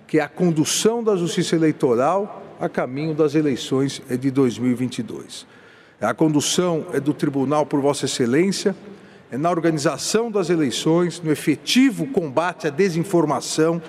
que 0.09 0.19
é 0.19 0.23
a 0.23 0.29
condução 0.29 1.05
da 1.05 1.15
justiça 1.15 1.55
eleitoral 1.55 2.43
a 2.59 2.69
caminho 2.69 3.15
das 3.15 3.37
eleições 3.37 4.03
de 4.09 4.31
2022. 4.31 5.47
A 6.03 6.13
condução 6.13 6.87
é 6.93 7.01
do 7.01 7.15
tribunal 7.15 7.65
por 7.65 7.81
Vossa 7.81 8.05
Excelência, 8.05 8.75
é 9.31 9.39
na 9.39 9.51
organização 9.51 10.31
das 10.31 10.51
eleições, 10.51 11.21
no 11.21 11.33
efetivo 11.33 12.07
combate 12.09 12.67
à 12.67 12.71
desinformação, 12.71 13.81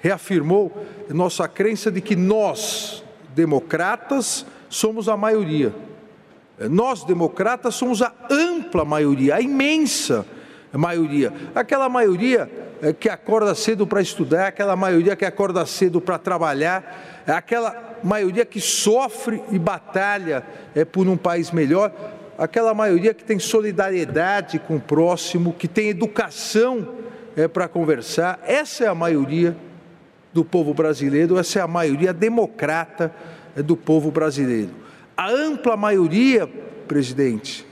reafirmou 0.00 0.70
nossa 1.08 1.48
crença 1.48 1.90
de 1.90 2.00
que 2.00 2.16
nós, 2.16 3.02
democratas, 3.34 4.44
somos 4.68 5.08
a 5.08 5.16
maioria 5.16 5.72
nós, 6.68 7.04
democratas, 7.04 7.74
somos 7.74 8.02
a 8.02 8.12
ampla 8.30 8.84
maioria, 8.84 9.36
a 9.36 9.40
imensa 9.40 10.26
maioria. 10.72 11.32
Aquela 11.54 11.88
maioria 11.88 12.50
é, 12.80 12.92
que 12.92 13.08
acorda 13.08 13.54
cedo 13.54 13.86
para 13.86 14.00
estudar, 14.00 14.48
aquela 14.48 14.76
maioria 14.76 15.16
que 15.16 15.24
acorda 15.24 15.64
cedo 15.66 16.00
para 16.00 16.18
trabalhar, 16.18 17.11
aquela 17.30 17.98
maioria 18.02 18.44
que 18.44 18.60
sofre 18.60 19.42
e 19.50 19.58
batalha 19.58 20.44
é, 20.74 20.84
por 20.84 21.06
um 21.06 21.16
país 21.16 21.50
melhor, 21.50 21.92
aquela 22.36 22.74
maioria 22.74 23.14
que 23.14 23.22
tem 23.22 23.38
solidariedade 23.38 24.58
com 24.58 24.76
o 24.76 24.80
próximo, 24.80 25.52
que 25.52 25.68
tem 25.68 25.88
educação 25.88 26.88
é, 27.36 27.46
para 27.46 27.68
conversar. 27.68 28.40
Essa 28.44 28.84
é 28.84 28.88
a 28.88 28.94
maioria 28.94 29.56
do 30.32 30.44
povo 30.44 30.74
brasileiro, 30.74 31.38
essa 31.38 31.58
é 31.58 31.62
a 31.62 31.68
maioria 31.68 32.12
democrata 32.12 33.14
é, 33.56 33.62
do 33.62 33.76
povo 33.76 34.10
brasileiro 34.10 34.82
a 35.16 35.30
ampla 35.30 35.76
maioria, 35.76 36.48
presidente, 36.88 37.66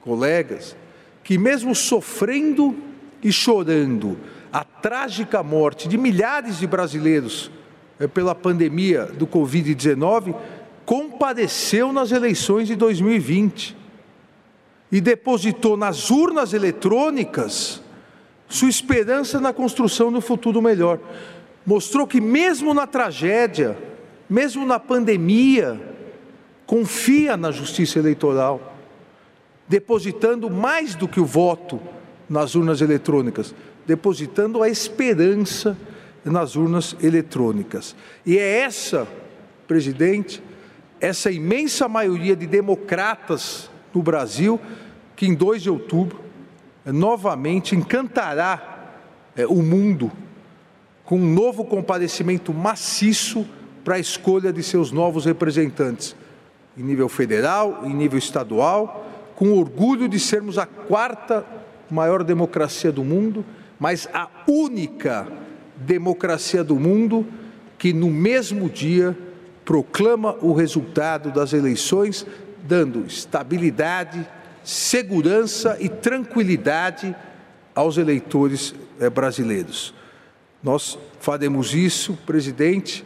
colegas, 0.00 0.76
que 1.22 1.38
mesmo 1.38 1.74
sofrendo 1.74 2.76
e 3.22 3.32
chorando 3.32 4.18
a 4.52 4.64
trágica 4.64 5.42
morte 5.42 5.88
de 5.88 5.98
milhares 5.98 6.58
de 6.58 6.66
brasileiros 6.66 7.50
pela 8.12 8.34
pandemia 8.34 9.06
do 9.06 9.26
Covid-19, 9.26 10.34
compadeceu 10.84 11.92
nas 11.92 12.12
eleições 12.12 12.68
de 12.68 12.76
2020 12.76 13.76
e 14.92 15.00
depositou 15.00 15.76
nas 15.76 16.10
urnas 16.10 16.52
eletrônicas 16.52 17.82
sua 18.48 18.68
esperança 18.68 19.40
na 19.40 19.52
construção 19.52 20.12
do 20.12 20.20
futuro 20.20 20.62
melhor. 20.62 21.00
Mostrou 21.64 22.06
que, 22.06 22.20
mesmo 22.20 22.72
na 22.72 22.86
tragédia, 22.86 23.76
mesmo 24.30 24.64
na 24.64 24.78
pandemia, 24.78 25.80
confia 26.64 27.36
na 27.36 27.50
justiça 27.50 27.98
eleitoral, 27.98 28.76
depositando 29.68 30.48
mais 30.48 30.94
do 30.94 31.08
que 31.08 31.18
o 31.18 31.24
voto 31.24 31.80
nas 32.28 32.54
urnas 32.54 32.80
eletrônicas, 32.80 33.54
depositando 33.84 34.62
a 34.62 34.68
esperança 34.68 35.76
nas 36.30 36.56
urnas 36.56 36.96
eletrônicas. 37.02 37.94
E 38.24 38.36
é 38.38 38.60
essa, 38.60 39.06
presidente, 39.66 40.42
essa 41.00 41.30
imensa 41.30 41.88
maioria 41.88 42.34
de 42.34 42.46
democratas 42.46 43.70
no 43.94 44.02
Brasil 44.02 44.60
que 45.14 45.26
em 45.26 45.34
2 45.34 45.62
de 45.62 45.70
outubro 45.70 46.20
novamente 46.84 47.74
encantará 47.74 48.92
é, 49.34 49.46
o 49.46 49.62
mundo 49.62 50.12
com 51.04 51.16
um 51.16 51.34
novo 51.34 51.64
comparecimento 51.64 52.52
maciço 52.52 53.46
para 53.84 53.94
a 53.94 53.98
escolha 53.98 54.52
de 54.52 54.62
seus 54.62 54.92
novos 54.92 55.24
representantes 55.24 56.14
em 56.76 56.82
nível 56.82 57.08
federal, 57.08 57.82
em 57.84 57.94
nível 57.94 58.18
estadual, 58.18 59.06
com 59.34 59.52
orgulho 59.52 60.08
de 60.08 60.20
sermos 60.20 60.58
a 60.58 60.66
quarta 60.66 61.44
maior 61.90 62.22
democracia 62.22 62.92
do 62.92 63.04
mundo, 63.04 63.44
mas 63.78 64.08
a 64.12 64.28
única 64.46 65.26
democracia 65.76 66.64
do 66.64 66.76
mundo 66.76 67.26
que 67.78 67.92
no 67.92 68.10
mesmo 68.10 68.68
dia 68.68 69.16
proclama 69.64 70.36
o 70.40 70.52
resultado 70.52 71.30
das 71.30 71.52
eleições, 71.52 72.26
dando 72.62 73.04
estabilidade, 73.06 74.26
segurança 74.62 75.76
e 75.80 75.88
tranquilidade 75.88 77.14
aos 77.74 77.98
eleitores 77.98 78.74
eh, 78.98 79.10
brasileiros. 79.10 79.92
Nós 80.62 80.98
faremos 81.20 81.74
isso, 81.74 82.18
presidente, 82.24 83.04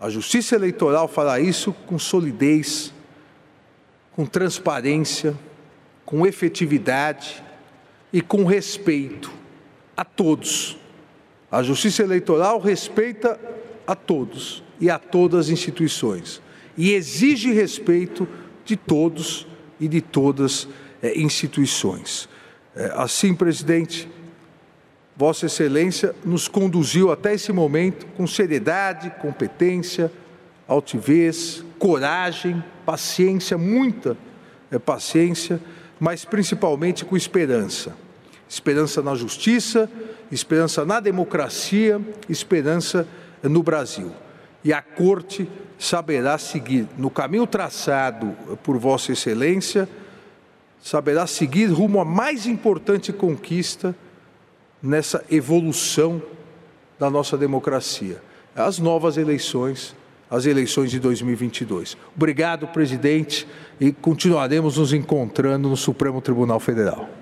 a 0.00 0.10
justiça 0.10 0.56
eleitoral 0.56 1.06
fará 1.06 1.38
isso 1.38 1.72
com 1.86 1.98
solidez, 1.98 2.92
com 4.12 4.26
transparência, 4.26 5.38
com 6.04 6.26
efetividade 6.26 7.42
e 8.12 8.20
com 8.20 8.44
respeito 8.44 9.30
a 9.96 10.04
todos. 10.04 10.76
A 11.52 11.62
justiça 11.62 12.02
eleitoral 12.02 12.58
respeita 12.58 13.38
a 13.86 13.94
todos 13.94 14.64
e 14.80 14.88
a 14.88 14.98
todas 14.98 15.46
as 15.46 15.48
instituições 15.50 16.40
e 16.78 16.92
exige 16.92 17.52
respeito 17.52 18.26
de 18.64 18.74
todos 18.74 19.46
e 19.78 19.86
de 19.86 20.00
todas 20.00 20.66
é, 21.02 21.18
instituições. 21.18 22.26
É, 22.74 22.90
assim, 22.94 23.34
presidente, 23.34 24.08
Vossa 25.14 25.44
Excelência 25.44 26.14
nos 26.24 26.48
conduziu 26.48 27.12
até 27.12 27.34
esse 27.34 27.52
momento 27.52 28.06
com 28.16 28.26
seriedade, 28.26 29.12
competência, 29.20 30.10
altivez, 30.66 31.62
coragem, 31.78 32.64
paciência, 32.86 33.58
muita 33.58 34.16
é, 34.70 34.78
paciência, 34.78 35.60
mas 36.00 36.24
principalmente 36.24 37.04
com 37.04 37.14
esperança. 37.14 37.94
Esperança 38.52 39.00
na 39.00 39.14
justiça, 39.14 39.90
esperança 40.30 40.84
na 40.84 41.00
democracia, 41.00 41.98
esperança 42.28 43.08
no 43.42 43.62
Brasil. 43.62 44.12
E 44.62 44.74
a 44.74 44.82
Corte 44.82 45.48
saberá 45.78 46.36
seguir 46.36 46.86
no 46.98 47.08
caminho 47.08 47.46
traçado 47.46 48.36
por 48.62 48.76
Vossa 48.76 49.12
Excelência, 49.12 49.88
saberá 50.82 51.26
seguir 51.26 51.68
rumo 51.68 51.98
à 51.98 52.04
mais 52.04 52.44
importante 52.46 53.10
conquista 53.10 53.96
nessa 54.82 55.24
evolução 55.30 56.20
da 56.98 57.08
nossa 57.08 57.38
democracia, 57.38 58.22
as 58.54 58.78
novas 58.78 59.16
eleições, 59.16 59.96
as 60.30 60.44
eleições 60.44 60.90
de 60.90 61.00
2022. 61.00 61.96
Obrigado, 62.14 62.68
presidente, 62.68 63.48
e 63.80 63.92
continuaremos 63.92 64.76
nos 64.76 64.92
encontrando 64.92 65.70
no 65.70 65.76
Supremo 65.76 66.20
Tribunal 66.20 66.60
Federal. 66.60 67.21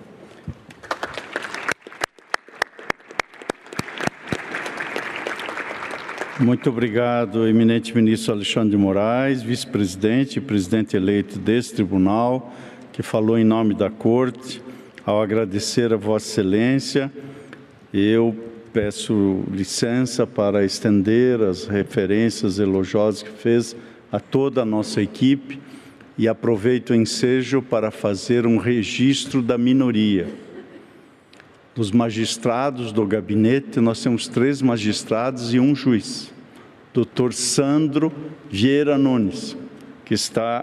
Muito 6.41 6.71
obrigado, 6.71 7.47
eminente 7.47 7.95
ministro 7.95 8.33
Alexandre 8.33 8.71
de 8.71 8.77
Moraes, 8.79 9.43
vice-presidente 9.43 10.39
e 10.39 10.41
presidente 10.41 10.97
eleito 10.97 11.39
desse 11.39 11.75
tribunal, 11.75 12.51
que 12.95 13.03
falou 13.03 13.39
em 13.39 13.45
nome 13.45 13.75
da 13.75 13.91
Corte. 13.91 14.63
Ao 15.05 15.21
agradecer 15.21 15.93
a 15.93 15.99
Vossa 15.99 16.27
Excelência, 16.31 17.13
eu 17.93 18.35
peço 18.73 19.45
licença 19.53 20.27
para 20.27 20.65
estender 20.65 21.43
as 21.43 21.67
referências 21.67 22.59
elogiosas 22.59 23.23
que 23.23 23.31
fez 23.33 23.77
a 24.11 24.19
toda 24.19 24.63
a 24.63 24.65
nossa 24.65 25.03
equipe 25.03 25.61
e 26.17 26.27
aproveito 26.27 26.91
o 26.91 26.95
ensejo 26.95 27.61
para 27.61 27.91
fazer 27.91 28.47
um 28.47 28.57
registro 28.57 29.43
da 29.43 29.59
minoria 29.59 30.27
dos 31.81 31.93
magistrados 31.93 32.93
do 32.93 33.07
gabinete, 33.07 33.81
nós 33.81 34.03
temos 34.03 34.29
três 34.29 34.61
magistrados 34.61 35.55
e 35.55 35.59
um 35.59 35.75
juiz. 35.75 36.31
Doutor 36.93 37.33
Sandro 37.33 38.13
Vieira 38.51 38.99
Nunes, 38.99 39.57
que 40.05 40.13
está, 40.13 40.63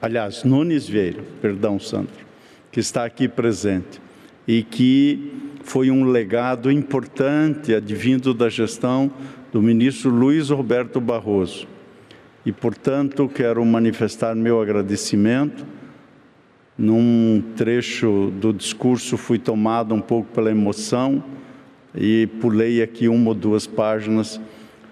aliás, 0.00 0.44
Nunes 0.44 0.88
Vieira, 0.88 1.24
perdão, 1.42 1.80
Sandro, 1.80 2.24
que 2.70 2.78
está 2.78 3.04
aqui 3.04 3.26
presente 3.26 4.00
e 4.46 4.62
que 4.62 5.32
foi 5.64 5.90
um 5.90 6.04
legado 6.04 6.70
importante 6.70 7.74
advindo 7.74 8.32
da 8.32 8.48
gestão 8.48 9.10
do 9.52 9.60
ministro 9.60 10.08
Luiz 10.08 10.50
Roberto 10.50 11.00
Barroso. 11.00 11.66
E, 12.46 12.52
portanto, 12.52 13.28
quero 13.28 13.64
manifestar 13.66 14.36
meu 14.36 14.62
agradecimento 14.62 15.66
num 16.76 17.42
trecho 17.56 18.32
do 18.40 18.52
discurso 18.52 19.16
fui 19.16 19.38
tomado 19.38 19.94
um 19.94 20.00
pouco 20.00 20.32
pela 20.32 20.50
emoção 20.50 21.22
e 21.94 22.26
pulei 22.40 22.82
aqui 22.82 23.08
uma 23.08 23.28
ou 23.28 23.34
duas 23.34 23.66
páginas 23.66 24.40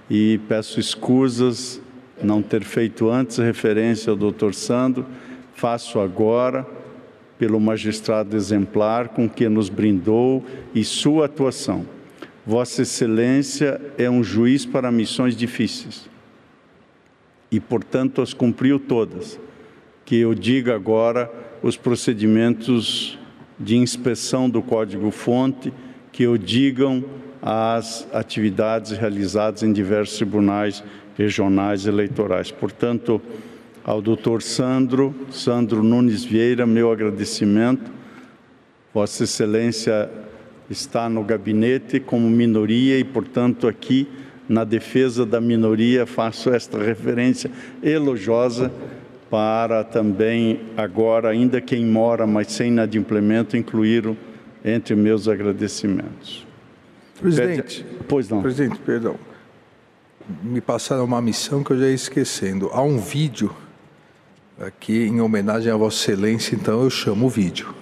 e 0.09 0.39
peço 0.49 0.78
escusas 0.78 1.80
não 2.22 2.41
ter 2.41 2.62
feito 2.62 3.11
antes 3.11 3.39
referência 3.39 4.11
ao 4.11 4.16
Dr. 4.16 4.53
Sandro, 4.53 5.05
faço 5.55 5.99
agora 5.99 6.66
pelo 7.37 7.59
magistrado 7.59 8.37
exemplar 8.37 9.09
com 9.09 9.28
que 9.28 9.49
nos 9.49 9.68
brindou 9.68 10.45
e 10.72 10.85
sua 10.85 11.26
atuação. 11.26 11.85
Vossa 12.47 12.83
Excelência 12.83 13.80
é 13.99 14.09
um 14.09 14.22
juiz 14.22 14.64
para 14.64 14.93
missões 14.93 15.37
difíceis 15.37 16.09
e, 17.51 17.59
portanto, 17.59 18.22
as 18.22 18.33
cumpriu 18.33 18.78
todas. 18.78 19.39
Que 20.05 20.16
eu 20.16 20.35
diga 20.35 20.74
agora 20.74 21.30
os 21.62 21.76
procedimentos 21.76 23.18
de 23.58 23.76
inspeção 23.76 24.50
do 24.50 24.60
código-fonte 24.60 25.72
que 26.10 26.26
o 26.26 26.36
digam 26.36 27.04
as 27.40 28.06
atividades 28.12 28.92
realizadas 28.92 29.62
em 29.62 29.72
diversos 29.72 30.16
tribunais 30.16 30.82
regionais 31.16 31.86
eleitorais. 31.86 32.50
Portanto, 32.50 33.20
ao 33.84 34.00
doutor 34.00 34.42
Sandro, 34.42 35.14
Sandro 35.30 35.82
Nunes 35.82 36.24
Vieira, 36.24 36.66
meu 36.66 36.90
agradecimento. 36.90 37.90
Vossa 38.94 39.24
Excelência 39.24 40.08
está 40.70 41.08
no 41.08 41.24
gabinete 41.24 41.98
como 41.98 42.28
minoria 42.28 42.98
e, 42.98 43.04
portanto, 43.04 43.66
aqui 43.66 44.06
na 44.48 44.64
defesa 44.64 45.24
da 45.24 45.40
minoria 45.40 46.06
faço 46.06 46.50
esta 46.50 46.78
referência 46.78 47.50
elogiosa 47.82 48.70
para 49.33 49.83
também 49.83 50.61
agora, 50.76 51.30
ainda 51.30 51.59
quem 51.59 51.87
mora, 51.87 52.26
mas 52.26 52.53
sem 52.53 52.68
inadimplemento, 52.68 53.57
incluir 53.57 54.14
entre 54.62 54.95
meus 54.95 55.26
agradecimentos. 55.26 56.47
Presidente, 57.18 57.83
pois 58.07 58.28
não. 58.28 58.43
Presidente, 58.43 58.78
perdão. 58.80 59.16
Me 60.43 60.61
passaram 60.61 61.07
uma 61.07 61.22
missão 61.22 61.64
que 61.64 61.70
eu 61.70 61.78
já 61.78 61.87
ia 61.87 61.95
esquecendo. 61.95 62.68
Há 62.74 62.83
um 62.83 62.99
vídeo 62.99 63.51
aqui 64.61 65.07
em 65.07 65.22
homenagem 65.22 65.72
a 65.72 65.76
Vossa 65.76 66.12
Excelência, 66.12 66.55
então 66.55 66.83
eu 66.83 66.91
chamo 66.91 67.24
o 67.24 67.30
vídeo. 67.30 67.74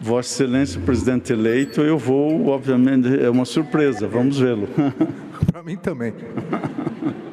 Vossa 0.00 0.44
Excelência, 0.44 0.80
presidente 0.82 1.32
eleito, 1.32 1.80
eu 1.80 1.98
vou, 1.98 2.46
obviamente, 2.46 3.08
é 3.20 3.28
uma 3.28 3.44
surpresa, 3.44 4.06
vamos 4.06 4.38
vê-lo. 4.38 4.68
Para 5.50 5.64
mim 5.64 5.76
também. 5.76 6.14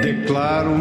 Declaro 0.00 0.72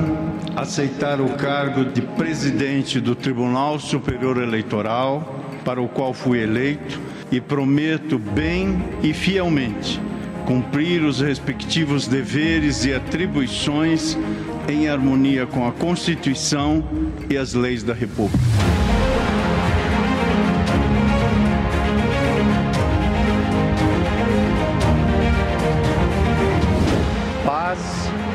aceitar 0.55 1.19
o 1.19 1.29
cargo 1.29 1.85
de 1.85 2.01
presidente 2.01 2.99
do 2.99 3.15
Tribunal 3.15 3.79
Superior 3.79 4.41
Eleitoral, 4.41 5.41
para 5.63 5.81
o 5.81 5.87
qual 5.87 6.13
fui 6.13 6.41
eleito, 6.41 6.99
e 7.31 7.41
prometo 7.41 8.19
bem 8.19 8.83
e 9.01 9.13
fielmente 9.13 9.99
cumprir 10.45 11.03
os 11.03 11.21
respectivos 11.21 12.07
deveres 12.07 12.85
e 12.85 12.93
atribuições 12.93 14.15
em 14.69 14.87
harmonia 14.87 15.45
com 15.47 15.67
a 15.67 15.71
Constituição 15.71 16.83
e 17.29 17.35
as 17.35 17.53
leis 17.53 17.81
da 17.83 17.93
República. 17.93 18.84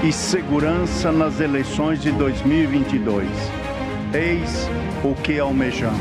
E 0.03 0.11
segurança 0.13 1.13
nas 1.13 1.41
eleições 1.41 2.01
de 2.01 2.11
2022. 2.13 3.29
Eis 4.15 4.67
o 5.05 5.15
que 5.15 5.39
almejamos. 5.39 6.01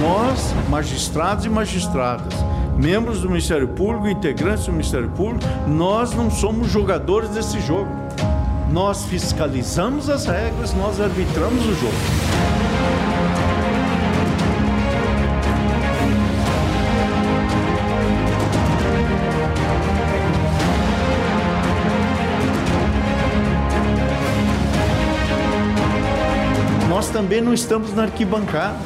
Nós, 0.00 0.52
magistrados 0.68 1.44
e 1.44 1.48
magistradas, 1.48 2.34
membros 2.76 3.20
do 3.20 3.28
Ministério 3.28 3.68
Público, 3.68 4.08
integrantes 4.08 4.66
do 4.66 4.72
Ministério 4.72 5.08
Público, 5.10 5.44
nós 5.68 6.12
não 6.12 6.30
somos 6.30 6.68
jogadores 6.68 7.30
desse 7.30 7.60
jogo. 7.60 7.90
Nós 8.72 9.04
fiscalizamos 9.04 10.10
as 10.10 10.26
regras, 10.26 10.74
nós 10.74 11.00
arbitramos 11.00 11.64
o 11.64 11.74
jogo. 11.76 12.25
Também 27.16 27.40
não 27.40 27.54
estamos 27.54 27.94
na 27.94 28.02
arquibancada 28.02 28.76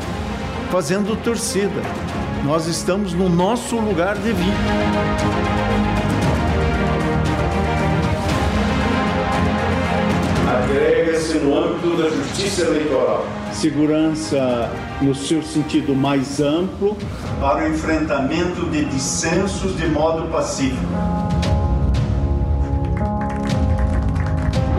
fazendo 0.71 1.21
torcida. 1.21 1.83
Nós 2.45 2.69
estamos 2.69 3.13
no 3.13 3.29
nosso 3.29 3.75
lugar 3.75 4.15
devido. 4.19 4.55
Agrega-se 10.49 11.39
no 11.39 11.59
âmbito 11.59 11.97
da 11.97 12.09
justiça 12.09 12.63
eleitoral. 12.63 13.27
Segurança 13.53 14.71
no 15.03 15.13
seu 15.13 15.43
sentido 15.43 15.93
mais 15.93 16.41
amplo 16.41 16.97
para 17.41 17.65
o 17.65 17.69
enfrentamento 17.69 18.65
de 18.71 18.85
dissensos 18.85 19.77
de 19.77 19.89
modo 19.89 20.31
pacífico 20.31 21.20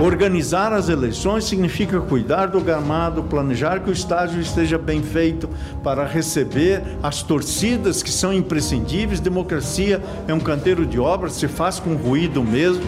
Organizar 0.02 0.74
as 0.74 0.90
eleições 0.90 1.44
significa 1.44 2.02
cuidar 2.02 2.48
do 2.48 2.60
gramado, 2.60 3.22
planejar 3.22 3.82
que 3.82 3.92
o 3.92 3.94
estádio 3.94 4.42
esteja 4.42 4.76
bem 4.76 5.04
feito 5.04 5.48
para 5.84 6.08
receber 6.08 6.82
as 7.04 7.22
torcidas 7.22 8.02
que 8.02 8.10
são 8.10 8.34
imprescindíveis. 8.34 9.20
Democracia 9.20 10.02
é 10.28 10.34
um 10.34 10.40
canteiro 10.40 10.88
de 10.88 11.00
obras, 11.00 11.34
se 11.34 11.48
faz 11.48 11.80
com 11.80 11.94
ruído 11.94 12.44
mesmo. 12.44 12.82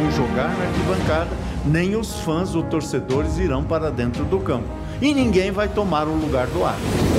Irão 0.00 0.10
jogar 0.10 0.56
na 0.56 0.64
arquibancada, 0.64 1.30
nem 1.64 1.94
os 1.94 2.20
fãs 2.20 2.54
ou 2.54 2.62
torcedores 2.62 3.38
irão 3.38 3.62
para 3.62 3.90
dentro 3.90 4.24
do 4.24 4.38
campo. 4.40 4.68
E 5.00 5.12
ninguém 5.12 5.50
vai 5.50 5.68
tomar 5.68 6.06
o 6.06 6.14
lugar 6.14 6.46
do 6.46 6.64
árbitro. 6.64 7.10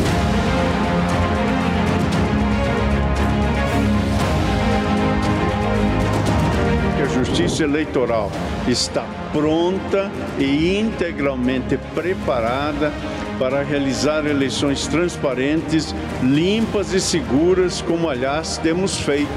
Justiça 7.13 7.65
Eleitoral 7.65 8.31
está 8.67 9.05
pronta 9.31 10.09
e 10.39 10.79
integralmente 10.79 11.77
preparada 11.93 12.91
para 13.37 13.63
realizar 13.63 14.25
eleições 14.25 14.87
transparentes, 14.87 15.93
limpas 16.23 16.93
e 16.93 16.99
seguras, 16.99 17.81
como 17.81 18.09
aliás 18.09 18.57
temos 18.57 18.99
feito 18.99 19.29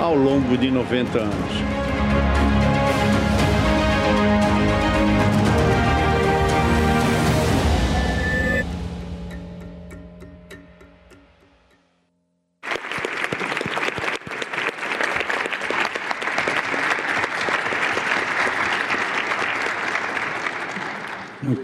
ao 0.00 0.14
longo 0.14 0.56
de 0.56 0.70
90 0.70 1.18
anos. 1.18 1.77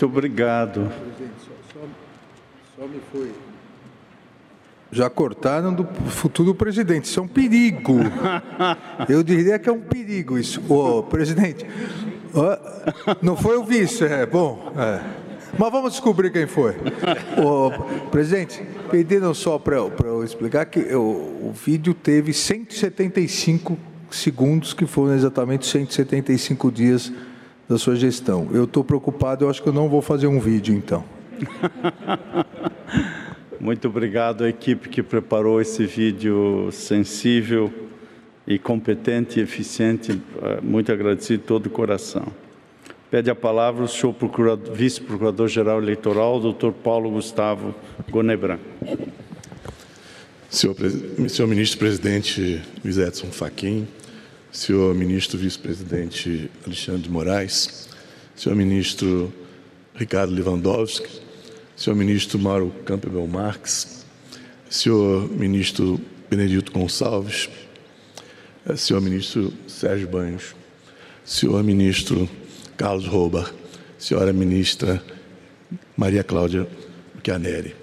Muito 0.04 0.18
obrigado. 0.18 0.92
Só, 2.76 2.86
me 2.86 3.00
foi. 3.10 3.32
Já 4.92 5.08
cortaram 5.08 5.72
do 5.72 5.86
futuro 6.10 6.54
presidente. 6.54 7.06
Isso 7.06 7.20
é 7.20 7.22
um 7.22 7.28
perigo. 7.28 7.94
Eu 9.08 9.22
diria 9.22 9.58
que 9.58 9.66
é 9.66 9.72
um 9.72 9.80
perigo 9.80 10.38
isso. 10.38 10.60
Ô, 10.68 11.02
presidente, 11.02 11.64
não 13.22 13.34
foi 13.34 13.56
o 13.56 13.64
vice, 13.64 14.04
é 14.04 14.26
bom. 14.26 14.72
É. 14.76 15.00
Mas 15.58 15.72
vamos 15.72 15.92
descobrir 15.92 16.30
quem 16.30 16.46
foi. 16.46 16.76
Ô, 17.42 17.70
presidente, 18.10 18.62
pediram 18.90 19.32
só 19.32 19.58
para 19.58 19.76
eu 19.76 20.22
explicar 20.22 20.66
que 20.66 20.80
o, 20.94 21.48
o 21.48 21.52
vídeo 21.54 21.94
teve 21.94 22.34
175 22.34 23.78
segundos, 24.10 24.74
que 24.74 24.84
foram 24.84 25.14
exatamente 25.14 25.66
175 25.66 26.70
dias 26.70 27.10
da 27.68 27.78
sua 27.78 27.96
gestão. 27.96 28.48
Eu 28.52 28.64
estou 28.64 28.84
preocupado, 28.84 29.44
eu 29.44 29.50
acho 29.50 29.62
que 29.62 29.68
eu 29.68 29.72
não 29.72 29.88
vou 29.88 30.02
fazer 30.02 30.26
um 30.26 30.38
vídeo, 30.38 30.74
então. 30.74 31.04
Muito 33.60 33.88
obrigado 33.88 34.44
à 34.44 34.48
equipe 34.48 34.88
que 34.88 35.02
preparou 35.02 35.60
esse 35.60 35.86
vídeo 35.86 36.68
sensível 36.70 37.72
e 38.46 38.58
competente 38.58 39.40
e 39.40 39.42
eficiente. 39.42 40.20
Eh, 40.42 40.60
muito 40.60 40.92
agradecido 40.92 41.40
de 41.40 41.46
todo 41.46 41.66
o 41.66 41.70
coração. 41.70 42.26
Pede 43.10 43.30
a 43.30 43.34
palavra 43.34 43.84
o 43.84 43.88
senhor 43.88 44.14
vice-procurador-geral 44.72 45.80
eleitoral, 45.80 46.40
doutor 46.40 46.72
Paulo 46.72 47.10
Gustavo 47.10 47.74
Gonebran. 48.10 48.58
Senhor, 50.50 50.76
senhor 51.28 51.48
ministro-presidente 51.48 52.60
Luiz 52.84 52.98
Edson 52.98 53.28
Fachin, 53.28 53.86
senhor 54.54 54.94
ministro 54.94 55.36
vice-presidente 55.36 56.48
Alexandre 56.64 57.02
de 57.02 57.10
Moraes, 57.10 57.88
senhor 58.36 58.54
ministro 58.54 59.34
Ricardo 59.96 60.32
Lewandowski, 60.32 61.08
senhor 61.76 61.96
ministro 61.96 62.38
Mauro 62.38 62.72
Campbell 62.86 63.26
Marques, 63.26 64.04
senhor 64.70 65.28
ministro 65.28 66.00
Benedito 66.30 66.70
Gonçalves, 66.70 67.50
eh, 68.64 68.76
senhor 68.76 69.00
ministro 69.00 69.52
Sérgio 69.66 70.06
Banhos, 70.06 70.54
senhor 71.24 71.60
ministro 71.64 72.30
Carlos 72.76 73.06
Rouba, 73.06 73.52
senhora 73.98 74.32
ministra 74.32 75.02
Maria 75.96 76.22
Cláudia 76.22 76.64
Chianeri, 77.24 77.74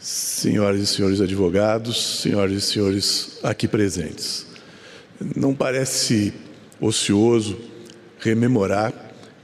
senhoras 0.00 0.80
e 0.80 0.86
senhores 0.86 1.20
advogados, 1.20 2.20
senhoras 2.22 2.54
e 2.54 2.60
senhores 2.60 3.38
aqui 3.44 3.68
presentes. 3.68 4.51
Não 5.36 5.54
parece 5.54 6.32
ocioso 6.80 7.58
rememorar 8.18 8.92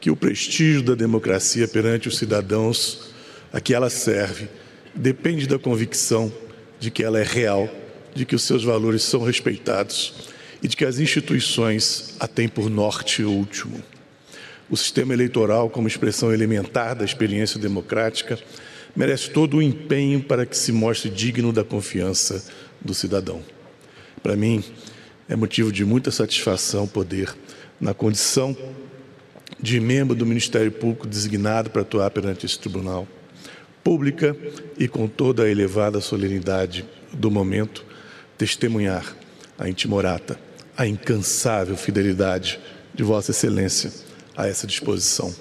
que 0.00 0.10
o 0.10 0.16
prestígio 0.16 0.82
da 0.82 0.94
democracia 0.94 1.66
perante 1.68 2.08
os 2.08 2.18
cidadãos 2.18 3.10
a 3.52 3.60
que 3.60 3.74
ela 3.74 3.90
serve 3.90 4.48
depende 4.94 5.46
da 5.46 5.58
convicção 5.58 6.32
de 6.78 6.90
que 6.90 7.02
ela 7.02 7.18
é 7.18 7.24
real, 7.24 7.68
de 8.14 8.24
que 8.24 8.34
os 8.34 8.42
seus 8.42 8.64
valores 8.64 9.02
são 9.02 9.22
respeitados 9.22 10.14
e 10.62 10.68
de 10.68 10.76
que 10.76 10.84
as 10.84 10.98
instituições 10.98 12.14
a 12.18 12.26
têm 12.26 12.48
por 12.48 12.68
norte 12.68 13.22
último. 13.22 13.82
O 14.70 14.76
sistema 14.76 15.14
eleitoral, 15.14 15.70
como 15.70 15.88
expressão 15.88 16.32
elementar 16.32 16.94
da 16.94 17.04
experiência 17.04 17.58
democrática, 17.58 18.38
merece 18.94 19.30
todo 19.30 19.58
o 19.58 19.62
empenho 19.62 20.22
para 20.22 20.44
que 20.44 20.56
se 20.56 20.72
mostre 20.72 21.08
digno 21.08 21.52
da 21.52 21.64
confiança 21.64 22.44
do 22.80 22.92
cidadão. 22.92 23.42
Para 24.22 24.36
mim, 24.36 24.62
é 25.28 25.36
motivo 25.36 25.70
de 25.70 25.84
muita 25.84 26.10
satisfação 26.10 26.86
poder, 26.86 27.34
na 27.80 27.92
condição 27.92 28.56
de 29.60 29.78
membro 29.78 30.16
do 30.16 30.24
Ministério 30.24 30.72
Público 30.72 31.06
designado 31.06 31.70
para 31.70 31.82
atuar 31.82 32.10
perante 32.10 32.46
esse 32.46 32.58
tribunal, 32.58 33.06
pública 33.84 34.36
e 34.78 34.88
com 34.88 35.06
toda 35.06 35.44
a 35.44 35.50
elevada 35.50 36.00
solenidade 36.00 36.84
do 37.12 37.30
momento, 37.30 37.84
testemunhar 38.36 39.16
a 39.58 39.68
intimorata, 39.68 40.38
a 40.76 40.86
incansável 40.86 41.76
fidelidade 41.76 42.58
de 42.94 43.02
Vossa 43.02 43.32
Excelência 43.32 43.92
a 44.36 44.46
essa 44.46 44.66
disposição. 44.66 45.34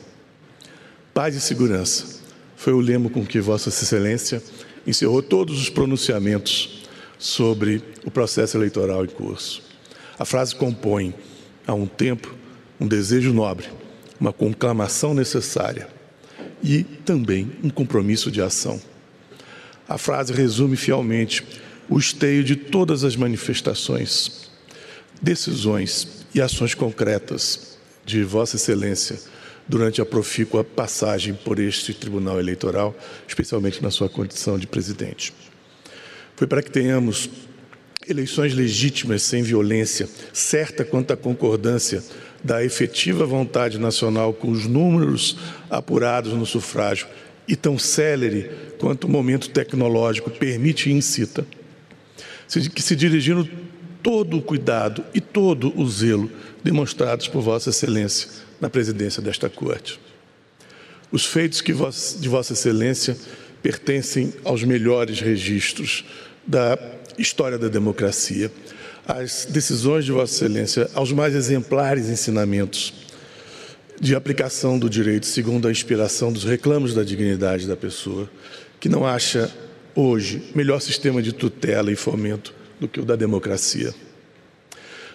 Paz 1.14 1.36
e 1.36 1.42
segurança 1.42 2.20
foi 2.56 2.74
o 2.74 2.80
lema 2.80 3.10
com 3.10 3.26
que 3.26 3.40
Vossa 3.40 3.70
Excelência 3.70 4.42
encerrou 4.86 5.22
todos 5.22 5.62
os 5.62 5.70
pronunciamentos 5.70 6.84
sobre 7.20 7.84
o 8.06 8.12
processo 8.12 8.58
eleitoral 8.58 9.04
em 9.04 9.10
curso. 9.10 9.67
A 10.20 10.26
frase 10.26 10.56
compõe, 10.56 11.14
a 11.66 11.74
um 11.74 11.86
tempo, 11.86 12.34
um 12.80 12.88
desejo 12.88 13.34
nobre, 13.34 13.68
uma 14.20 14.34
conclamação 14.34 15.14
necessária 15.14 15.88
e 16.64 16.84
também 16.84 17.52
um 17.64 17.70
compromisso 17.70 18.32
de 18.32 18.42
ação. 18.42 18.82
A 19.88 19.98
frase 19.98 20.34
resume 20.34 20.76
fielmente 20.76 21.46
o 21.90 21.98
esteio 21.98 22.44
de 22.44 22.56
todas 22.56 23.04
as 23.04 23.16
manifestações, 23.16 24.50
decisões 25.22 26.26
e 26.34 26.42
ações 26.42 26.74
concretas 26.74 27.78
de 28.06 28.24
Vossa 28.24 28.56
Excelência 28.56 29.20
durante 29.68 30.02
a 30.02 30.06
profícua 30.06 30.64
passagem 30.64 31.34
por 31.34 31.60
este 31.60 31.94
Tribunal 31.94 32.40
Eleitoral, 32.40 32.96
especialmente 33.28 33.84
na 33.84 33.92
sua 33.92 34.10
condição 34.10 34.58
de 34.58 34.66
presidente. 34.66 35.34
Foi 36.36 36.48
para 36.48 36.62
que 36.62 36.72
tenhamos 36.72 37.30
eleições 38.08 38.54
legítimas 38.54 39.22
sem 39.22 39.44
violência, 39.44 40.08
certa 40.34 40.86
quanto 40.86 41.12
à 41.12 41.18
concordância 41.18 42.04
da 42.44 42.64
efetiva 42.64 43.26
vontade 43.26 43.78
nacional 43.78 44.34
com 44.34 44.50
os 44.50 44.66
números 44.66 45.38
apurados 45.70 46.34
no 46.34 46.46
sufrágio 46.46 47.08
e 47.48 47.56
tão 47.56 47.78
célere 47.78 48.50
quanto 48.80 49.06
o 49.06 49.10
momento 49.10 49.50
tecnológico 49.50 50.30
permite 50.30 50.90
e 50.90 50.94
incita, 50.94 51.46
que 52.74 52.82
se 52.82 52.96
dirigindo 52.96 53.48
todo 54.04 54.38
o 54.38 54.42
cuidado 54.42 55.04
e 55.14 55.20
todo 55.20 55.78
o 55.80 55.90
zelo 55.90 56.32
demonstrados 56.64 57.28
por 57.28 57.42
Vossa 57.42 57.70
Excelência 57.70 58.30
na 58.60 58.70
presidência 58.70 59.22
desta 59.22 59.50
Corte. 59.50 60.00
Os 61.12 61.26
feitos 61.26 61.62
que 61.62 61.74
de 61.74 62.30
Vossa 62.30 62.54
Excelência 62.54 63.18
pertencem 63.62 64.34
aos 64.44 64.64
melhores 64.64 65.20
registros 65.20 66.06
da 66.46 66.78
história 67.18 67.58
da 67.58 67.68
democracia, 67.68 68.52
as 69.08 69.46
decisões 69.46 70.06
de 70.06 70.12
Vossa 70.12 70.36
Excelência, 70.36 70.90
aos 70.94 71.12
mais 71.12 71.34
exemplares 71.34 72.10
ensinamentos 72.10 72.94
de 74.00 74.16
aplicação 74.16 74.78
do 74.78 74.90
direito 74.90 75.26
segundo 75.26 75.68
a 75.68 75.72
inspiração 75.72 76.32
dos 76.32 76.44
reclamos 76.44 76.94
da 76.94 77.04
dignidade 77.04 77.68
da 77.68 77.76
pessoa, 77.76 78.30
que 78.80 78.88
não 78.88 79.06
acha 79.06 79.52
hoje 79.96 80.52
melhor 80.54 80.80
sistema 80.80 81.22
de 81.22 81.34
tutela 81.34 81.92
e 81.92 81.96
fomento 81.96 82.54
do 82.80 82.88
que 82.88 83.00
o 83.00 83.06
da 83.06 83.16
democracia. 83.16 83.94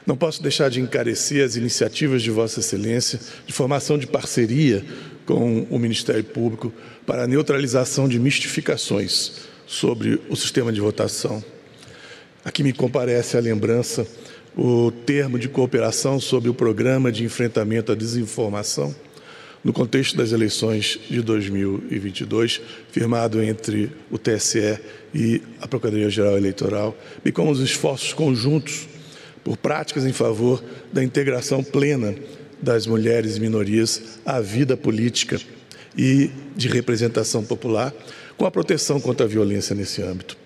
Não 0.05 0.17
posso 0.17 0.43
deixar 0.43 0.69
de 0.69 0.81
encarecer 0.81 1.45
as 1.45 1.55
iniciativas 1.55 2.23
de 2.23 2.31
Vossa 2.31 2.59
Excelência 2.59 3.21
de 3.47 3.53
formação 3.53 3.97
de 3.97 4.07
parceria 4.07 4.85
com 5.25 5.63
o 5.71 5.79
Ministério 5.79 6.25
Público 6.25 6.73
para 7.07 7.23
a 7.23 7.27
neutralização 7.29 8.09
de 8.09 8.19
mistificações 8.19 9.33
sobre 9.65 10.21
o 10.29 10.35
sistema 10.35 10.73
de 10.73 10.81
votação. 10.81 11.43
Aqui 12.45 12.65
me 12.65 12.73
comparece 12.73 13.37
a 13.37 13.41
lembrança 13.41 14.05
o 14.57 14.91
termo 14.91 15.39
de 15.39 15.49
cooperação 15.49 16.19
sobre 16.19 16.51
o 16.51 16.55
programa 16.55 17.13
de 17.13 17.25
enfrentamento 17.25 17.93
à 17.93 17.95
desinformação 17.95 18.95
no 19.63 19.73
contexto 19.73 20.17
das 20.17 20.33
eleições 20.33 20.99
de 21.09 21.23
2022, 21.23 22.61
firmado 22.91 23.41
entre 23.41 23.93
o 24.11 24.19
TSE 24.19 24.77
e 25.15 25.41
a 25.61 25.69
Procuradoria-Geral 25.69 26.37
Eleitoral, 26.37 26.97
e 27.25 27.31
com 27.31 27.49
os 27.49 27.61
esforços 27.61 28.13
conjuntos 28.13 28.89
por 29.45 29.57
práticas 29.57 30.05
em 30.05 30.13
favor 30.13 30.63
da 30.93 31.03
integração 31.03 31.63
plena 31.63 32.13
das 32.61 32.89
mulheres 32.89 33.37
e 33.37 33.41
minorias 33.41 34.19
à 34.27 34.41
vida 34.41 34.77
política 34.77 35.41
e 35.97 36.29
de 36.57 36.67
representação 36.67 37.45
popular, 37.45 37.95
com 38.37 38.47
a 38.47 38.51
proteção 38.51 39.01
contra 39.01 39.27
a 39.27 39.29
violência 39.29 39.77
nesse 39.77 40.03
âmbito. 40.03 40.42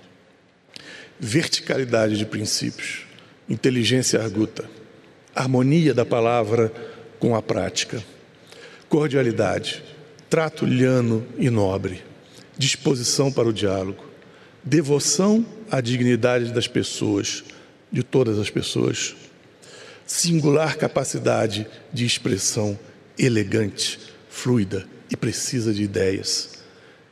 Verticalidade 1.19 2.19
de 2.19 2.27
princípios, 2.27 3.07
inteligência 3.49 4.21
arguta, 4.21 4.69
harmonia 5.35 5.95
da 5.95 6.05
palavra 6.05 6.73
com 7.19 7.35
a 7.35 7.43
prática, 7.43 8.03
cordialidade, 8.89 9.83
trato 10.29 10.67
liano 10.67 11.27
e 11.39 11.49
nobre, 11.49 12.03
disposição 12.59 13.33
para 13.33 13.49
o 13.49 13.53
diálogo, 13.53 14.05
devoção 14.63 15.45
à 15.71 15.81
dignidade 15.81 16.53
das 16.53 16.69
pessoas, 16.69 17.45
de 17.91 18.03
todas 18.03 18.39
as 18.39 18.51
pessoas, 18.51 19.15
singular 20.05 20.77
capacidade 20.77 21.67
de 21.93 22.05
expressão 22.05 22.79
elegante, 23.19 23.99
fluida 24.29 24.87
e 25.11 25.17
precisa 25.17 25.73
de 25.73 25.83
ideias. 25.83 26.59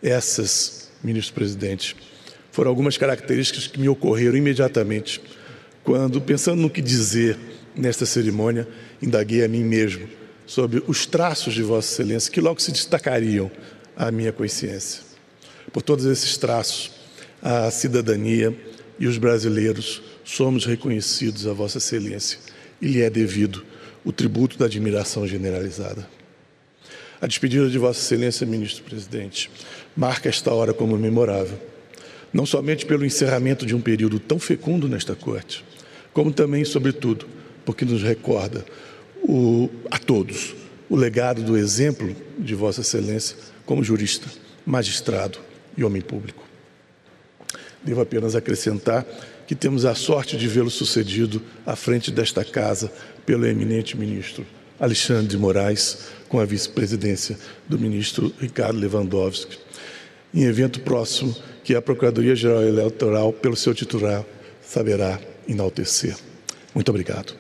Essas, 0.03 0.91
ministro-presidente, 1.03 1.97
foram 2.55 2.71
algumas 2.71 2.97
características 2.97 3.67
que 3.67 3.81
me 3.81 3.89
ocorreram 3.89 4.37
imediatamente 4.37 5.21
quando, 5.83 6.21
pensando 6.21 6.63
no 6.63 6.71
que 6.71 6.81
dizer 6.81 7.37
nesta 7.75 8.07
cerimônia, 8.07 8.69
indaguei 9.03 9.45
a 9.45 9.49
mim 9.49 9.65
mesmo 9.65 10.09
sobre 10.47 10.81
os 10.87 11.05
traços 11.05 11.53
de 11.53 11.65
Vossa 11.65 11.93
Excelência 11.93 12.31
que 12.31 12.41
logo 12.41 12.61
se 12.61 12.71
destacariam 12.71 13.51
à 13.97 14.09
minha 14.13 14.31
consciência. 14.31 15.03
Por 15.73 15.83
todos 15.83 16.05
esses 16.05 16.37
traços, 16.37 16.93
a 17.43 17.73
cidadania 17.73 18.57
e 19.01 19.09
os 19.09 19.19
brasileiros 19.19 20.01
somos 20.23 20.65
reconhecidos 20.65 21.49
a 21.49 21.53
Vossa 21.53 21.79
Excelência 21.79 22.39
e 22.81 22.87
lhe 22.87 23.03
é 23.03 23.11
devido 23.11 23.65
o 24.05 24.13
tributo 24.13 24.57
da 24.57 24.67
admiração 24.67 25.27
generalizada. 25.27 26.09
A 27.21 27.27
despedida 27.27 27.69
de 27.69 27.79
Vossa 27.79 27.99
Excelência, 27.99 28.47
Ministro-Presidente, 28.47 29.51
marca 29.97 30.29
esta 30.29 30.55
hora 30.55 30.73
como 30.73 30.97
memorável, 30.97 31.74
não 32.35 32.45
somente 32.45 32.85
pelo 32.85 33.07
encerramento 33.07 33.65
de 33.65 33.77
um 33.77 33.81
período 33.81 34.19
tão 34.19 34.41
fecundo 34.41 34.89
nesta 34.89 35.15
Corte, 35.15 35.65
como 36.13 36.33
também, 36.33 36.65
sobretudo, 36.65 37.27
porque 37.65 37.85
nos 37.85 38.03
recorda 38.03 38.65
o, 39.23 39.71
a 39.89 39.99
todos 39.99 40.55
o 40.91 40.97
legado 40.97 41.43
do 41.43 41.57
exemplo 41.57 42.15
de 42.37 42.55
Vossa 42.55 42.81
Excelência 42.81 43.37
como 43.65 43.85
jurista, 43.85 44.27
magistrado 44.67 45.39
e 45.77 45.85
homem 45.85 46.03
público. 46.03 46.45
Devo 47.83 48.01
apenas 48.01 48.35
acrescentar 48.35 49.07
que 49.47 49.55
temos 49.55 49.85
a 49.85 49.95
sorte 49.95 50.37
de 50.37 50.49
vê-lo 50.49 50.71
sucedido 50.71 51.41
à 51.65 51.77
frente 51.77 52.11
desta 52.11 52.45
casa 52.45 52.91
pelo 53.25 53.47
eminente 53.47 53.97
ministro 53.97 54.45
Alexandre 54.79 55.29
de 55.29 55.39
Moraes, 55.39 56.09
com 56.29 56.41
a 56.41 56.45
vice-presidência 56.45 57.39
do 57.69 57.79
ministro 57.79 58.35
Ricardo 58.41 58.79
Lewandowski, 58.79 59.57
em 60.35 60.43
evento 60.43 60.81
próximo 60.81 61.35
que 61.65 61.75
a 61.75 61.81
Procuradoria-Geral 61.81 62.63
Eleitoral, 62.63 63.33
pelo 63.33 63.57
seu 63.57 63.75
titular, 63.75 64.23
saberá 64.61 65.19
enaltecer. 65.49 66.15
Muito 66.75 66.91
obrigado. 66.91 67.35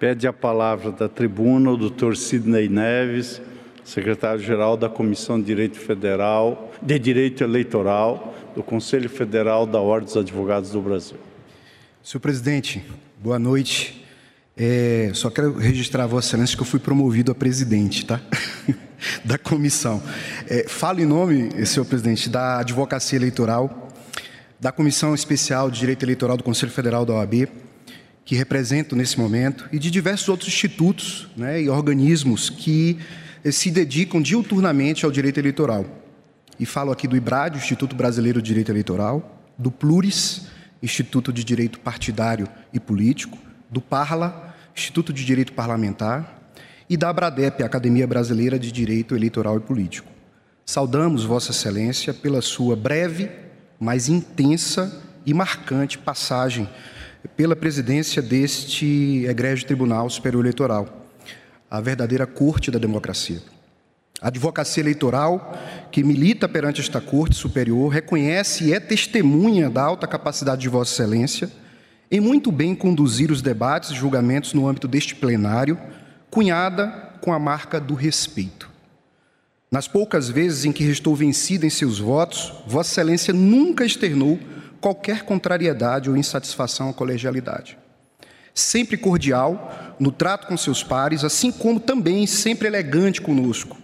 Pede 0.00 0.26
a 0.26 0.32
palavra 0.32 0.90
da 0.90 1.08
tribuna 1.08 1.70
o 1.70 1.76
doutor 1.76 2.16
Sidney 2.16 2.68
Neves, 2.68 3.40
secretário-geral 3.84 4.76
da 4.76 4.88
Comissão 4.88 5.38
de 5.38 5.46
Direito 5.46 5.78
Federal, 5.78 6.72
de 6.80 6.98
Direito 6.98 7.44
Eleitoral 7.44 8.34
do 8.54 8.62
Conselho 8.62 9.08
Federal 9.10 9.66
da 9.66 9.80
Ordem 9.80 10.06
dos 10.06 10.16
Advogados 10.16 10.70
do 10.70 10.80
Brasil. 10.80 11.18
Senhor 12.02 12.20
presidente, 12.20 12.82
boa 13.22 13.38
noite. 13.38 14.03
É, 14.56 15.10
só 15.14 15.30
quero 15.30 15.58
registrar 15.58 16.04
a 16.04 16.06
Vossa 16.06 16.28
Excelência 16.28 16.56
que 16.56 16.62
eu 16.62 16.66
fui 16.66 16.78
promovido 16.78 17.32
a 17.32 17.34
presidente, 17.34 18.06
tá? 18.06 18.20
da 19.24 19.36
comissão. 19.36 20.00
É, 20.48 20.68
falo 20.68 21.00
em 21.00 21.04
nome, 21.04 21.66
senhor 21.66 21.84
presidente, 21.84 22.28
da 22.28 22.60
Advocacia 22.60 23.18
Eleitoral, 23.18 23.88
da 24.60 24.70
Comissão 24.70 25.12
Especial 25.12 25.70
de 25.70 25.80
Direito 25.80 26.04
Eleitoral 26.04 26.36
do 26.36 26.44
Conselho 26.44 26.70
Federal 26.70 27.04
da 27.04 27.14
OAB, 27.14 27.48
que 28.24 28.36
represento 28.36 28.94
nesse 28.94 29.18
momento, 29.18 29.68
e 29.72 29.78
de 29.78 29.90
diversos 29.90 30.28
outros 30.28 30.48
institutos 30.48 31.28
né, 31.36 31.60
e 31.60 31.68
organismos 31.68 32.48
que 32.48 32.98
se 33.52 33.70
dedicam 33.70 34.22
diuturnamente 34.22 35.04
ao 35.04 35.10
direito 35.10 35.38
eleitoral. 35.38 35.84
E 36.58 36.64
falo 36.64 36.92
aqui 36.92 37.08
do 37.08 37.16
IBRAD, 37.16 37.58
Instituto 37.58 37.96
Brasileiro 37.96 38.40
de 38.40 38.46
Direito 38.46 38.70
Eleitoral, 38.70 39.44
do 39.58 39.70
Pluris, 39.70 40.46
Instituto 40.80 41.32
de 41.32 41.42
Direito 41.42 41.80
Partidário 41.80 42.48
e 42.72 42.78
Político, 42.78 43.36
do 43.74 43.80
Parla, 43.80 44.54
Instituto 44.74 45.12
de 45.12 45.24
Direito 45.24 45.52
Parlamentar, 45.52 46.40
e 46.88 46.96
da 46.96 47.08
Abradep, 47.08 47.62
Academia 47.62 48.06
Brasileira 48.06 48.56
de 48.56 48.70
Direito 48.70 49.16
Eleitoral 49.16 49.56
e 49.56 49.60
Político. 49.60 50.08
Saudamos 50.64 51.24
Vossa 51.24 51.50
Excelência 51.50 52.14
pela 52.14 52.40
sua 52.40 52.76
breve, 52.76 53.28
mas 53.80 54.08
intensa 54.08 55.02
e 55.26 55.34
marcante 55.34 55.98
passagem 55.98 56.68
pela 57.36 57.56
presidência 57.56 58.22
deste 58.22 59.26
egrégio 59.26 59.66
Tribunal 59.66 60.08
Superior 60.08 60.44
Eleitoral 60.44 61.02
a 61.68 61.80
verdadeira 61.80 62.26
corte 62.26 62.70
da 62.70 62.78
democracia. 62.78 63.42
A 64.20 64.28
advocacia 64.28 64.80
eleitoral, 64.80 65.58
que 65.90 66.04
milita 66.04 66.48
perante 66.48 66.80
esta 66.80 67.00
Corte 67.00 67.34
Superior, 67.34 67.92
reconhece 67.92 68.66
e 68.66 68.72
é 68.72 68.78
testemunha 68.78 69.68
da 69.68 69.82
alta 69.82 70.06
capacidade 70.06 70.62
de 70.62 70.68
Vossa 70.68 70.92
Excelência 70.92 71.50
em 72.10 72.20
muito 72.20 72.52
bem 72.52 72.74
conduzir 72.74 73.30
os 73.30 73.42
debates 73.42 73.90
e 73.90 73.94
julgamentos 73.94 74.52
no 74.52 74.68
âmbito 74.68 74.86
deste 74.86 75.14
plenário, 75.14 75.78
cunhada 76.30 76.88
com 77.20 77.32
a 77.32 77.38
marca 77.38 77.80
do 77.80 77.94
respeito. 77.94 78.70
Nas 79.70 79.88
poucas 79.88 80.28
vezes 80.28 80.64
em 80.64 80.72
que 80.72 80.84
restou 80.84 81.16
vencida 81.16 81.66
em 81.66 81.70
seus 81.70 81.98
votos, 81.98 82.52
Vossa 82.66 82.90
Excelência 82.90 83.34
nunca 83.34 83.84
externou 83.84 84.38
qualquer 84.80 85.24
contrariedade 85.24 86.10
ou 86.10 86.16
insatisfação 86.16 86.90
à 86.90 86.92
colegialidade 86.92 87.78
sempre 88.54 88.96
cordial 88.96 89.96
no 89.98 90.12
trato 90.12 90.46
com 90.46 90.56
seus 90.56 90.82
pares, 90.82 91.24
assim 91.24 91.50
como 91.50 91.80
também 91.80 92.26
sempre 92.26 92.68
elegante 92.68 93.20
conosco, 93.20 93.76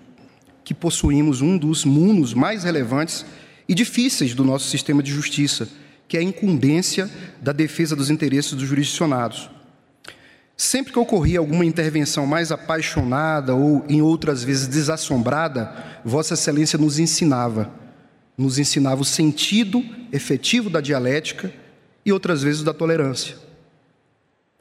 que 0.63 0.73
possuímos 0.73 1.41
um 1.41 1.59
dos 1.59 1.85
munos 1.85 2.33
mais 2.33 2.63
relevantes 2.63 3.27
e 3.69 3.75
difíceis 3.75 4.35
do 4.35 4.45
nosso 4.45 4.69
sistema 4.69 5.03
de 5.03 5.11
justiça, 5.11 5.69
que 6.11 6.17
é 6.17 6.21
a 6.21 6.25
incumbência 6.25 7.09
da 7.41 7.53
defesa 7.53 7.95
dos 7.95 8.11
interesses 8.11 8.53
dos 8.55 8.67
jurisdicionados. 8.67 9.49
Sempre 10.57 10.93
que 10.93 10.99
ocorria 10.99 11.39
alguma 11.39 11.65
intervenção 11.65 12.27
mais 12.27 12.51
apaixonada 12.51 13.55
ou, 13.55 13.85
em 13.89 14.03
outras 14.03 14.43
vezes, 14.43 14.67
desassombrada, 14.67 15.73
Vossa 16.05 16.35
Excelência 16.35 16.77
nos 16.77 16.99
ensinava. 16.99 17.71
Nos 18.37 18.59
ensinava 18.59 19.03
o 19.03 19.05
sentido 19.05 19.85
efetivo 20.13 20.69
da 20.69 20.81
dialética 20.81 21.53
e, 22.05 22.13
outras 22.13 22.43
vezes, 22.43 22.65
da 22.65 22.75
tolerância. 22.75 23.37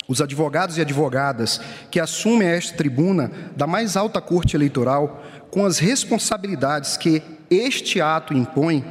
Os 0.08 0.22
advogados 0.22 0.78
e 0.78 0.82
advogadas 0.82 1.60
que 1.90 2.00
assumem 2.00 2.48
esta 2.48 2.78
tribuna 2.78 3.32
da 3.58 3.66
mais 3.66 3.98
alta 3.98 4.22
corte 4.22 4.56
eleitoral, 4.56 5.26
com 5.50 5.66
as 5.66 5.80
responsabilidades 5.80 6.96
que 6.96 7.24
este 7.50 8.00
ato 8.00 8.36
impõe, 8.36 8.86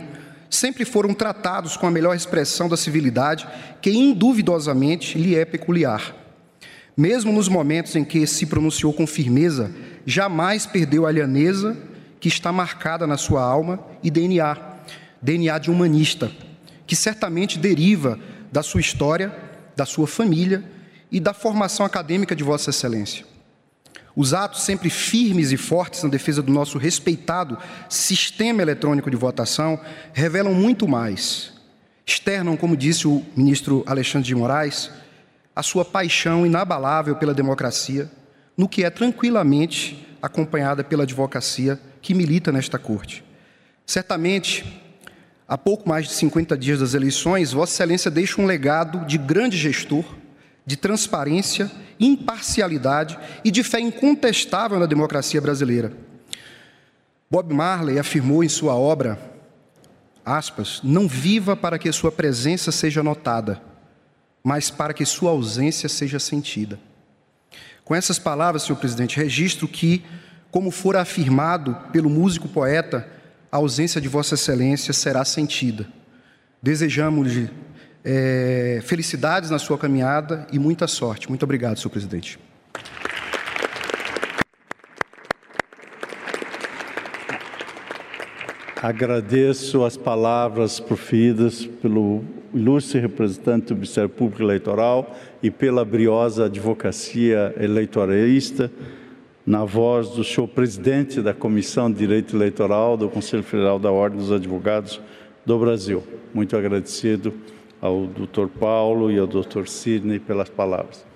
sempre 0.50 0.84
foram 0.84 1.12
tratados 1.14 1.76
com 1.76 1.86
a 1.86 1.90
melhor 1.90 2.14
expressão 2.14 2.68
da 2.68 2.76
civilidade 2.76 3.46
que 3.80 3.90
induvidosamente 3.90 5.18
lhe 5.18 5.34
é 5.36 5.44
peculiar. 5.44 6.14
Mesmo 6.96 7.32
nos 7.32 7.48
momentos 7.48 7.94
em 7.94 8.04
que 8.04 8.26
se 8.26 8.46
pronunciou 8.46 8.92
com 8.92 9.06
firmeza, 9.06 9.70
jamais 10.04 10.66
perdeu 10.66 11.06
a 11.06 11.08
alianeza 11.08 11.76
que 12.18 12.28
está 12.28 12.50
marcada 12.50 13.06
na 13.06 13.16
sua 13.16 13.42
alma 13.42 13.78
e 14.02 14.10
DNA, 14.10 14.56
DNA 15.22 15.58
de 15.58 15.70
humanista, 15.70 16.30
que 16.86 16.96
certamente 16.96 17.58
deriva 17.58 18.18
da 18.50 18.62
sua 18.62 18.80
história, 18.80 19.32
da 19.76 19.86
sua 19.86 20.06
família 20.06 20.64
e 21.10 21.20
da 21.20 21.32
formação 21.32 21.86
acadêmica 21.86 22.34
de 22.34 22.42
Vossa 22.42 22.70
Excelência. 22.70 23.24
Os 24.18 24.34
atos 24.34 24.62
sempre 24.62 24.90
firmes 24.90 25.52
e 25.52 25.56
fortes 25.56 26.02
na 26.02 26.08
defesa 26.08 26.42
do 26.42 26.52
nosso 26.52 26.76
respeitado 26.76 27.56
sistema 27.88 28.60
eletrônico 28.60 29.08
de 29.08 29.16
votação 29.16 29.80
revelam 30.12 30.52
muito 30.52 30.88
mais. 30.88 31.52
Externam, 32.04 32.56
como 32.56 32.76
disse 32.76 33.06
o 33.06 33.24
ministro 33.36 33.84
Alexandre 33.86 34.26
de 34.26 34.34
Moraes, 34.34 34.90
a 35.54 35.62
sua 35.62 35.84
paixão 35.84 36.44
inabalável 36.44 37.14
pela 37.14 37.32
democracia, 37.32 38.10
no 38.56 38.68
que 38.68 38.82
é 38.82 38.90
tranquilamente 38.90 40.04
acompanhada 40.20 40.82
pela 40.82 41.04
advocacia 41.04 41.78
que 42.02 42.12
milita 42.12 42.50
nesta 42.50 42.76
corte. 42.76 43.22
Certamente, 43.86 44.82
há 45.46 45.56
pouco 45.56 45.88
mais 45.88 46.08
de 46.08 46.14
50 46.14 46.58
dias 46.58 46.80
das 46.80 46.92
eleições, 46.92 47.52
Vossa 47.52 47.72
Excelência 47.72 48.10
deixa 48.10 48.42
um 48.42 48.46
legado 48.46 49.06
de 49.06 49.16
grande 49.16 49.56
gestor 49.56 50.04
de 50.68 50.76
transparência, 50.76 51.72
imparcialidade 51.98 53.18
e 53.42 53.50
de 53.50 53.62
fé 53.62 53.80
incontestável 53.80 54.78
na 54.78 54.84
democracia 54.84 55.40
brasileira. 55.40 55.96
Bob 57.30 57.54
Marley 57.54 57.98
afirmou 57.98 58.44
em 58.44 58.50
sua 58.50 58.74
obra 58.74 59.18
aspas, 60.26 60.80
não 60.84 61.08
viva 61.08 61.56
para 61.56 61.78
que 61.78 61.90
sua 61.90 62.12
presença 62.12 62.70
seja 62.70 63.02
notada, 63.02 63.62
mas 64.44 64.68
para 64.68 64.92
que 64.92 65.06
sua 65.06 65.30
ausência 65.30 65.88
seja 65.88 66.18
sentida. 66.18 66.78
Com 67.82 67.94
essas 67.94 68.18
palavras, 68.18 68.64
senhor 68.64 68.76
presidente, 68.76 69.16
registro 69.16 69.66
que, 69.66 70.04
como 70.50 70.70
for 70.70 70.96
afirmado 70.96 71.74
pelo 71.90 72.10
músico 72.10 72.46
poeta, 72.46 73.08
a 73.50 73.56
ausência 73.56 74.02
de 74.02 74.08
Vossa 74.08 74.34
Excelência 74.34 74.92
será 74.92 75.24
sentida. 75.24 75.88
Desejamos-lhe 76.62 77.48
é, 78.04 78.80
felicidades 78.84 79.50
na 79.50 79.58
sua 79.58 79.78
caminhada 79.78 80.46
e 80.52 80.58
muita 80.58 80.86
sorte. 80.86 81.28
Muito 81.28 81.42
obrigado, 81.42 81.78
senhor 81.78 81.90
presidente. 81.90 82.38
Agradeço 88.80 89.84
as 89.84 89.96
palavras 89.96 90.78
proferidas 90.78 91.66
pelo 91.66 92.22
ilustre 92.54 93.00
representante 93.00 93.66
do 93.66 93.74
Ministério 93.74 94.08
Público 94.08 94.42
Eleitoral 94.42 95.16
e 95.42 95.50
pela 95.50 95.84
briosa 95.84 96.46
advocacia 96.46 97.52
eleitoralista, 97.58 98.70
na 99.44 99.64
voz 99.64 100.10
do 100.10 100.22
senhor 100.22 100.46
presidente 100.46 101.20
da 101.20 101.34
Comissão 101.34 101.90
de 101.90 101.98
Direito 101.98 102.36
Eleitoral 102.36 102.96
do 102.96 103.08
Conselho 103.08 103.42
Federal 103.42 103.78
da 103.78 103.90
Ordem 103.90 104.20
dos 104.20 104.30
Advogados 104.30 105.00
do 105.44 105.58
Brasil. 105.58 106.02
Muito 106.32 106.56
agradecido 106.56 107.34
ao 107.80 108.06
doutor 108.06 108.48
Paulo 108.48 109.10
e 109.10 109.18
ao 109.18 109.26
doutor 109.26 109.68
Sidney 109.68 110.18
pelas 110.18 110.48
palavras. 110.48 111.06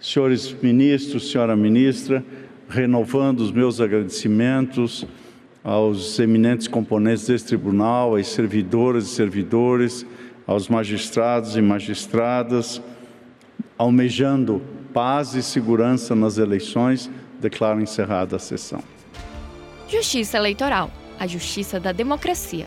Senhores 0.00 0.54
ministros, 0.62 1.30
senhora 1.30 1.56
ministra, 1.56 2.24
renovando 2.68 3.40
os 3.40 3.50
meus 3.50 3.80
agradecimentos 3.80 5.06
aos 5.64 6.18
eminentes 6.18 6.68
componentes 6.68 7.26
desse 7.26 7.46
tribunal, 7.46 8.14
às 8.14 8.28
servidoras 8.28 9.06
e 9.06 9.08
servidores, 9.08 10.06
aos 10.46 10.68
magistrados 10.68 11.56
e 11.56 11.60
magistradas, 11.60 12.80
almejando 13.76 14.62
paz 14.94 15.34
e 15.34 15.42
segurança 15.42 16.14
nas 16.14 16.38
eleições, 16.38 17.10
declaro 17.40 17.80
encerrada 17.80 18.36
a 18.36 18.38
sessão. 18.38 18.82
Justiça 19.88 20.38
Eleitoral, 20.38 20.90
a 21.18 21.26
justiça 21.26 21.78
da 21.78 21.92
democracia. 21.92 22.66